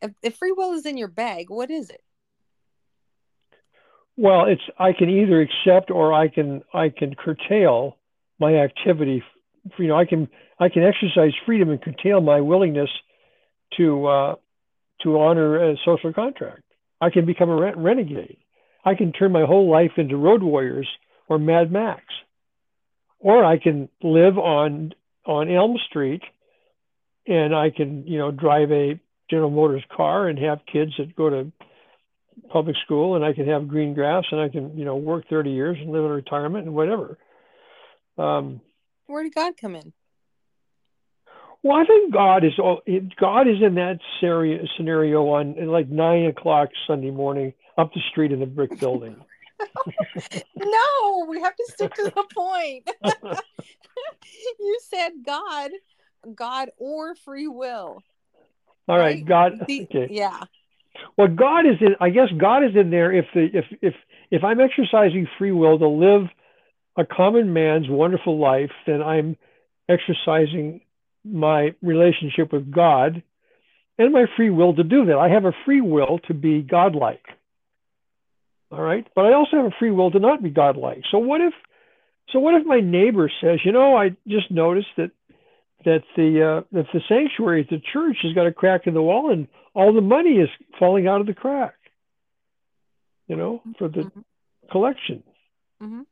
If, 0.02 0.12
if 0.22 0.36
free 0.36 0.52
will 0.52 0.72
is 0.72 0.86
in 0.86 0.96
your 0.96 1.08
bag, 1.08 1.50
what 1.50 1.70
is 1.70 1.90
it? 1.90 2.02
Well, 4.16 4.46
it's 4.46 4.62
I 4.78 4.92
can 4.92 5.08
either 5.08 5.40
accept 5.40 5.90
or 5.90 6.12
I 6.12 6.28
can 6.28 6.62
I 6.74 6.90
can 6.90 7.14
curtail 7.14 7.96
my 8.38 8.56
activity. 8.56 9.22
You 9.78 9.88
know, 9.88 9.96
I 9.96 10.04
can 10.04 10.28
I 10.58 10.68
can 10.68 10.82
exercise 10.82 11.32
freedom 11.46 11.70
and 11.70 11.80
curtail 11.80 12.20
my 12.20 12.40
willingness 12.40 12.90
to 13.78 14.06
uh, 14.06 14.34
to 15.02 15.18
honor 15.18 15.70
a 15.70 15.76
social 15.84 16.12
contract. 16.12 16.62
I 17.00 17.10
can 17.10 17.26
become 17.26 17.48
a 17.48 17.56
re- 17.56 17.72
renegade. 17.76 18.38
I 18.84 18.94
can 18.94 19.12
turn 19.12 19.32
my 19.32 19.44
whole 19.44 19.70
life 19.70 19.92
into 19.96 20.16
Road 20.16 20.42
Warriors 20.42 20.88
or 21.28 21.38
Mad 21.38 21.70
Max, 21.70 22.02
or 23.18 23.44
I 23.44 23.58
can 23.58 23.88
live 24.02 24.38
on 24.38 24.92
on 25.26 25.50
Elm 25.50 25.76
Street, 25.88 26.22
and 27.26 27.54
I 27.54 27.70
can 27.70 28.06
you 28.06 28.18
know 28.18 28.30
drive 28.30 28.70
a 28.72 29.00
General 29.30 29.50
Motors 29.50 29.84
car 29.94 30.28
and 30.28 30.38
have 30.38 30.60
kids 30.70 30.92
that 30.98 31.14
go 31.14 31.30
to 31.30 31.52
public 32.48 32.76
school 32.84 33.16
and 33.16 33.24
I 33.24 33.32
can 33.32 33.46
have 33.46 33.68
green 33.68 33.94
grass 33.94 34.24
and 34.30 34.40
I 34.40 34.48
can, 34.48 34.76
you 34.76 34.84
know, 34.84 34.96
work 34.96 35.24
30 35.28 35.50
years 35.50 35.76
and 35.80 35.90
live 35.90 36.04
in 36.04 36.10
retirement 36.10 36.66
and 36.66 36.74
whatever. 36.74 37.18
Um, 38.18 38.60
Where 39.06 39.22
did 39.22 39.34
God 39.34 39.54
come 39.60 39.76
in? 39.76 39.92
Well, 41.62 41.76
I 41.76 41.84
think 41.84 42.12
God 42.12 42.44
is 42.44 42.52
all, 42.58 42.80
God 43.18 43.48
is 43.48 43.56
in 43.62 43.74
that 43.74 43.98
scenario, 44.18 44.64
scenario 44.76 45.26
on 45.28 45.54
like 45.68 45.88
nine 45.88 46.26
o'clock 46.26 46.70
Sunday 46.86 47.10
morning 47.10 47.52
up 47.76 47.92
the 47.94 48.00
street 48.10 48.32
in 48.32 48.40
the 48.40 48.46
brick 48.46 48.78
building. 48.80 49.16
No, 50.56 51.26
we 51.28 51.40
have 51.40 51.56
to 51.56 51.64
stick 51.68 51.94
to 51.94 52.04
the 52.14 52.24
point. 52.34 52.88
you 54.58 54.78
said 54.88 55.12
God, 55.24 55.70
God 56.34 56.70
or 56.78 57.14
free 57.14 57.48
will. 57.48 58.02
All 58.88 58.98
right, 58.98 59.16
Right. 59.16 59.24
God. 59.24 59.52
The- 59.66 59.82
Okay. 59.82 60.08
Yeah. 60.10 60.44
Well, 61.16 61.28
God 61.28 61.66
is 61.66 61.76
in. 61.80 61.96
I 62.00 62.10
guess 62.10 62.28
God 62.38 62.64
is 62.64 62.74
in 62.74 62.90
there 62.90 63.12
if 63.12 63.26
the 63.34 63.48
if 63.52 63.64
if 63.82 63.94
if 64.30 64.44
I'm 64.44 64.60
exercising 64.60 65.26
free 65.38 65.52
will 65.52 65.78
to 65.78 65.88
live 65.88 66.28
a 66.96 67.04
common 67.04 67.52
man's 67.52 67.88
wonderful 67.88 68.38
life, 68.38 68.70
then 68.86 69.02
I'm 69.02 69.36
exercising 69.88 70.80
my 71.24 71.74
relationship 71.82 72.52
with 72.52 72.70
God 72.70 73.22
and 73.98 74.12
my 74.12 74.24
free 74.36 74.50
will 74.50 74.74
to 74.74 74.82
do 74.82 75.06
that. 75.06 75.18
I 75.18 75.28
have 75.28 75.44
a 75.44 75.52
free 75.64 75.80
will 75.80 76.18
to 76.26 76.34
be 76.34 76.62
godlike. 76.62 77.24
All 78.72 78.80
right, 78.80 79.06
but 79.14 79.26
I 79.26 79.34
also 79.34 79.56
have 79.56 79.66
a 79.66 79.74
free 79.78 79.90
will 79.90 80.10
to 80.12 80.20
not 80.20 80.42
be 80.42 80.50
godlike. 80.50 81.02
So 81.10 81.18
what 81.18 81.40
if 81.40 81.52
so 82.32 82.38
what 82.38 82.54
if 82.54 82.64
my 82.64 82.80
neighbor 82.80 83.30
says, 83.40 83.58
you 83.64 83.72
know, 83.72 83.96
I 83.96 84.10
just 84.28 84.50
noticed 84.50 84.88
that 84.96 85.10
that 85.84 86.02
the 86.16 86.42
uh, 86.42 86.64
that 86.72 86.86
the 86.92 87.00
sanctuary 87.08 87.62
at 87.62 87.70
the 87.70 87.82
church 87.92 88.18
has 88.22 88.32
got 88.32 88.46
a 88.46 88.52
crack 88.52 88.86
in 88.86 88.94
the 88.94 89.02
wall 89.02 89.32
and 89.32 89.48
all 89.74 89.92
the 89.92 90.00
money 90.00 90.34
is 90.34 90.48
falling 90.78 91.08
out 91.08 91.20
of 91.20 91.26
the 91.26 91.34
crack. 91.34 91.74
You 93.26 93.36
know, 93.36 93.62
for 93.78 93.88
the 93.88 94.02
Mhm. 94.02 94.24
collection. 94.70 95.22
Mhm. 95.82 96.06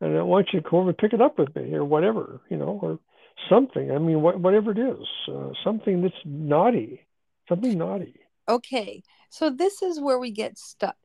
And 0.00 0.18
I 0.18 0.22
want 0.22 0.52
you 0.52 0.60
to 0.60 0.68
come 0.68 0.80
over 0.80 0.90
and 0.90 0.98
pick 0.98 1.12
it 1.12 1.20
up 1.20 1.38
with 1.38 1.54
me 1.56 1.74
or 1.74 1.84
whatever, 1.84 2.40
you 2.50 2.56
know, 2.56 2.78
or 2.82 2.98
something. 3.48 3.90
I 3.90 3.98
mean, 3.98 4.18
wh- 4.18 4.40
whatever 4.40 4.72
it 4.72 4.78
is, 4.78 5.06
uh, 5.28 5.50
something 5.64 6.02
that's 6.02 6.14
naughty, 6.24 7.06
something 7.48 7.76
naughty. 7.76 8.20
Okay. 8.48 9.02
So 9.30 9.50
this 9.50 9.82
is 9.82 10.00
where 10.00 10.18
we 10.18 10.30
get 10.30 10.58
stuck 10.58 10.96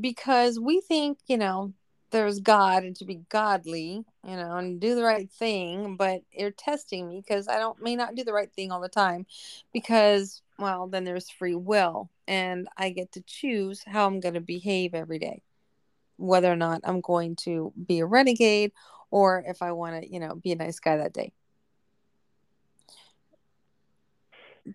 because 0.00 0.58
we 0.58 0.80
think, 0.80 1.18
you 1.26 1.38
know, 1.38 1.72
there's 2.10 2.38
God 2.38 2.84
and 2.84 2.94
to 2.96 3.04
be 3.04 3.22
godly, 3.28 4.04
you 4.24 4.36
know, 4.36 4.56
and 4.56 4.80
do 4.80 4.94
the 4.94 5.02
right 5.02 5.30
thing, 5.30 5.96
but 5.96 6.22
you're 6.30 6.52
testing 6.52 7.08
me 7.08 7.20
because 7.20 7.48
I 7.48 7.58
don't 7.58 7.82
may 7.82 7.96
not 7.96 8.14
do 8.14 8.22
the 8.22 8.32
right 8.32 8.52
thing 8.52 8.70
all 8.70 8.80
the 8.80 8.88
time 8.88 9.26
because 9.72 10.40
well, 10.58 10.86
then 10.86 11.02
there's 11.02 11.28
free 11.30 11.56
will 11.56 12.10
and 12.28 12.68
I 12.76 12.90
get 12.90 13.10
to 13.12 13.22
choose 13.22 13.82
how 13.84 14.06
I'm 14.06 14.20
going 14.20 14.34
to 14.34 14.40
behave 14.40 14.94
every 14.94 15.18
day. 15.18 15.42
Whether 16.16 16.52
or 16.52 16.56
not 16.56 16.82
I'm 16.84 17.00
going 17.00 17.34
to 17.36 17.72
be 17.86 17.98
a 17.98 18.06
renegade 18.06 18.70
or 19.10 19.42
if 19.46 19.62
I 19.62 19.72
want 19.72 20.02
to, 20.02 20.12
you 20.12 20.20
know, 20.20 20.36
be 20.36 20.52
a 20.52 20.56
nice 20.56 20.78
guy 20.78 20.96
that 20.96 21.12
day. 21.12 21.32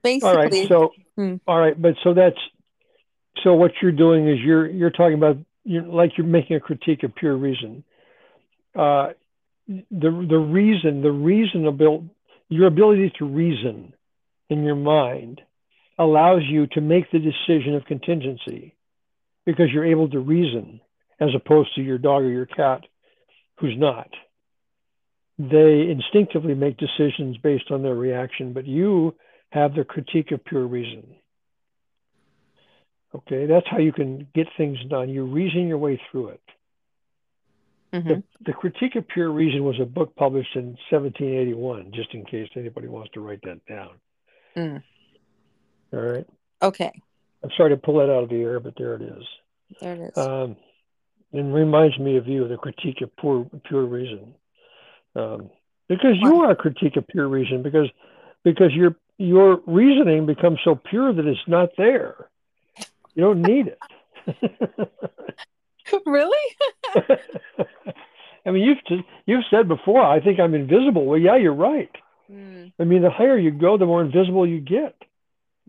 Basically, 0.04 0.30
all 0.30 0.36
right. 0.36 0.68
So, 0.68 0.92
hmm. 1.16 1.36
all 1.48 1.60
right, 1.60 1.80
but 1.80 1.96
so 2.04 2.14
that's 2.14 2.38
so 3.44 3.54
what 3.54 3.72
you're 3.82 3.92
doing 3.92 4.28
is 4.28 4.40
you're 4.40 4.68
you're 4.68 4.92
talking 4.92 5.16
about 5.16 5.38
you 5.64 5.82
like 5.82 6.12
you're 6.18 6.28
making 6.28 6.56
a 6.56 6.60
critique 6.60 7.04
of 7.04 7.16
pure 7.16 7.36
reason. 7.36 7.84
Uh, 8.76 9.10
the 9.68 9.82
the 9.92 10.38
reason 10.38 11.02
the 11.02 11.12
reasonable 11.12 12.06
your 12.50 12.68
ability 12.68 13.14
to 13.20 13.26
reason 13.26 13.94
in 14.50 14.64
your 14.64 14.76
mind 14.76 15.42
allows 15.98 16.42
you 16.48 16.66
to 16.68 16.82
make 16.82 17.12
the 17.12 17.20
decision 17.20 17.76
of 17.76 17.86
contingency 17.86 18.76
because 19.46 19.68
you're 19.72 19.86
able 19.86 20.10
to 20.10 20.20
reason 20.20 20.82
as 21.20 21.30
opposed 21.36 21.74
to 21.76 21.82
your 21.82 21.98
dog 21.98 22.24
or 22.24 22.30
your 22.30 22.46
cat 22.46 22.82
who's 23.58 23.76
not. 23.78 24.10
They 25.38 25.90
instinctively 25.90 26.54
make 26.54 26.78
decisions 26.78 27.38
based 27.38 27.72
on 27.72 27.84
their 27.84 27.96
reaction, 27.96 28.54
but 28.54 28.66
you 28.66 29.16
have 29.52 29.74
the 29.74 29.84
critique 29.84 30.32
of 30.32 30.44
pure 30.46 30.66
reason. 30.66 31.16
Okay, 33.16 33.48
that's 33.48 33.66
how 33.70 33.80
you 33.80 33.92
can 33.92 34.28
get 34.36 34.48
things 34.56 34.78
done. 34.88 35.10
You 35.10 35.26
reason 35.26 35.68
your 35.68 35.80
way 35.80 36.00
through 36.12 36.30
it. 36.30 36.42
Mm-hmm. 37.94 38.08
The, 38.08 38.24
the, 38.46 38.54
Critique 38.54 38.96
of 38.96 39.08
Pure 39.08 39.32
Reason 39.32 39.64
was 39.64 39.80
a 39.82 39.86
book 39.86 40.16
published 40.16 40.56
in 40.56 40.78
1781, 40.92 41.92
just 41.96 42.14
in 42.14 42.24
case 42.24 42.48
anybody 42.56 42.88
wants 42.88 43.10
to 43.14 43.20
write 43.20 43.42
that 43.44 43.66
down. 43.66 43.90
Mm. 44.56 44.84
All 45.94 46.00
right. 46.00 46.28
Okay. 46.62 46.92
I'm 47.44 47.50
sorry 47.58 47.72
to 47.72 47.78
pull 47.78 47.96
that 47.96 48.14
out 48.14 48.24
of 48.24 48.30
the 48.30 48.36
air, 48.36 48.60
but 48.60 48.76
there 48.78 48.94
it 48.94 49.02
is. 49.02 49.24
There 49.82 49.94
it 49.94 50.02
is. 50.02 50.18
Um, 50.18 50.56
it 51.32 51.42
reminds 51.42 51.98
me 51.98 52.18
of 52.18 52.28
you, 52.28 52.48
the 52.48 52.58
critique 52.58 53.02
of 53.02 53.16
pure, 53.18 53.50
pure 53.66 53.86
reason, 53.86 54.36
um, 55.16 55.50
because 55.88 56.16
you 56.22 56.42
are 56.42 56.52
a 56.52 56.56
critique 56.56 56.96
of 56.96 57.08
pure 57.08 57.28
reason, 57.28 57.64
because 57.64 57.90
because 58.44 58.72
your 58.74 58.96
your 59.20 59.62
reasoning 59.68 60.26
becomes 60.26 60.60
so 60.64 60.76
pure 60.76 61.14
that 61.14 61.26
it's 61.26 61.40
not 61.46 61.70
there. 61.78 62.30
You 63.14 63.24
don't 63.24 63.42
need 63.42 63.68
it. 63.68 64.92
really? 66.06 66.38
I 68.46 68.52
mean, 68.52 68.64
you've 68.64 69.02
you've 69.26 69.44
said 69.52 69.68
before. 69.68 70.02
I 70.02 70.22
think 70.22 70.40
I'm 70.40 70.56
invisible. 70.56 71.06
Well, 71.06 71.20
yeah, 71.20 71.36
you're 71.36 71.54
right. 71.54 71.92
Mm. 72.32 72.72
I 72.80 72.86
mean, 72.86 73.02
the 73.02 73.10
higher 73.10 73.38
you 73.38 73.52
go, 73.52 73.78
the 73.78 73.86
more 73.86 74.02
invisible 74.02 74.48
you 74.48 74.62
get. 74.62 74.96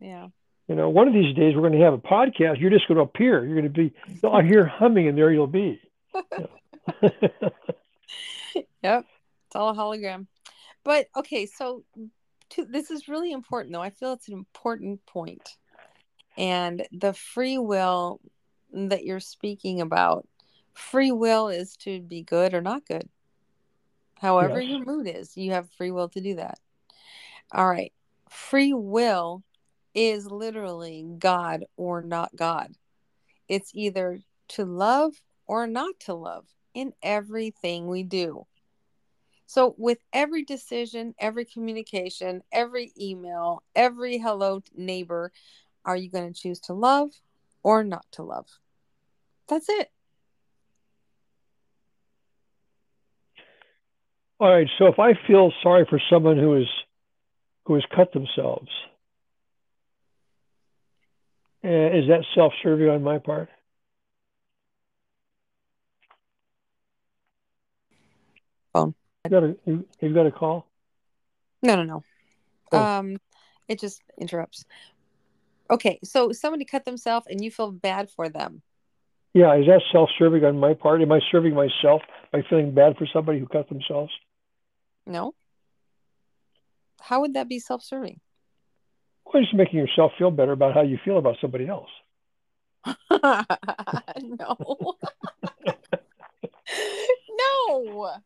Yeah. 0.01 0.29
You 0.69 0.77
know, 0.77 0.89
one 0.89 1.09
of 1.09 1.15
these 1.15 1.35
days 1.35 1.57
we're 1.57 1.69
going 1.69 1.79
to 1.79 1.85
have 1.85 1.95
a 1.95 1.99
podcast. 1.99 2.61
You're 2.61 2.71
just 2.71 2.87
going 2.87 2.99
to 2.99 3.03
appear. 3.03 3.45
You're 3.45 3.61
going 3.61 3.73
to 3.73 3.91
be. 3.91 3.93
I'll 4.23 4.43
hear 4.43 4.65
humming, 4.65 5.09
and 5.09 5.19
there 5.19 5.33
you'll 5.33 5.49
be. 5.49 5.81
yep, 8.83 9.05
it's 9.45 9.57
all 9.57 9.71
a 9.71 9.75
hologram. 9.75 10.29
But 10.85 11.09
okay, 11.17 11.47
so 11.47 11.83
to, 12.51 12.65
this 12.65 12.91
is 12.91 13.09
really 13.09 13.33
important, 13.33 13.73
though. 13.73 13.83
I 13.83 13.91
feel 13.91 14.13
it's 14.13 14.29
an 14.29 14.35
important 14.35 15.05
point, 15.07 15.57
and 16.37 16.87
the 16.93 17.13
free 17.13 17.59
will 17.59 18.21
that 18.73 19.05
you're 19.05 19.21
speaking 19.21 19.81
about. 19.81 20.27
Free 20.75 21.13
will 21.13 21.49
is 21.49 21.77
to 21.79 22.01
be 22.01 22.23
good 22.23 22.55
or 22.55 22.61
not 22.61 22.87
good. 22.87 23.09
However, 24.21 24.61
your 24.61 24.85
mood 24.85 25.09
is, 25.09 25.37
you 25.37 25.53
have 25.53 25.71
free 25.71 25.91
will 25.91 26.09
to 26.11 26.21
do 26.21 26.37
that. 26.37 26.59
All 27.53 27.69
right. 27.69 27.93
Free 28.29 28.73
will 28.73 29.43
is 29.95 30.31
literally 30.31 31.05
God 31.19 31.65
or 31.77 32.03
not 32.03 32.35
God. 32.37 32.75
It's 33.49 33.73
either 33.75 34.21
to 34.49 34.65
love 34.65 35.15
or 35.47 35.67
not 35.67 35.99
to 36.01 36.15
love 36.15 36.47
in 36.75 36.93
everything 37.03 37.89
we 37.89 38.05
do. 38.05 38.47
So, 39.51 39.75
with 39.79 39.99
every 40.13 40.45
decision, 40.45 41.13
every 41.19 41.45
communication, 41.45 42.43
every 42.53 42.93
email, 42.97 43.65
every 43.75 44.17
hello 44.17 44.63
neighbor, 44.77 45.33
are 45.85 45.97
you 45.97 46.09
going 46.09 46.33
to 46.33 46.41
choose 46.41 46.61
to 46.61 46.73
love 46.73 47.11
or 47.65 47.83
not 47.83 48.07
to 48.13 48.23
love? 48.23 48.47
That's 49.49 49.69
it. 49.69 49.91
All 54.39 54.55
right. 54.55 54.69
So, 54.79 54.87
if 54.87 55.01
I 55.01 55.15
feel 55.27 55.53
sorry 55.65 55.85
for 55.91 56.01
someone 56.09 56.39
who 56.39 56.55
is 56.55 56.69
who 57.67 57.75
has 57.75 57.83
cut 57.93 58.13
themselves, 58.13 58.71
uh, 61.65 61.69
is 61.69 62.07
that 62.07 62.25
self-serving 62.37 62.89
on 62.89 63.03
my 63.03 63.19
part? 63.19 63.49
Phone. 68.73 68.95
You 69.25 69.31
got 69.31 69.45
a 69.45 69.57
you, 69.67 69.85
you 70.01 70.15
got 70.15 70.27
a 70.27 70.33
call? 70.33 70.67
No, 71.63 71.77
no, 71.77 71.83
no. 71.83 72.03
Oh. 72.73 72.79
Um, 72.79 73.19
it 73.69 73.79
just 73.79 74.03
interrupts. 74.19 74.65
Okay, 75.71 75.99
so 76.03 76.33
somebody 76.33 76.65
cut 76.65 76.85
themselves 76.87 77.27
and 77.29 77.45
you 77.45 77.51
feel 77.51 77.71
bad 77.71 78.09
for 78.11 78.29
them. 78.31 78.63
Yeah, 79.35 79.55
is 79.57 79.67
that 79.67 79.83
self-serving 79.93 80.45
on 80.45 80.59
my 80.59 80.75
part? 80.75 81.03
Am 81.03 81.13
I 81.13 81.21
serving 81.31 81.55
myself 81.55 82.03
by 82.33 82.43
feeling 82.49 82.75
bad 82.75 82.97
for 82.97 83.07
somebody 83.13 83.39
who 83.39 83.47
cut 83.47 83.69
themselves? 83.69 84.11
No. 85.07 85.35
How 87.01 87.21
would 87.21 87.35
that 87.35 87.49
be 87.49 87.61
self-serving? 87.61 88.19
Well, 89.25 89.43
just 89.43 89.55
making 89.55 89.79
yourself 89.79 90.13
feel 90.19 90.33
better 90.33 90.53
about 90.53 90.75
how 90.75 90.83
you 90.83 90.99
feel 91.05 91.19
about 91.19 91.37
somebody 91.41 91.69
else. 91.69 91.91
no. 93.11 94.57
no. 97.69 98.21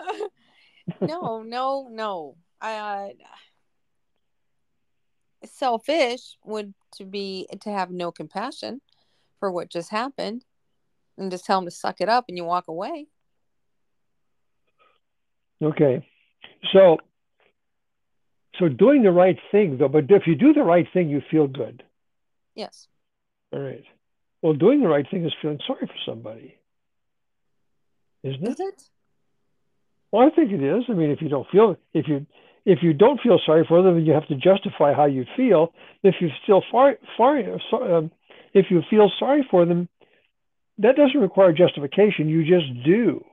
no, 1.00 1.42
no, 1.42 1.88
no. 1.90 2.36
Uh, 2.60 3.08
selfish 5.44 6.36
would 6.44 6.74
to 6.92 7.04
be 7.04 7.46
to 7.60 7.70
have 7.70 7.90
no 7.90 8.12
compassion 8.12 8.80
for 9.38 9.50
what 9.50 9.70
just 9.70 9.90
happened 9.90 10.44
and 11.16 11.30
just 11.30 11.44
tell 11.44 11.58
them 11.58 11.66
to 11.66 11.70
suck 11.70 12.00
it 12.00 12.08
up 12.08 12.26
and 12.28 12.36
you 12.36 12.44
walk 12.44 12.68
away. 12.68 13.06
Okay. 15.62 16.06
So 16.72 16.98
so 18.58 18.68
doing 18.68 19.02
the 19.02 19.10
right 19.10 19.38
thing, 19.50 19.78
though, 19.78 19.88
but 19.88 20.04
if 20.10 20.26
you 20.26 20.34
do 20.34 20.52
the 20.52 20.62
right 20.62 20.86
thing, 20.92 21.08
you 21.08 21.22
feel 21.30 21.46
good. 21.46 21.82
Yes. 22.54 22.88
All 23.52 23.60
right. 23.60 23.84
Well, 24.42 24.52
doing 24.52 24.82
the 24.82 24.88
right 24.88 25.06
thing 25.10 25.24
is 25.24 25.32
feeling 25.40 25.60
sorry 25.66 25.86
for 25.86 25.94
somebody, 26.06 26.56
isn't 28.22 28.46
it? 28.46 28.50
Is 28.50 28.60
it? 28.60 28.82
Well, 30.12 30.26
I 30.26 30.34
think 30.34 30.52
it 30.52 30.62
is. 30.62 30.84
I 30.88 30.92
mean, 30.92 31.10
if 31.10 31.22
you 31.22 31.28
don't 31.28 31.46
feel 31.50 31.76
if 31.94 32.06
you 32.08 32.26
if 32.64 32.80
you 32.82 32.92
don't 32.92 33.20
feel 33.20 33.38
sorry 33.46 33.64
for 33.66 33.82
them, 33.82 33.98
you 34.04 34.12
have 34.12 34.28
to 34.28 34.34
justify 34.34 34.92
how 34.92 35.06
you 35.06 35.24
feel. 35.36 35.72
If 36.02 36.16
you 36.20 36.28
feel 36.46 36.62
far 36.70 36.94
far 37.16 37.38
um, 37.38 38.10
if 38.52 38.66
you 38.70 38.82
feel 38.90 39.10
sorry 39.18 39.46
for 39.50 39.64
them, 39.64 39.88
that 40.78 40.96
doesn't 40.96 41.20
require 41.20 41.52
justification. 41.52 42.28
You 42.28 42.42
just 42.42 42.84
do. 42.84 43.24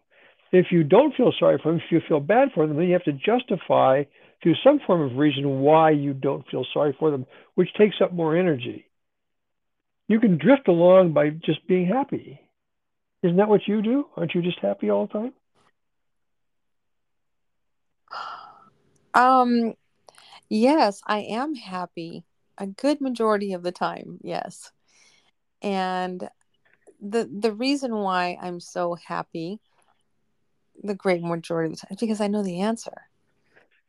If 0.52 0.68
you 0.72 0.84
don't 0.84 1.16
feel 1.16 1.34
sorry 1.38 1.60
for 1.62 1.72
them, 1.72 1.82
if 1.84 1.92
you 1.92 2.00
feel 2.08 2.20
bad 2.20 2.50
for 2.54 2.68
them, 2.68 2.78
then 2.78 2.88
you 2.88 2.94
have 2.94 3.04
to 3.04 3.14
justify 3.14 4.04
through 4.42 4.56
some 4.64 4.80
form 4.86 5.02
of 5.02 5.18
reason 5.18 5.60
why 5.60 5.92
you 5.92 6.14
don't 6.14 6.48
feel 6.50 6.66
sorry 6.74 6.96
for 7.00 7.12
them, 7.12 7.26
which 7.56 7.74
takes 7.74 7.96
up 8.02 8.14
more 8.14 8.38
energy. 8.38 8.86
You 10.08 10.20
can 10.20 10.38
drift 10.38 10.68
along 10.68 11.14
by 11.14 11.30
just 11.32 11.68
being 11.68 11.88
happy. 11.88 12.40
Isn't 13.24 13.38
that 13.38 13.50
what 13.50 13.68
you 13.68 13.82
do? 13.82 14.06
Aren't 14.16 14.36
you 14.36 14.42
just 14.42 14.60
happy 14.62 14.90
all 14.90 15.08
the 15.08 15.14
time? 15.14 15.34
Um 19.14 19.74
yes, 20.50 21.02
I 21.06 21.20
am 21.20 21.56
happy 21.56 22.26
a 22.58 22.68
good 22.68 23.02
majority 23.02 23.54
of 23.54 23.64
the 23.64 23.72
time. 23.72 24.20
Yes. 24.22 24.72
And 25.62 26.30
the 27.02 27.30
the 27.32 27.52
reason 27.52 27.96
why 27.96 28.38
I'm 28.42 28.60
so 28.60 28.96
happy 28.96 29.60
the 30.84 30.96
great 30.96 31.22
majority 31.22 31.74
of 31.74 31.80
the 31.80 31.88
time 31.88 31.98
because 32.00 32.22
I 32.22 32.28
know 32.28 32.44
the 32.44 32.62
answer. 32.62 33.10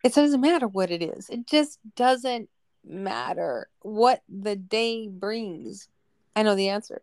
It 0.04 0.14
doesn't 0.14 0.40
matter 0.40 0.68
what 0.68 0.90
it 0.90 1.02
is. 1.02 1.28
It 1.28 1.46
just 1.46 1.78
doesn't 1.96 2.48
matter 2.84 3.68
what 3.80 4.22
the 4.28 4.56
day 4.56 5.08
brings. 5.08 5.88
I 6.36 6.42
know 6.42 6.54
the 6.54 6.68
answer. 6.68 7.02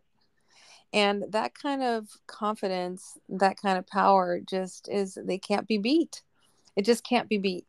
And 0.92 1.24
that 1.30 1.54
kind 1.54 1.82
of 1.82 2.08
confidence, 2.26 3.18
that 3.28 3.60
kind 3.60 3.76
of 3.76 3.86
power 3.86 4.40
just 4.40 4.88
is, 4.88 5.18
they 5.22 5.38
can't 5.38 5.68
be 5.68 5.78
beat. 5.78 6.22
It 6.74 6.84
just 6.84 7.04
can't 7.04 7.28
be 7.28 7.38
beat. 7.38 7.66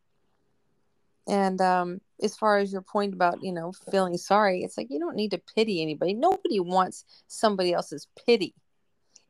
And 1.28 1.59
um, 1.61 2.01
as 2.23 2.38
far 2.38 2.57
as 2.57 2.71
your 2.71 2.82
point 2.82 3.13
about, 3.13 3.43
you 3.43 3.51
know, 3.51 3.73
feeling 3.91 4.17
sorry, 4.17 4.63
it's 4.63 4.78
like 4.78 4.88
you 4.89 4.99
don't 4.99 5.15
need 5.15 5.32
to 5.32 5.41
pity 5.55 5.82
anybody. 5.82 6.13
Nobody 6.13 6.59
wants 6.59 7.03
somebody 7.28 7.73
else's 7.73 8.07
pity. 8.25 8.55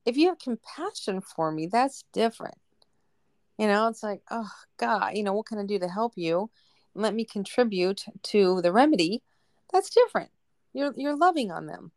if 0.05 0.15
you 0.15 0.27
have 0.29 0.39
compassion 0.39 1.21
for 1.21 1.51
me, 1.51 1.67
that's 1.67 2.03
different. 2.13 2.55
You 3.57 3.67
know, 3.67 3.87
it's 3.87 4.03
like, 4.03 4.21
oh 4.31 4.49
God, 4.77 5.15
you 5.15 5.23
know, 5.23 5.33
what 5.33 5.47
can 5.47 5.57
I 5.59 5.65
do 5.65 5.79
to 5.79 5.89
help 5.89 6.13
you? 6.15 6.49
Let 6.95 7.13
me 7.13 7.25
contribute 7.25 8.05
to 8.23 8.61
the 8.61 8.71
remedy. 8.71 9.23
That's 9.73 9.89
different. 9.89 10.29
You're 10.73 10.93
you're 10.95 11.17
loving 11.17 11.51
on 11.51 11.65
them. 11.65 11.91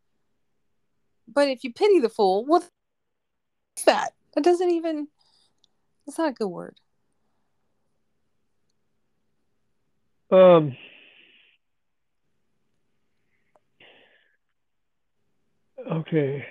But 1.28 1.48
if 1.48 1.62
you 1.62 1.72
pity 1.72 2.00
the 2.00 2.08
fool, 2.08 2.44
what's 2.46 2.68
that? 3.86 4.14
That 4.34 4.44
doesn't 4.44 4.70
even 4.70 5.08
it's 6.06 6.18
not 6.18 6.30
a 6.30 6.32
good 6.32 6.48
word. 6.48 6.76
Um 10.30 10.76
okay. 15.90 16.46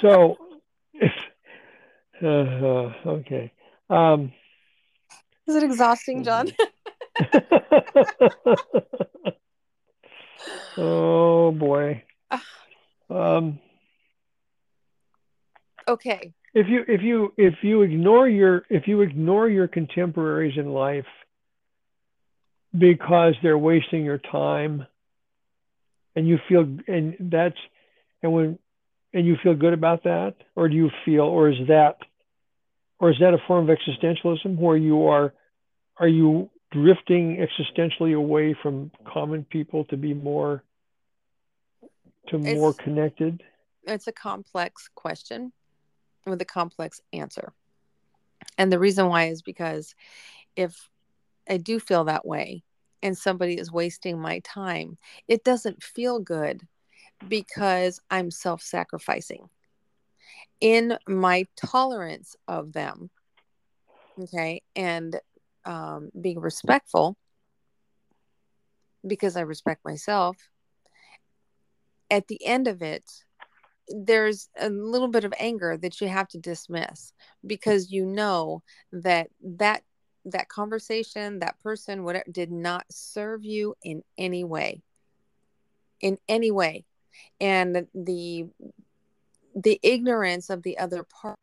So 0.00 0.36
uh, 2.22 2.92
okay. 3.06 3.52
Um 3.88 4.32
is 5.50 5.56
it 5.56 5.64
exhausting, 5.64 6.22
John? 6.22 6.52
oh 10.76 11.50
boy. 11.52 12.04
Um, 13.10 13.58
okay. 15.88 16.32
If 16.54 16.68
you 16.68 16.84
if 16.86 17.02
you 17.02 17.32
if 17.36 17.54
you 17.62 17.82
ignore 17.82 18.28
your 18.28 18.62
if 18.70 18.86
you 18.86 19.00
ignore 19.00 19.48
your 19.48 19.66
contemporaries 19.66 20.56
in 20.56 20.72
life 20.72 21.08
because 22.76 23.34
they're 23.42 23.58
wasting 23.58 24.04
your 24.04 24.18
time 24.18 24.86
and 26.14 26.26
you 26.26 26.38
feel 26.48 26.62
and 26.86 27.16
that's 27.18 27.56
and 28.22 28.32
when 28.32 28.58
and 29.12 29.26
you 29.26 29.36
feel 29.42 29.54
good 29.54 29.72
about 29.72 30.04
that? 30.04 30.34
Or 30.54 30.68
do 30.68 30.76
you 30.76 30.90
feel 31.04 31.22
or 31.24 31.48
is 31.48 31.68
that 31.68 31.98
or 32.98 33.10
is 33.10 33.16
that 33.20 33.34
a 33.34 33.38
form 33.46 33.68
of 33.68 33.76
existentialism 33.76 34.56
where 34.56 34.76
you 34.76 35.06
are 35.06 35.32
are 35.96 36.08
you 36.08 36.50
drifting 36.70 37.36
existentially 37.36 38.14
away 38.16 38.54
from 38.62 38.90
common 39.04 39.44
people 39.44 39.84
to 39.86 39.96
be 39.96 40.14
more 40.14 40.62
to 42.28 42.36
it's, 42.36 42.58
more 42.58 42.72
connected? 42.72 43.42
It's 43.84 44.06
a 44.06 44.12
complex 44.12 44.88
question 44.94 45.52
with 46.26 46.40
a 46.40 46.44
complex 46.44 47.00
answer. 47.12 47.52
And 48.56 48.72
the 48.72 48.78
reason 48.78 49.08
why 49.08 49.28
is 49.28 49.42
because 49.42 49.94
if 50.56 50.88
i 51.50 51.56
do 51.56 51.78
feel 51.78 52.04
that 52.04 52.26
way 52.26 52.62
and 53.02 53.16
somebody 53.16 53.58
is 53.58 53.72
wasting 53.72 54.20
my 54.20 54.40
time 54.40 54.96
it 55.28 55.44
doesn't 55.44 55.82
feel 55.82 56.18
good 56.20 56.62
because 57.28 58.00
i'm 58.10 58.30
self-sacrificing 58.30 59.48
in 60.60 60.96
my 61.06 61.46
tolerance 61.56 62.36
of 62.48 62.72
them 62.72 63.10
okay 64.18 64.62
and 64.76 65.18
um, 65.66 66.10
being 66.20 66.40
respectful 66.40 67.16
because 69.06 69.36
I 69.36 69.42
respect 69.42 69.84
myself. 69.84 70.36
At 72.10 72.26
the 72.28 72.44
end 72.44 72.68
of 72.68 72.82
it, 72.82 73.04
there's 73.88 74.48
a 74.58 74.70
little 74.70 75.08
bit 75.08 75.24
of 75.24 75.34
anger 75.38 75.76
that 75.76 76.00
you 76.00 76.08
have 76.08 76.28
to 76.28 76.38
dismiss 76.38 77.12
because 77.46 77.90
you 77.90 78.04
know 78.04 78.62
that 78.92 79.28
that 79.42 79.82
that 80.24 80.48
conversation 80.48 81.38
that 81.38 81.58
person 81.60 82.04
whatever 82.04 82.24
did 82.30 82.50
not 82.50 82.84
serve 82.90 83.44
you 83.44 83.74
in 83.82 84.02
any 84.18 84.44
way 84.44 84.82
in 86.00 86.18
any 86.28 86.50
way 86.50 86.84
and 87.40 87.86
the 87.94 88.46
the 89.54 89.80
ignorance 89.82 90.50
of 90.50 90.62
the 90.62 90.78
other 90.78 91.04
part 91.04 91.36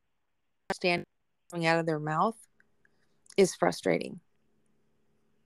standing 0.74 1.06
out 1.66 1.80
of 1.80 1.86
their 1.86 2.00
mouth 2.00 2.38
is 3.38 3.56
frustrating. 3.56 4.20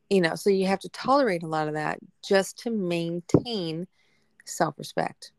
You 0.09 0.21
know, 0.21 0.36
so 0.36 0.49
you 0.49 0.67
have 0.67 0.79
to 0.79 0.89
tolerate 0.89 1.43
a 1.43 1.47
lot 1.47 1.67
of 1.67 1.75
that 1.75 1.99
just 2.23 2.57
to 2.59 2.69
maintain 2.69 3.88
self 4.45 4.77
respect. 4.77 5.32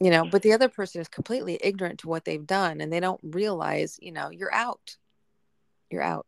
You 0.00 0.10
know, 0.10 0.24
but 0.24 0.42
the 0.42 0.52
other 0.52 0.68
person 0.68 1.00
is 1.00 1.08
completely 1.08 1.58
ignorant 1.62 2.00
to 2.00 2.08
what 2.08 2.24
they've 2.24 2.46
done 2.46 2.80
and 2.80 2.92
they 2.92 3.00
don't 3.00 3.20
realize, 3.22 3.96
you 4.02 4.10
know, 4.10 4.30
you're 4.30 4.52
out. 4.52 4.96
You're 5.90 6.02
out. 6.02 6.26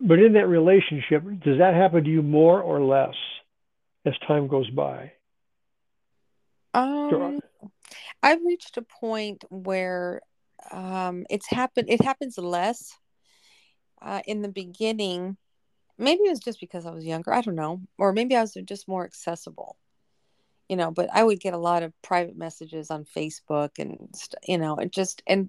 But 0.00 0.18
in 0.18 0.32
that 0.34 0.46
relationship, 0.46 1.22
does 1.44 1.58
that 1.58 1.74
happen 1.74 2.04
to 2.04 2.10
you 2.10 2.22
more 2.22 2.62
or 2.62 2.80
less 2.80 3.14
as 4.06 4.14
time 4.26 4.48
goes 4.48 4.70
by? 4.70 5.12
Um, 6.72 7.40
I've 8.22 8.44
reached 8.44 8.76
a 8.76 8.82
point 8.82 9.44
where 9.48 10.20
um, 10.70 11.26
it's 11.28 11.48
happened. 11.48 11.90
It 11.90 12.02
happens 12.02 12.38
less 12.38 12.96
uh, 14.00 14.22
in 14.26 14.42
the 14.42 14.48
beginning. 14.48 15.36
Maybe 15.98 16.22
it 16.22 16.30
was 16.30 16.40
just 16.40 16.60
because 16.60 16.86
I 16.86 16.90
was 16.90 17.04
younger. 17.04 17.32
I 17.32 17.40
don't 17.40 17.56
know, 17.56 17.80
or 17.98 18.12
maybe 18.12 18.36
I 18.36 18.42
was 18.42 18.56
just 18.64 18.86
more 18.86 19.04
accessible. 19.04 19.76
You 20.68 20.76
know, 20.76 20.90
but 20.90 21.08
I 21.12 21.24
would 21.24 21.40
get 21.40 21.54
a 21.54 21.58
lot 21.58 21.82
of 21.82 21.92
private 22.02 22.36
messages 22.36 22.90
on 22.90 23.04
Facebook, 23.04 23.78
and 23.78 24.14
you 24.46 24.58
know, 24.58 24.76
it 24.76 24.92
just 24.92 25.22
and 25.26 25.48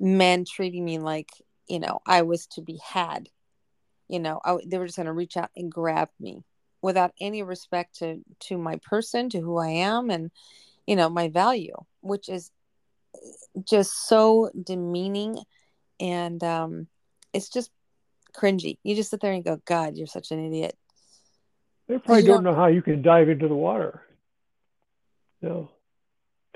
men 0.00 0.44
treating 0.44 0.84
me 0.84 0.98
like 0.98 1.30
you 1.68 1.80
know 1.80 2.00
I 2.06 2.22
was 2.22 2.46
to 2.48 2.62
be 2.62 2.80
had. 2.84 3.28
You 4.08 4.20
know, 4.20 4.40
I, 4.44 4.58
they 4.66 4.78
were 4.78 4.86
just 4.86 4.96
going 4.96 5.06
to 5.06 5.12
reach 5.12 5.36
out 5.36 5.50
and 5.56 5.70
grab 5.70 6.08
me 6.20 6.42
without 6.82 7.12
any 7.20 7.42
respect 7.42 7.98
to 7.98 8.22
to 8.48 8.58
my 8.58 8.76
person, 8.76 9.28
to 9.30 9.40
who 9.40 9.58
I 9.58 9.68
am, 9.68 10.10
and 10.10 10.30
you 10.86 10.96
know 10.96 11.08
my 11.10 11.28
value, 11.28 11.76
which 12.00 12.28
is 12.28 12.50
just 13.64 14.08
so 14.08 14.50
demeaning 14.60 15.38
and 16.02 16.42
um, 16.42 16.86
it's 17.32 17.48
just 17.48 17.70
cringy. 18.34 18.78
You 18.82 18.94
just 18.94 19.10
sit 19.10 19.20
there 19.20 19.32
and 19.32 19.44
go, 19.44 19.60
God, 19.64 19.96
you're 19.96 20.06
such 20.06 20.32
an 20.32 20.44
idiot. 20.44 20.76
They 21.88 21.98
probably 21.98 22.22
don't, 22.22 22.42
don't, 22.42 22.44
know 22.44 22.60
how 22.60 22.66
you 22.66 22.82
can 22.82 23.02
dive 23.02 23.28
into 23.28 23.48
the 23.48 23.54
water. 23.54 24.02
No. 25.42 25.70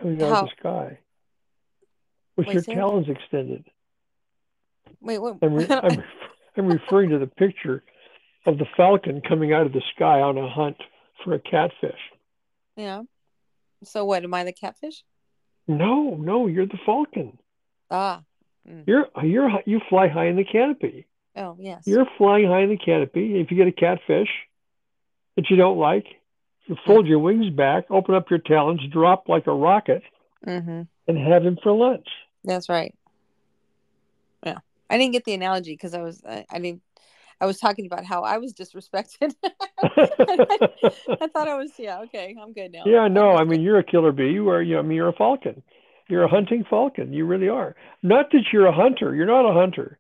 Coming 0.01 0.23
out 0.23 0.31
how? 0.31 0.43
of 0.43 0.47
the 0.47 0.53
sky. 0.59 0.99
With 2.37 2.47
Wait, 2.49 2.55
your 2.55 2.63
talons 2.63 3.09
extended. 3.09 3.65
Wait, 5.01 5.19
what? 5.19 5.39
I'm, 5.43 5.55
re- 5.55 5.67
I'm, 5.71 6.03
I'm 6.57 6.67
referring 6.67 7.11
to 7.11 7.19
the 7.19 7.27
picture 7.27 7.83
of 8.47 8.59
the 8.59 8.67
falcon 8.77 9.21
coming 9.27 9.53
out 9.53 9.67
of 9.67 9.73
the 9.73 9.83
sky 9.95 10.21
on 10.21 10.39
a 10.39 10.49
hunt 10.49 10.77
for 11.25 11.35
a 11.35 11.39
catfish. 11.39 11.99
Yeah. 12.77 13.03
So 13.85 14.05
what? 14.05 14.23
Am 14.23 14.35
I 14.35 14.45
the 14.45 14.53
catfish? 14.53 15.03
No, 15.67 16.15
no, 16.15 16.47
you're 16.47 16.67
the 16.67 16.79
falcon. 16.85 17.39
Ah. 17.91 18.23
Mm. 18.69 18.85
You're 18.87 19.07
you're 19.23 19.51
you 19.65 19.81
fly 19.89 20.09
high 20.09 20.27
in 20.27 20.37
the 20.37 20.45
canopy. 20.45 21.07
Oh 21.37 21.57
yes. 21.59 21.85
You're 21.87 22.07
flying 22.19 22.47
high 22.47 22.63
in 22.63 22.71
the 22.71 22.77
canopy. 22.77 23.41
If 23.41 23.51
you 23.51 23.57
get 23.57 23.69
a 23.69 23.73
catfish 23.73 24.29
that 25.37 25.51
you 25.51 25.57
don't 25.57 25.79
like, 25.79 26.07
fold 26.87 27.07
your 27.07 27.19
wings 27.19 27.51
back, 27.51 27.91
open 27.91 28.15
up 28.15 28.31
your 28.31 28.39
talons, 28.39 28.81
drop 28.91 29.29
like 29.29 29.47
a 29.47 29.53
rocket, 29.53 30.03
mm-hmm. 30.47 30.83
and 31.07 31.19
have 31.19 31.45
him 31.45 31.59
for 31.63 31.73
lunch. 31.73 32.09
That's 32.45 32.69
right. 32.69 32.95
Yeah, 34.45 34.59
I 34.91 34.99
didn't 34.99 35.13
get 35.13 35.25
the 35.25 35.35
analogy 35.35 35.73
because 35.73 35.95
I 35.95 36.03
was 36.03 36.23
I, 36.25 36.45
I 36.51 36.59
didn't 36.59 36.83
I 37.41 37.47
was 37.47 37.59
talking 37.59 37.87
about 37.87 38.05
how 38.05 38.23
I 38.23 38.39
was 38.39 38.55
disrespected. 38.55 39.35
I, 39.83 41.29
thought 41.29 41.49
I 41.49 41.57
was 41.57 41.73
yeah 41.79 42.01
okay 42.03 42.35
I'm 42.41 42.53
good 42.53 42.73
now. 42.73 42.83
Yeah 42.87 43.09
no 43.09 43.37
I 43.37 43.45
mean 43.45 43.61
you're 43.63 43.79
a 43.79 43.85
killer 43.85 44.13
bee 44.13 44.31
you 44.31 44.49
are 44.49 44.63
you 44.63 44.79
I 44.79 44.83
mean 44.83 44.97
you're 44.97 45.09
a 45.09 45.13
falcon 45.13 45.63
you're 46.09 46.25
a 46.25 46.29
hunting 46.29 46.65
falcon 46.69 47.13
you 47.13 47.25
really 47.27 47.49
are 47.49 47.77
not 48.03 48.31
that 48.33 48.45
you're 48.53 48.67
a 48.67 48.73
hunter 48.73 49.15
you're 49.15 49.27
not 49.27 49.49
a 49.49 49.53
hunter 49.53 49.99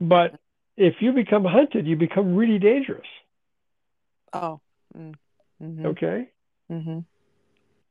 but 0.00 0.38
if 0.76 0.96
you 1.00 1.12
become 1.12 1.44
hunted 1.44 1.86
you 1.86 1.96
become 1.96 2.34
really 2.34 2.58
dangerous. 2.58 3.06
Oh. 4.32 4.60
Mm, 4.96 5.14
mm-hmm. 5.62 5.86
Okay. 5.86 6.28
Mm-hmm. 6.70 7.00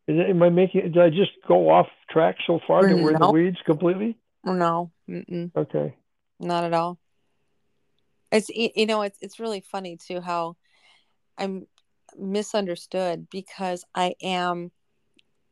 Is 0.07 0.30
am 0.30 0.43
I 0.43 0.49
making? 0.49 0.82
Did 0.82 0.97
I 0.97 1.09
just 1.09 1.32
go 1.47 1.70
off 1.70 1.88
track 2.09 2.38
so 2.45 2.59
far 2.68 2.84
that 2.84 2.97
we're 2.97 3.14
in 3.14 3.20
the 3.20 3.32
weeds 3.32 3.57
completely? 3.66 4.18
No. 4.43 4.91
Mm-mm. 5.09 5.51
Okay. 5.55 5.95
Not 6.39 6.66
at 6.66 6.74
all. 6.74 6.99
It's 8.32 8.49
you 8.49 8.86
know 8.86 9.03
it's 9.03 9.18
it's 9.22 9.39
really 9.39 9.61
funny 9.61 9.95
too 9.95 10.20
how 10.20 10.57
I'm 11.38 11.68
misunderstood 12.18 13.28
because 13.30 13.86
I 13.95 14.16
am 14.22 14.72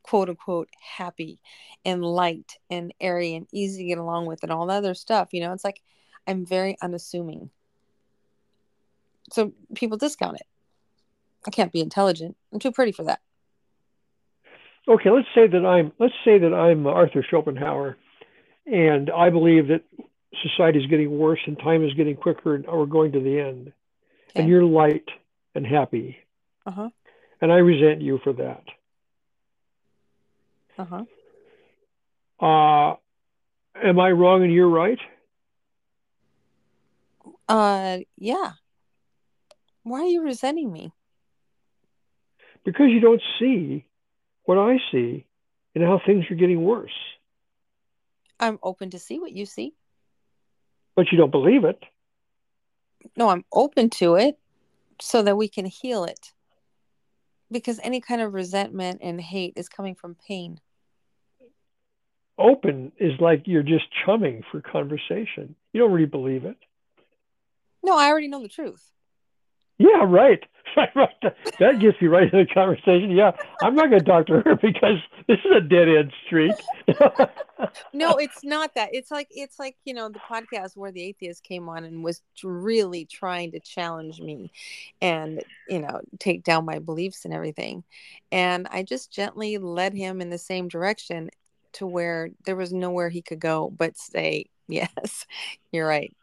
quote 0.02 0.28
unquote 0.28 0.68
happy 0.80 1.40
and 1.84 2.04
light 2.04 2.58
and 2.70 2.92
airy 3.00 3.34
and 3.34 3.46
easy 3.52 3.82
to 3.82 3.88
get 3.88 3.98
along 3.98 4.26
with 4.26 4.42
and 4.42 4.52
all 4.52 4.66
that 4.66 4.78
other 4.78 4.94
stuff. 4.94 5.28
You 5.32 5.40
know, 5.40 5.52
it's 5.52 5.64
like 5.64 5.80
I'm 6.26 6.44
very 6.44 6.76
unassuming. 6.82 7.50
So 9.30 9.52
people 9.74 9.96
discount 9.96 10.36
it. 10.36 10.46
I 11.46 11.50
can't 11.50 11.72
be 11.72 11.80
intelligent. 11.80 12.36
I'm 12.52 12.58
too 12.58 12.72
pretty 12.72 12.92
for 12.92 13.04
that. 13.04 13.20
Okay, 14.88 15.10
let's 15.10 15.28
say 15.34 15.46
that 15.46 15.64
I'm 15.64 15.92
let's 15.98 16.14
say 16.24 16.38
that 16.38 16.52
I'm 16.52 16.86
Arthur 16.86 17.24
Schopenhauer 17.28 17.96
and 18.66 19.10
I 19.10 19.30
believe 19.30 19.68
that 19.68 19.82
society 20.42 20.80
is 20.80 20.86
getting 20.86 21.18
worse 21.18 21.40
and 21.46 21.58
time 21.58 21.84
is 21.84 21.94
getting 21.94 22.16
quicker 22.16 22.54
and 22.54 22.66
we're 22.66 22.86
going 22.86 23.12
to 23.12 23.20
the 23.20 23.38
end. 23.38 23.72
Okay. 24.30 24.40
And 24.40 24.48
you're 24.48 24.64
light 24.64 25.08
and 25.54 25.66
happy. 25.66 26.16
Uh-huh. 26.66 26.88
And 27.40 27.52
I 27.52 27.56
resent 27.56 28.00
you 28.00 28.18
for 28.22 28.32
that. 28.34 28.62
Uh-huh. 30.78 31.04
Uh, 32.44 32.96
am 33.84 34.00
I 34.00 34.10
wrong 34.10 34.42
and 34.42 34.52
you're 34.52 34.68
right? 34.68 34.98
Uh, 37.48 37.98
yeah. 38.16 38.52
Why 39.82 40.00
are 40.00 40.06
you 40.06 40.22
resenting 40.22 40.72
me? 40.72 40.92
Because 42.64 42.88
you 42.90 43.00
don't 43.00 43.22
see 43.38 43.84
what 44.44 44.58
I 44.58 44.78
see 44.90 45.26
and 45.74 45.84
how 45.84 46.00
things 46.04 46.24
are 46.30 46.34
getting 46.34 46.62
worse. 46.62 46.92
I'm 48.38 48.58
open 48.62 48.90
to 48.90 48.98
see 48.98 49.18
what 49.18 49.32
you 49.32 49.46
see. 49.46 49.74
But 50.94 51.10
you 51.10 51.18
don't 51.18 51.30
believe 51.30 51.64
it. 51.64 51.82
No, 53.16 53.30
I'm 53.30 53.44
open 53.52 53.90
to 53.90 54.16
it 54.16 54.38
so 55.00 55.22
that 55.22 55.36
we 55.36 55.48
can 55.48 55.64
heal 55.64 56.04
it. 56.04 56.32
Because 57.50 57.80
any 57.82 58.00
kind 58.00 58.20
of 58.20 58.34
resentment 58.34 59.00
and 59.02 59.20
hate 59.20 59.54
is 59.56 59.68
coming 59.68 59.94
from 59.94 60.16
pain. 60.26 60.60
Open 62.38 62.92
is 62.98 63.12
like 63.20 63.42
you're 63.46 63.62
just 63.62 63.84
chumming 64.04 64.42
for 64.50 64.60
conversation. 64.60 65.54
You 65.72 65.80
don't 65.80 65.92
really 65.92 66.06
believe 66.06 66.44
it. 66.44 66.56
No, 67.82 67.96
I 67.96 68.06
already 68.06 68.28
know 68.28 68.42
the 68.42 68.48
truth. 68.48 68.90
Yeah, 69.82 70.04
right. 70.06 70.40
that 71.58 71.80
gets 71.80 72.00
you 72.00 72.08
right 72.08 72.32
in 72.32 72.38
the 72.38 72.46
conversation. 72.46 73.10
Yeah, 73.10 73.32
I'm 73.62 73.74
not 73.74 73.90
going 73.90 74.00
to 74.00 74.06
talk 74.06 74.26
to 74.26 74.40
her 74.40 74.54
because 74.62 74.98
this 75.26 75.38
is 75.44 75.56
a 75.56 75.60
dead 75.60 75.88
end 75.88 76.12
street. 76.24 76.54
no, 77.92 78.16
it's 78.16 78.44
not 78.44 78.74
that. 78.76 78.90
It's 78.92 79.10
like 79.10 79.26
it's 79.30 79.58
like 79.58 79.76
you 79.84 79.92
know 79.92 80.08
the 80.08 80.20
podcast 80.20 80.76
where 80.76 80.92
the 80.92 81.02
atheist 81.02 81.42
came 81.42 81.68
on 81.68 81.84
and 81.84 82.04
was 82.04 82.22
really 82.44 83.04
trying 83.04 83.50
to 83.52 83.60
challenge 83.60 84.20
me, 84.20 84.52
and 85.02 85.42
you 85.68 85.80
know 85.80 86.00
take 86.20 86.44
down 86.44 86.64
my 86.64 86.78
beliefs 86.78 87.24
and 87.24 87.34
everything, 87.34 87.82
and 88.30 88.68
I 88.70 88.84
just 88.84 89.12
gently 89.12 89.58
led 89.58 89.94
him 89.94 90.20
in 90.20 90.30
the 90.30 90.38
same 90.38 90.68
direction 90.68 91.28
to 91.72 91.86
where 91.86 92.30
there 92.46 92.56
was 92.56 92.72
nowhere 92.72 93.08
he 93.08 93.22
could 93.22 93.40
go 93.40 93.72
but 93.76 93.96
say 93.96 94.46
yes, 94.68 95.26
you're 95.72 95.88
right. 95.88 96.14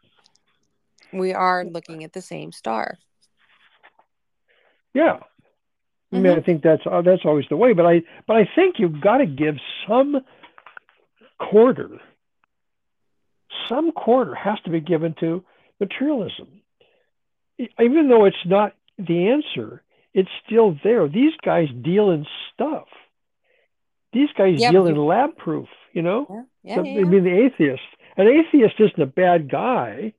We 1.12 1.34
are 1.34 1.64
looking 1.64 2.04
at 2.04 2.12
the 2.12 2.22
same 2.22 2.52
star. 2.52 2.98
Yeah. 4.94 5.18
I 6.12 6.16
mean, 6.16 6.24
mm-hmm. 6.24 6.40
I 6.40 6.42
think 6.42 6.62
that's 6.62 6.82
uh, 6.90 7.02
that's 7.02 7.24
always 7.24 7.46
the 7.48 7.56
way, 7.56 7.72
but 7.72 7.86
I 7.86 8.02
but 8.26 8.36
I 8.36 8.48
think 8.56 8.76
you've 8.78 9.00
got 9.00 9.18
to 9.18 9.26
give 9.26 9.56
some 9.86 10.16
quarter, 11.38 11.88
some 13.68 13.92
quarter 13.92 14.34
has 14.34 14.58
to 14.64 14.70
be 14.70 14.80
given 14.80 15.14
to 15.20 15.44
materialism, 15.78 16.48
even 17.58 18.08
though 18.08 18.24
it's 18.24 18.44
not 18.44 18.74
the 18.98 19.28
answer. 19.28 19.82
It's 20.12 20.28
still 20.44 20.76
there. 20.82 21.06
These 21.08 21.34
guys 21.44 21.68
deal 21.80 22.10
in 22.10 22.26
stuff. 22.52 22.88
These 24.12 24.30
guys 24.36 24.56
yeah, 24.58 24.72
deal 24.72 24.88
in 24.88 24.96
lab 24.96 25.36
proof. 25.36 25.68
You 25.92 26.02
know, 26.02 26.26
yeah, 26.64 26.74
yeah, 26.76 26.82
yeah. 26.82 27.00
I 27.00 27.04
mean, 27.04 27.22
the 27.22 27.46
atheist. 27.46 27.82
An 28.16 28.26
atheist 28.26 28.74
isn't 28.80 29.00
a 29.00 29.06
bad 29.06 29.48
guy. 29.48 30.12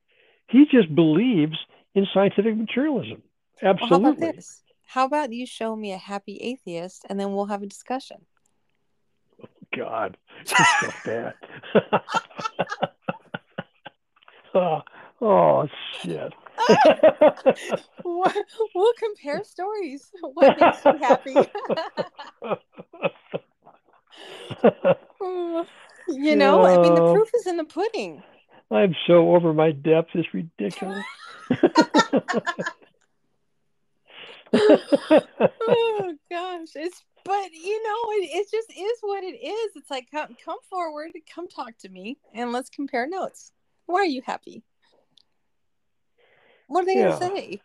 He 0.47 0.65
just 0.71 0.93
believes 0.95 1.57
in 1.93 2.07
scientific 2.13 2.55
materialism. 2.55 3.21
Absolutely. 3.63 3.89
Well, 3.89 4.01
how 4.03 4.17
about 4.17 4.35
this? 4.35 4.63
How 4.85 5.05
about 5.05 5.31
you 5.31 5.45
show 5.45 5.75
me 5.75 5.93
a 5.93 5.97
happy 5.97 6.37
atheist 6.37 7.05
and 7.09 7.19
then 7.19 7.33
we'll 7.33 7.45
have 7.45 7.63
a 7.63 7.67
discussion? 7.67 8.17
Oh, 9.41 9.47
God, 9.75 10.17
so 10.43 10.57
bad. 11.05 11.33
oh, 14.53 14.81
oh, 15.21 15.67
shit. 16.01 16.33
we'll 18.03 18.93
compare 18.97 19.43
stories. 19.43 20.11
What 20.21 20.59
makes 20.59 20.83
you 20.85 20.97
happy? 20.97 21.35
you 26.09 26.35
know, 26.35 26.65
I 26.65 26.77
mean, 26.81 26.95
the 26.95 27.01
oh. 27.01 27.13
proof 27.13 27.29
is 27.35 27.47
in 27.47 27.57
the 27.57 27.63
pudding. 27.63 28.21
I'm 28.69 28.95
so 29.07 29.33
over 29.35 29.53
my 29.53 29.71
depth. 29.71 30.09
It's 30.13 30.33
ridiculous 30.33 31.05
oh 34.53 36.15
gosh, 36.29 36.69
it's 36.75 37.03
but 37.23 37.51
you 37.53 37.83
know 37.83 38.11
it, 38.13 38.29
it 38.33 38.51
just 38.51 38.71
is 38.71 38.97
what 39.01 39.23
it 39.23 39.37
is. 39.37 39.71
It's 39.75 39.89
like 39.89 40.07
come 40.11 40.35
come 40.43 40.57
forward, 40.69 41.11
come 41.33 41.47
talk 41.47 41.77
to 41.79 41.89
me, 41.89 42.17
and 42.33 42.51
let's 42.51 42.69
compare 42.69 43.07
notes. 43.07 43.51
Why 43.85 44.01
are 44.01 44.05
you 44.05 44.21
happy? 44.25 44.63
What 46.67 46.83
are 46.83 46.85
they 46.85 46.95
yeah. 46.95 47.19
gonna 47.19 47.35
say? 47.35 47.61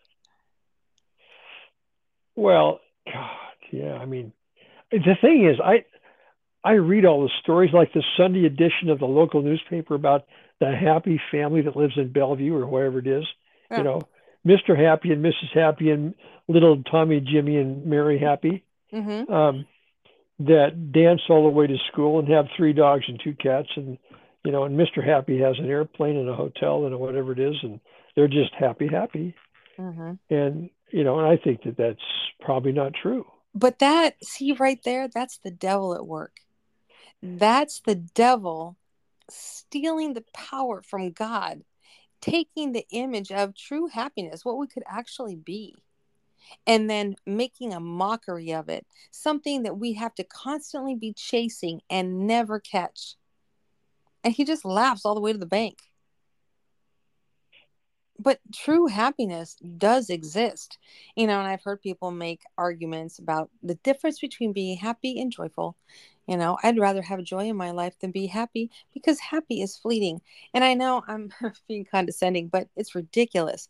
Well, 2.34 2.80
God, 3.06 3.30
yeah. 3.72 3.94
I 3.94 4.04
mean, 4.04 4.32
the 4.90 5.16
thing 5.20 5.48
is, 5.48 5.58
I 5.64 5.84
I 6.64 6.72
read 6.72 7.04
all 7.04 7.22
the 7.22 7.30
stories, 7.42 7.72
like 7.72 7.92
the 7.92 8.02
Sunday 8.16 8.44
edition 8.44 8.90
of 8.90 8.98
the 8.98 9.06
local 9.06 9.42
newspaper 9.42 9.94
about 9.94 10.24
the 10.60 10.74
happy 10.74 11.20
family 11.30 11.62
that 11.62 11.76
lives 11.76 11.94
in 11.96 12.12
Bellevue 12.12 12.54
or 12.54 12.66
wherever 12.66 12.98
it 12.98 13.06
is. 13.06 13.24
Yeah. 13.70 13.78
You 13.78 13.84
know, 13.84 14.02
Mr. 14.46 14.78
Happy 14.78 15.10
and 15.10 15.24
Mrs. 15.24 15.52
Happy 15.52 15.90
and 15.90 16.14
little 16.48 16.82
Tommy, 16.84 17.20
Jimmy, 17.20 17.56
and 17.56 17.84
Mary 17.84 18.18
Happy 18.18 18.64
mm-hmm. 18.92 19.32
um, 19.32 19.66
that 20.38 20.92
dance 20.92 21.22
all 21.28 21.44
the 21.44 21.50
way 21.50 21.66
to 21.66 21.76
school 21.90 22.18
and 22.18 22.28
have 22.28 22.46
three 22.56 22.72
dogs 22.72 23.04
and 23.08 23.20
two 23.22 23.34
cats. 23.34 23.68
And, 23.76 23.98
you 24.44 24.52
know, 24.52 24.64
and 24.64 24.78
Mr. 24.78 25.04
Happy 25.04 25.40
has 25.40 25.58
an 25.58 25.68
airplane 25.68 26.16
and 26.16 26.28
a 26.28 26.34
hotel 26.34 26.86
and 26.86 26.98
whatever 26.98 27.32
it 27.32 27.40
is. 27.40 27.56
And 27.62 27.80
they're 28.14 28.28
just 28.28 28.54
happy, 28.54 28.88
happy. 28.88 29.34
Mm-hmm. 29.78 30.12
And, 30.30 30.70
you 30.90 31.04
know, 31.04 31.18
and 31.18 31.26
I 31.26 31.36
think 31.36 31.64
that 31.64 31.76
that's 31.76 31.98
probably 32.40 32.72
not 32.72 32.92
true. 32.94 33.26
But 33.54 33.78
that, 33.80 34.16
see 34.22 34.52
right 34.52 34.80
there, 34.84 35.08
that's 35.08 35.38
the 35.38 35.50
devil 35.50 35.94
at 35.94 36.06
work. 36.06 36.36
That's 37.22 37.80
the 37.80 37.94
devil 37.94 38.76
stealing 39.30 40.14
the 40.14 40.24
power 40.32 40.82
from 40.82 41.10
God 41.10 41.62
taking 42.28 42.72
the 42.72 42.86
image 42.90 43.30
of 43.30 43.54
true 43.54 43.86
happiness, 43.86 44.44
what 44.44 44.58
we 44.58 44.66
could 44.66 44.82
actually 44.86 45.36
be, 45.36 45.74
and 46.66 46.90
then 46.90 47.14
making 47.26 47.72
a 47.72 47.80
mockery 47.80 48.52
of 48.52 48.68
it, 48.68 48.86
something 49.10 49.62
that 49.62 49.78
we 49.78 49.92
have 49.94 50.14
to 50.14 50.24
constantly 50.24 50.94
be 50.94 51.12
chasing 51.12 51.80
and 51.88 52.26
never 52.26 52.58
catch. 52.58 53.14
And 54.24 54.34
he 54.34 54.44
just 54.44 54.64
laughs 54.64 55.04
all 55.04 55.14
the 55.14 55.20
way 55.20 55.32
to 55.32 55.38
the 55.38 55.46
bank. 55.46 55.78
But 58.18 58.40
true 58.52 58.86
happiness 58.86 59.56
does 59.76 60.08
exist. 60.10 60.78
You 61.16 61.26
know, 61.26 61.38
and 61.38 61.46
I've 61.46 61.62
heard 61.62 61.82
people 61.82 62.10
make 62.10 62.40
arguments 62.56 63.18
about 63.18 63.50
the 63.62 63.74
difference 63.76 64.18
between 64.18 64.52
being 64.52 64.78
happy 64.78 65.20
and 65.20 65.30
joyful 65.30 65.76
you 66.26 66.36
know, 66.36 66.58
I'd 66.62 66.78
rather 66.78 67.02
have 67.02 67.22
joy 67.22 67.46
in 67.48 67.56
my 67.56 67.70
life 67.70 67.98
than 68.00 68.10
be 68.10 68.26
happy 68.26 68.70
because 68.92 69.20
happy 69.20 69.62
is 69.62 69.76
fleeting. 69.76 70.20
And 70.52 70.64
I 70.64 70.74
know 70.74 71.02
I'm 71.06 71.30
being 71.68 71.84
condescending, 71.84 72.48
but 72.48 72.68
it's 72.76 72.94
ridiculous. 72.94 73.68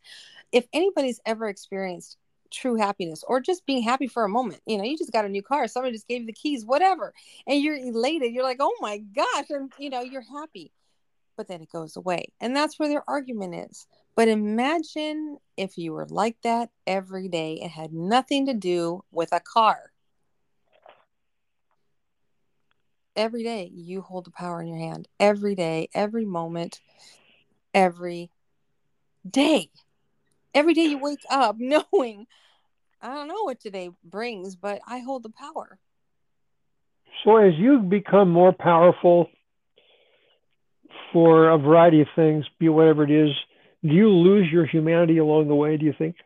If 0.53 0.67
anybody's 0.73 1.21
ever 1.27 1.49
experienced 1.49 2.17
true 2.51 2.77
happiness 2.77 3.25
or 3.27 3.41
just 3.41 3.67
being 3.67 3.83
happy 3.83 4.07
for 4.07 4.25
a 4.25 4.29
moment, 4.29 4.63
you 4.67 4.79
know, 4.79 4.85
you 4.85 4.97
just 4.97 5.13
got 5.13 5.25
a 5.25 5.29
new 5.29 5.43
car, 5.43 5.69
somebody 5.69 5.93
just 5.93 6.09
gave 6.09 6.23
you 6.23 6.27
the 6.27 6.33
keys, 6.33 6.65
whatever, 6.65 7.13
and 7.47 7.61
you're 7.61 7.77
elated, 7.77 8.33
you're 8.33 8.45
like, 8.45 8.59
oh 8.61 8.75
my 8.81 8.99
gosh, 8.99 9.51
and 9.51 9.73
you 9.79 9.91
know, 9.91 10.01
you're 10.01 10.23
happy. 10.23 10.73
But 11.37 11.49
then 11.49 11.61
it 11.61 11.71
goes 11.71 11.97
away. 11.97 12.33
And 12.41 12.57
that's 12.57 12.79
where 12.79 12.89
their 12.89 13.05
argument 13.07 13.71
is. 13.71 13.87
But 14.15 14.29
imagine 14.29 15.37
if 15.59 15.77
you 15.77 15.93
were 15.93 16.07
like 16.09 16.39
that 16.45 16.71
every 16.87 17.29
day 17.29 17.59
and 17.61 17.71
had 17.71 17.93
nothing 17.93 18.47
to 18.47 18.55
do 18.55 19.05
with 19.13 19.33
a 19.33 19.41
car 19.41 19.93
every 23.17 23.43
day 23.43 23.71
you 23.75 24.03
hold 24.03 24.27
the 24.27 24.31
power 24.31 24.61
in 24.61 24.69
your 24.69 24.79
hand 24.79 25.09
every 25.19 25.55
day 25.55 25.89
every 25.95 26.25
moment 26.25 26.81
every 27.75 28.31
day. 29.29 29.71
Every 30.55 30.73
day 30.73 30.85
you 30.87 30.99
wake 30.99 31.25
up 31.31 31.57
knowing 31.61 32.27
i 33.03 33.09
don't 33.09 33.29
know 33.29 33.43
what 33.43 33.61
today 33.61 33.91
brings 34.03 34.57
but 34.57 34.81
i 34.89 34.99
hold 35.01 35.23
the 35.23 35.31
power. 35.31 35.79
So 37.25 37.37
as 37.37 37.55
you 37.57 37.79
become 37.79 38.31
more 38.31 38.53
powerful 38.53 39.29
for 41.13 41.51
a 41.51 41.59
variety 41.59 42.01
of 42.01 42.09
things 42.17 42.45
be 42.59 42.69
whatever 42.69 43.05
it 43.05 43.11
is 43.11 43.31
do 43.83 43.93
you 43.93 44.09
lose 44.09 44.51
your 44.51 44.67
humanity 44.67 45.19
along 45.19 45.49
the 45.49 45.55
way 45.55 45.77
do 45.77 45.85
you 45.85 45.95
think? 45.97 46.17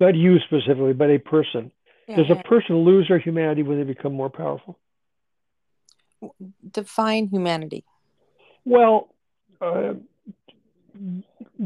Not 0.00 0.14
you 0.14 0.38
specifically 0.40 0.92
but 0.92 1.10
a 1.10 1.18
person 1.18 1.72
yeah, 2.12 2.22
Does 2.22 2.30
a 2.30 2.42
person 2.42 2.84
lose 2.84 3.08
their 3.08 3.18
humanity 3.18 3.62
when 3.62 3.78
they 3.78 3.84
become 3.84 4.12
more 4.12 4.28
powerful? 4.28 4.78
Define 6.70 7.28
humanity. 7.28 7.84
Well, 8.64 9.08
uh, 9.60 9.94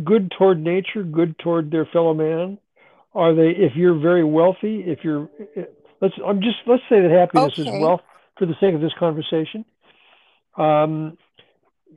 good 0.05 0.33
toward 0.39 0.63
nature, 0.63 1.03
good 1.03 1.39
toward 1.39 1.71
their 1.71 1.85
fellow 1.87 2.15
man. 2.15 2.59
Are 3.13 3.35
they? 3.35 3.49
If 3.49 3.73
you're 3.75 3.99
very 3.99 4.25
wealthy, 4.25 4.85
if 4.87 5.01
you're, 5.03 5.29
let's. 6.01 6.15
I'm 6.25 6.41
just. 6.41 6.57
Let's 6.67 6.83
say 6.89 7.01
that 7.01 7.11
happiness 7.11 7.59
okay. 7.59 7.63
is 7.63 7.83
wealth 7.83 8.03
for 8.39 8.47
the 8.47 8.55
sake 8.61 8.75
of 8.75 8.81
this 8.81 8.93
conversation. 8.99 9.65
Um, 10.57 11.19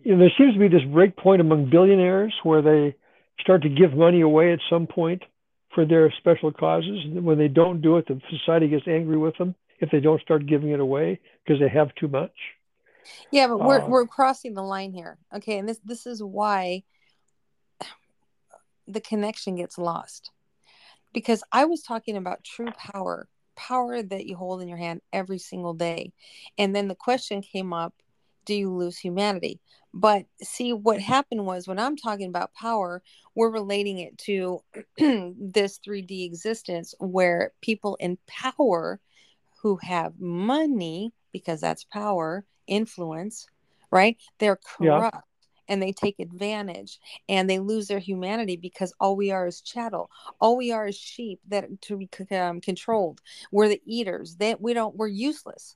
you 0.04 0.14
know, 0.14 0.20
there 0.20 0.32
seems 0.38 0.54
to 0.54 0.60
be 0.60 0.70
this 0.70 0.84
break 0.92 1.16
point 1.16 1.42
among 1.42 1.70
billionaires 1.70 2.34
where 2.44 2.62
they 2.62 2.96
start 3.42 3.62
to 3.64 3.70
give 3.70 3.94
money 3.94 4.22
away 4.22 4.54
at 4.54 4.60
some 4.70 4.88
point 4.88 5.24
for 5.74 5.86
their 5.86 6.12
special 6.18 6.52
causes. 6.52 7.00
And 7.06 7.24
when 7.24 7.38
they 7.38 7.48
don't 7.48 7.82
do 7.82 7.98
it, 7.98 8.08
the 8.08 8.20
society 8.30 8.68
gets 8.68 8.88
angry 8.88 9.18
with 9.18 9.38
them. 9.38 9.56
if 9.80 9.90
they 9.92 10.00
don't 10.00 10.22
start 10.22 10.46
giving 10.46 10.70
it 10.72 10.80
away 10.80 11.20
because 11.44 11.60
they 11.60 11.70
have 11.70 11.94
too 11.96 12.08
much. 12.08 12.34
Yeah, 13.32 13.48
but 13.48 13.60
we're 13.60 13.82
Uh, 13.82 13.88
we're 13.88 14.08
crossing 14.08 14.54
the 14.54 14.62
line 14.62 14.92
here. 14.92 15.18
Okay, 15.34 15.58
and 15.58 15.68
this 15.68 15.80
this 15.84 16.06
is 16.06 16.22
why 16.22 16.84
the 18.88 19.02
connection 19.02 19.56
gets 19.56 19.78
lost. 19.78 20.32
Because 21.14 21.44
I 21.52 21.66
was 21.66 21.82
talking 21.82 22.18
about 22.18 22.44
true 22.44 22.72
power, 22.72 23.28
power 23.56 24.04
that 24.04 24.26
you 24.26 24.36
hold 24.36 24.62
in 24.62 24.68
your 24.68 24.78
hand 24.78 25.02
every 25.12 25.40
single 25.40 25.74
day. 25.74 26.12
And 26.58 26.76
then 26.76 26.88
the 26.88 26.96
question 26.96 27.42
came 27.42 27.74
up, 27.74 27.94
do 28.46 28.54
you 28.54 28.74
lose 28.74 28.98
humanity? 28.98 29.60
But 29.94 30.26
see 30.42 30.74
what 30.74 31.00
happened 31.00 31.46
was 31.46 31.68
when 31.68 31.80
I'm 31.80 31.98
talking 31.98 32.28
about 32.28 32.54
power, 32.54 33.02
we're 33.36 33.50
relating 33.50 34.00
it 34.00 34.18
to 34.20 34.64
this 34.98 35.80
3D 35.80 36.26
existence 36.26 36.94
where 37.00 37.54
people 37.62 37.96
in 37.96 38.18
power 38.28 39.00
who 39.62 39.78
have 39.82 40.20
money 40.20 41.12
because 41.32 41.62
that's 41.62 41.84
power, 41.84 42.46
influence, 42.68 43.48
right? 43.92 44.18
They're 44.40 44.60
Yeah. 44.80 44.98
corrupt 45.00 45.26
and 45.68 45.82
they 45.82 45.92
take 45.92 46.20
advantage 46.20 47.00
and 47.30 47.50
they 47.50 47.60
lose 47.60 47.88
their 47.88 48.00
humanity 48.00 48.58
because 48.58 48.94
all 49.00 49.16
we 49.16 49.32
are 49.32 49.48
is 49.48 49.62
chattel. 49.62 50.10
All 50.42 50.58
we 50.58 50.72
are 50.72 50.88
is 50.88 50.98
sheep 50.98 51.40
that 51.50 51.66
to 51.84 51.98
be 51.98 52.10
um, 52.36 52.60
controlled. 52.60 53.22
We're 53.52 53.70
the 53.70 53.82
eaters. 53.86 54.36
That 54.38 54.60
we 54.60 54.74
don't. 54.74 54.96
We're 54.96 55.08
useless 55.08 55.76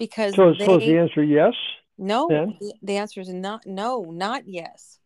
because 0.00 0.34
So, 0.34 0.54
they 0.58 0.64
so 0.64 0.78
is 0.78 0.86
the 0.86 0.98
answer 0.98 1.22
yes? 1.22 1.54
no. 1.96 2.26
then? 2.28 2.56
The, 2.58 2.74
the 2.82 2.96
answer 2.96 3.20
is 3.20 3.28
not 3.28 3.66
no, 3.66 4.00
not 4.10 4.48
yes. 4.48 4.98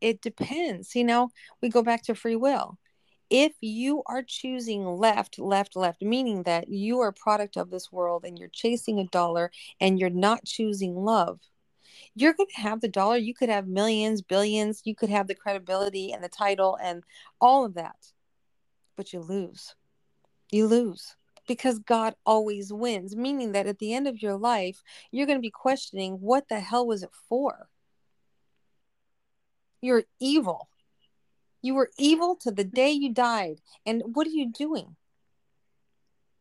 It 0.00 0.22
depends. 0.22 0.94
You 0.94 1.04
know, 1.04 1.30
we 1.60 1.68
go 1.68 1.82
back 1.82 2.04
to 2.04 2.14
free 2.14 2.36
will. 2.36 2.78
If 3.28 3.52
you 3.60 4.02
are 4.06 4.22
choosing 4.22 4.86
left, 4.86 5.38
left, 5.38 5.76
left, 5.76 6.00
meaning 6.00 6.44
that 6.44 6.68
you 6.68 7.00
are 7.00 7.08
a 7.08 7.12
product 7.12 7.58
of 7.58 7.70
this 7.70 7.92
world 7.92 8.24
and 8.24 8.38
you're 8.38 8.48
chasing 8.48 8.98
a 8.98 9.04
dollar 9.08 9.50
and 9.80 9.98
you're 9.98 10.08
not 10.08 10.46
choosing 10.46 10.94
love, 10.94 11.40
you're 12.14 12.32
going 12.32 12.48
to 12.54 12.62
have 12.62 12.80
the 12.80 12.88
dollar. 12.88 13.16
You 13.16 13.34
could 13.34 13.50
have 13.50 13.66
millions, 13.66 14.22
billions. 14.22 14.80
You 14.84 14.94
could 14.94 15.10
have 15.10 15.26
the 15.26 15.34
credibility 15.34 16.12
and 16.12 16.24
the 16.24 16.28
title 16.28 16.78
and 16.80 17.02
all 17.40 17.66
of 17.66 17.74
that. 17.74 17.96
But 18.96 19.12
you 19.12 19.20
lose. 19.20 19.74
You 20.50 20.68
lose 20.68 21.16
because 21.48 21.80
God 21.80 22.14
always 22.24 22.72
wins, 22.72 23.16
meaning 23.16 23.52
that 23.52 23.66
at 23.66 23.78
the 23.78 23.92
end 23.92 24.06
of 24.06 24.22
your 24.22 24.36
life, 24.36 24.82
you're 25.10 25.26
going 25.26 25.38
to 25.38 25.42
be 25.42 25.50
questioning 25.50 26.20
what 26.20 26.48
the 26.48 26.60
hell 26.60 26.86
was 26.86 27.02
it 27.02 27.10
for? 27.28 27.68
You're 29.80 30.04
evil. 30.20 30.68
You 31.62 31.74
were 31.74 31.90
evil 31.98 32.36
to 32.42 32.52
the 32.52 32.64
day 32.64 32.90
you 32.90 33.12
died. 33.12 33.60
And 33.84 34.02
what 34.14 34.26
are 34.26 34.30
you 34.30 34.52
doing? 34.52 34.94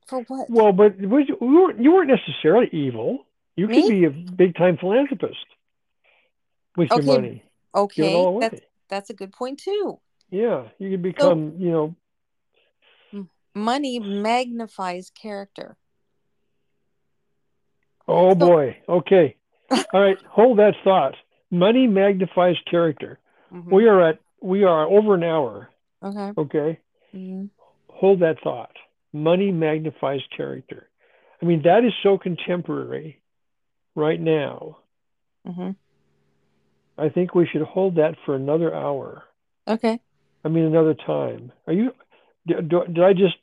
For 0.05 0.21
what? 0.21 0.49
Well, 0.49 0.71
but 0.71 0.99
you 0.99 1.09
weren't, 1.09 1.81
you 1.81 1.91
weren't 1.91 2.09
necessarily 2.09 2.69
evil. 2.71 3.25
You 3.55 3.67
could 3.67 3.87
be 3.87 4.05
a 4.05 4.11
big 4.11 4.55
time 4.55 4.77
philanthropist 4.77 5.35
with 6.75 6.91
Okay, 6.91 7.03
your 7.03 7.15
money. 7.15 7.43
Okay, 7.75 8.39
that's 8.39 8.61
that's 8.89 9.09
a 9.09 9.13
good 9.13 9.33
point 9.33 9.59
too. 9.59 9.99
Yeah, 10.29 10.67
you 10.77 10.91
could 10.91 11.01
become, 11.01 11.55
you 11.57 11.71
know, 11.71 11.95
Money 13.61 13.99
magnifies 13.99 15.09
character. 15.09 15.75
oh 18.07 18.29
So- 18.31 18.35
boy. 18.35 18.77
Okay. 18.87 19.35
All 19.71 20.01
right. 20.01 20.17
Hold 20.29 20.59
that 20.59 20.75
thought. 20.83 21.15
Money 21.49 21.87
magnifies 21.87 22.55
character. 22.69 23.19
Mhm. 23.51 23.71
We 23.71 23.87
are 23.87 24.01
at, 24.09 24.19
we 24.41 24.63
are 24.63 24.85
over 24.85 25.15
an 25.15 25.23
hour. 25.23 25.69
Okay. 26.03 26.31
Okay. 26.37 26.79
Mhm. 27.13 27.49
Hold 27.89 28.19
that 28.19 28.39
thought. 28.43 28.75
Money 29.11 29.51
magnifies 29.51 30.21
character. 30.35 30.89
I 31.41 31.45
mean, 31.45 31.63
that 31.63 31.83
is 31.83 31.93
so 32.03 32.17
contemporary 32.17 33.19
right 33.95 34.19
now. 34.19 34.77
Mhm. 35.47 35.75
I 36.97 37.09
think 37.09 37.33
we 37.33 37.47
should 37.47 37.61
hold 37.63 37.95
that 37.95 38.15
for 38.25 38.35
another 38.35 38.73
hour. 38.73 39.23
Okay. 39.67 39.99
I 40.43 40.49
mean, 40.49 40.65
another 40.65 40.93
time. 40.93 41.51
Are 41.65 41.73
you? 41.73 41.93
Did, 42.45 42.69
did 42.69 42.99
I 43.01 43.13
just? 43.13 43.35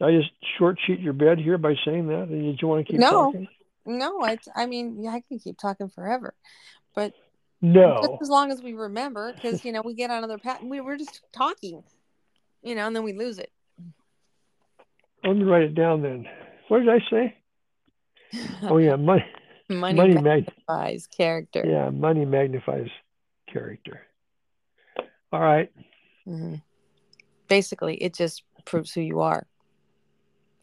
I 0.00 0.12
just 0.12 0.30
short 0.58 0.78
sheet 0.86 1.00
your 1.00 1.12
bed 1.12 1.38
here 1.38 1.58
by 1.58 1.74
saying 1.84 2.06
that? 2.08 2.28
And 2.28 2.42
did 2.42 2.62
you 2.62 2.68
want 2.68 2.86
to 2.86 2.92
keep 2.92 3.00
No. 3.00 3.10
talking? 3.10 3.48
No, 3.84 4.24
it's. 4.24 4.48
I 4.54 4.66
mean, 4.66 5.02
yeah, 5.02 5.10
I 5.10 5.22
can 5.26 5.38
keep 5.38 5.58
talking 5.58 5.88
forever, 5.88 6.34
but 6.94 7.14
just 7.62 7.62
No. 7.62 8.18
as 8.20 8.28
long 8.28 8.52
as 8.52 8.62
we 8.62 8.74
remember, 8.74 9.32
because 9.32 9.64
you 9.64 9.72
know 9.72 9.82
we 9.82 9.94
get 9.94 10.10
on 10.10 10.22
other 10.22 10.38
path. 10.38 10.62
We 10.62 10.80
were 10.80 10.96
just 10.96 11.22
talking, 11.32 11.82
you 12.62 12.74
know, 12.74 12.86
and 12.86 12.94
then 12.94 13.02
we 13.02 13.12
lose 13.14 13.38
it. 13.38 13.50
Let 15.24 15.36
me 15.36 15.44
write 15.44 15.62
it 15.62 15.74
down 15.74 16.02
then. 16.02 16.26
What 16.68 16.80
did 16.80 16.88
I 16.88 16.98
say? 17.10 17.36
Oh 18.62 18.76
yeah, 18.76 18.96
money. 18.96 19.24
Money, 19.70 19.96
Money 19.96 20.14
mag. 20.14 20.24
magnifies 20.46 21.06
character. 21.06 21.64
Yeah, 21.66 21.90
money 21.90 22.24
magnifies 22.24 22.88
character. 23.52 24.02
All 25.32 25.40
right. 25.40 25.70
mm-hmm. 26.26 26.56
Basically, 27.48 27.96
it 27.96 28.14
just 28.14 28.42
proves 28.66 28.92
who 28.92 29.00
you 29.00 29.20
are. 29.20 29.46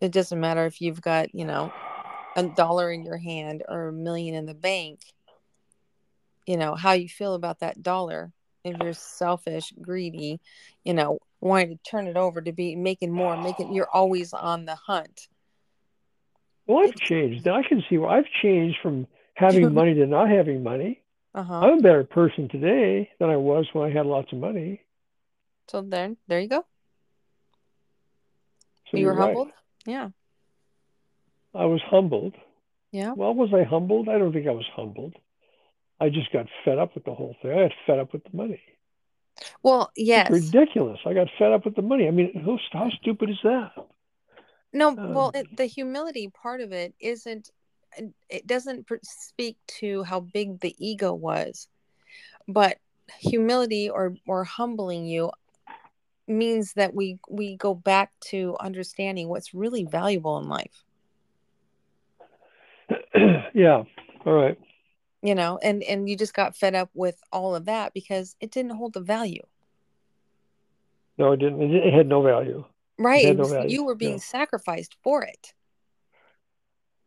It 0.01 0.11
doesn't 0.11 0.39
matter 0.39 0.65
if 0.65 0.81
you've 0.81 1.01
got, 1.01 1.33
you 1.33 1.45
know, 1.45 1.71
a 2.35 2.43
dollar 2.43 2.91
in 2.91 3.03
your 3.03 3.17
hand 3.17 3.63
or 3.67 3.87
a 3.87 3.93
million 3.93 4.35
in 4.35 4.45
the 4.45 4.53
bank. 4.53 4.99
You 6.45 6.57
know, 6.57 6.75
how 6.75 6.91
you 6.91 7.07
feel 7.07 7.33
about 7.33 7.59
that 7.59 7.81
dollar. 7.81 8.31
If 8.63 8.77
you're 8.79 8.93
selfish, 8.93 9.73
greedy, 9.79 10.39
you 10.83 10.93
know, 10.93 11.19
wanting 11.39 11.69
to 11.77 11.89
turn 11.89 12.07
it 12.07 12.17
over 12.17 12.41
to 12.41 12.51
be 12.51 12.75
making 12.75 13.11
more, 13.11 13.37
making 13.37 13.73
you're 13.73 13.89
always 13.91 14.33
on 14.33 14.65
the 14.65 14.75
hunt. 14.75 15.27
Well, 16.67 16.83
I've 16.83 16.95
changed. 16.95 17.47
I 17.47 17.61
can 17.67 17.83
see 17.89 17.97
where 17.97 18.09
I've 18.09 18.25
changed 18.41 18.77
from 18.81 19.07
having 19.35 19.73
money 19.73 19.93
to 19.93 20.07
not 20.07 20.29
having 20.29 20.63
money. 20.63 21.01
Uh-huh. 21.35 21.53
I'm 21.53 21.79
a 21.79 21.81
better 21.81 22.03
person 22.03 22.49
today 22.49 23.09
than 23.19 23.29
I 23.29 23.37
was 23.37 23.67
when 23.73 23.89
I 23.89 23.93
had 23.93 24.05
lots 24.05 24.31
of 24.31 24.39
money. 24.39 24.81
So 25.67 25.81
then 25.81 26.17
there 26.27 26.39
you 26.39 26.47
go. 26.47 26.65
So 28.89 28.97
you 28.97 29.07
were 29.07 29.13
right. 29.13 29.35
Yeah. 29.85 30.09
I 31.53 31.65
was 31.65 31.81
humbled. 31.89 32.35
Yeah. 32.91 33.13
Well, 33.13 33.33
was 33.33 33.53
I 33.53 33.63
humbled? 33.63 34.09
I 34.09 34.17
don't 34.17 34.33
think 34.33 34.47
I 34.47 34.51
was 34.51 34.65
humbled. 34.75 35.15
I 35.99 36.09
just 36.09 36.31
got 36.31 36.47
fed 36.63 36.77
up 36.77 36.95
with 36.95 37.05
the 37.05 37.13
whole 37.13 37.35
thing. 37.41 37.51
I 37.51 37.63
got 37.63 37.71
fed 37.85 37.99
up 37.99 38.13
with 38.13 38.23
the 38.23 38.35
money. 38.35 38.61
Well, 39.63 39.91
It's 39.95 40.07
yes. 40.07 40.29
ridiculous. 40.31 40.99
I 41.05 41.13
got 41.13 41.27
fed 41.37 41.51
up 41.51 41.65
with 41.65 41.75
the 41.75 41.81
money. 41.81 42.07
I 42.07 42.11
mean, 42.11 42.33
how, 42.45 42.59
how 42.71 42.89
stupid 42.89 43.29
is 43.29 43.37
that? 43.43 43.71
No, 44.73 44.89
Um, 44.89 45.13
well, 45.13 45.31
it, 45.33 45.55
the 45.55 45.65
humility 45.65 46.29
part 46.29 46.61
of 46.61 46.71
it 46.73 46.93
isn't, 46.99 47.49
it 48.29 48.45
doesn't 48.45 48.87
speak 49.03 49.57
to 49.79 50.03
how 50.03 50.19
big 50.19 50.59
the 50.59 50.75
ego 50.77 51.13
was, 51.13 51.67
but 52.47 52.77
humility 53.19 53.89
or 53.89 54.15
or 54.27 54.43
humbling 54.43 55.05
you 55.05 55.31
means 56.27 56.73
that 56.73 56.93
we 56.93 57.19
we 57.29 57.55
go 57.57 57.73
back 57.73 58.11
to 58.29 58.55
understanding 58.59 59.27
what's 59.29 59.53
really 59.53 59.83
valuable 59.83 60.37
in 60.39 60.47
life, 60.49 60.83
yeah. 63.53 63.83
All 64.25 64.33
right. 64.33 64.57
you 65.21 65.35
know, 65.35 65.59
and 65.61 65.83
and 65.83 66.09
you 66.09 66.17
just 66.17 66.33
got 66.33 66.55
fed 66.55 66.75
up 66.75 66.89
with 66.93 67.17
all 67.31 67.55
of 67.55 67.65
that 67.65 67.93
because 67.93 68.35
it 68.39 68.51
didn't 68.51 68.71
hold 68.75 68.93
the 68.93 69.01
value, 69.01 69.43
No, 71.17 71.31
it 71.33 71.37
didn't. 71.37 71.61
It, 71.61 71.93
had 71.93 72.07
no 72.07 72.21
value. 72.21 72.65
right? 72.97 73.35
no 73.35 73.45
value, 73.45 73.69
you 73.69 73.83
were 73.85 73.95
being 73.95 74.13
no. 74.13 74.17
sacrificed 74.17 74.95
for 75.03 75.23
it. 75.23 75.53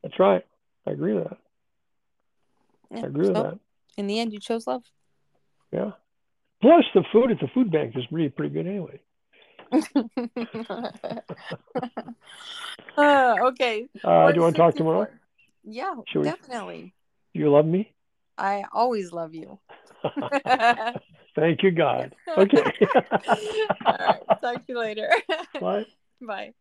That's 0.03 0.19
right. 0.19 0.45
I 0.87 0.93
agree 0.93 1.15
with 1.15 1.25
that. 1.25 1.39
Yeah, 2.93 3.03
I 3.03 3.07
agree 3.07 3.27
with 3.27 3.35
that. 3.35 3.59
in 3.97 4.07
the 4.07 4.21
end, 4.21 4.33
you 4.33 4.39
chose 4.41 4.67
love. 4.67 4.85
Yeah. 5.73 5.91
Plus, 6.63 6.85
the 6.95 7.05
food 7.13 7.31
at 7.31 7.41
the 7.41 7.49
food 7.53 7.71
bank 7.71 7.95
is 7.97 8.05
really 8.11 8.31
pretty 8.31 8.55
good 8.55 8.67
anyway. 8.67 9.01
uh, 12.97 13.37
okay. 13.49 13.87
Uh, 14.05 14.29
do 14.29 14.35
you 14.37 14.43
want 14.43 14.55
to 14.55 14.63
talk 14.63 14.77
tomorrow? 14.77 15.09
Yeah, 15.65 15.95
Should 16.09 16.25
definitely. 16.25 16.95
Do 17.35 17.41
you 17.41 17.51
love 17.51 17.67
me? 17.67 17.93
I 18.37 18.65
always 18.73 19.13
love 19.13 19.35
you. 19.35 19.59
Thank 21.35 21.63
you, 21.63 21.71
God. 21.71 22.15
Okay. 22.37 22.63
All 23.85 23.97
right. 23.99 24.23
Talk 24.41 24.67
to 24.67 24.73
you 24.73 24.79
later. 24.79 25.11
Bye. 25.61 25.85
Bye. 26.21 26.53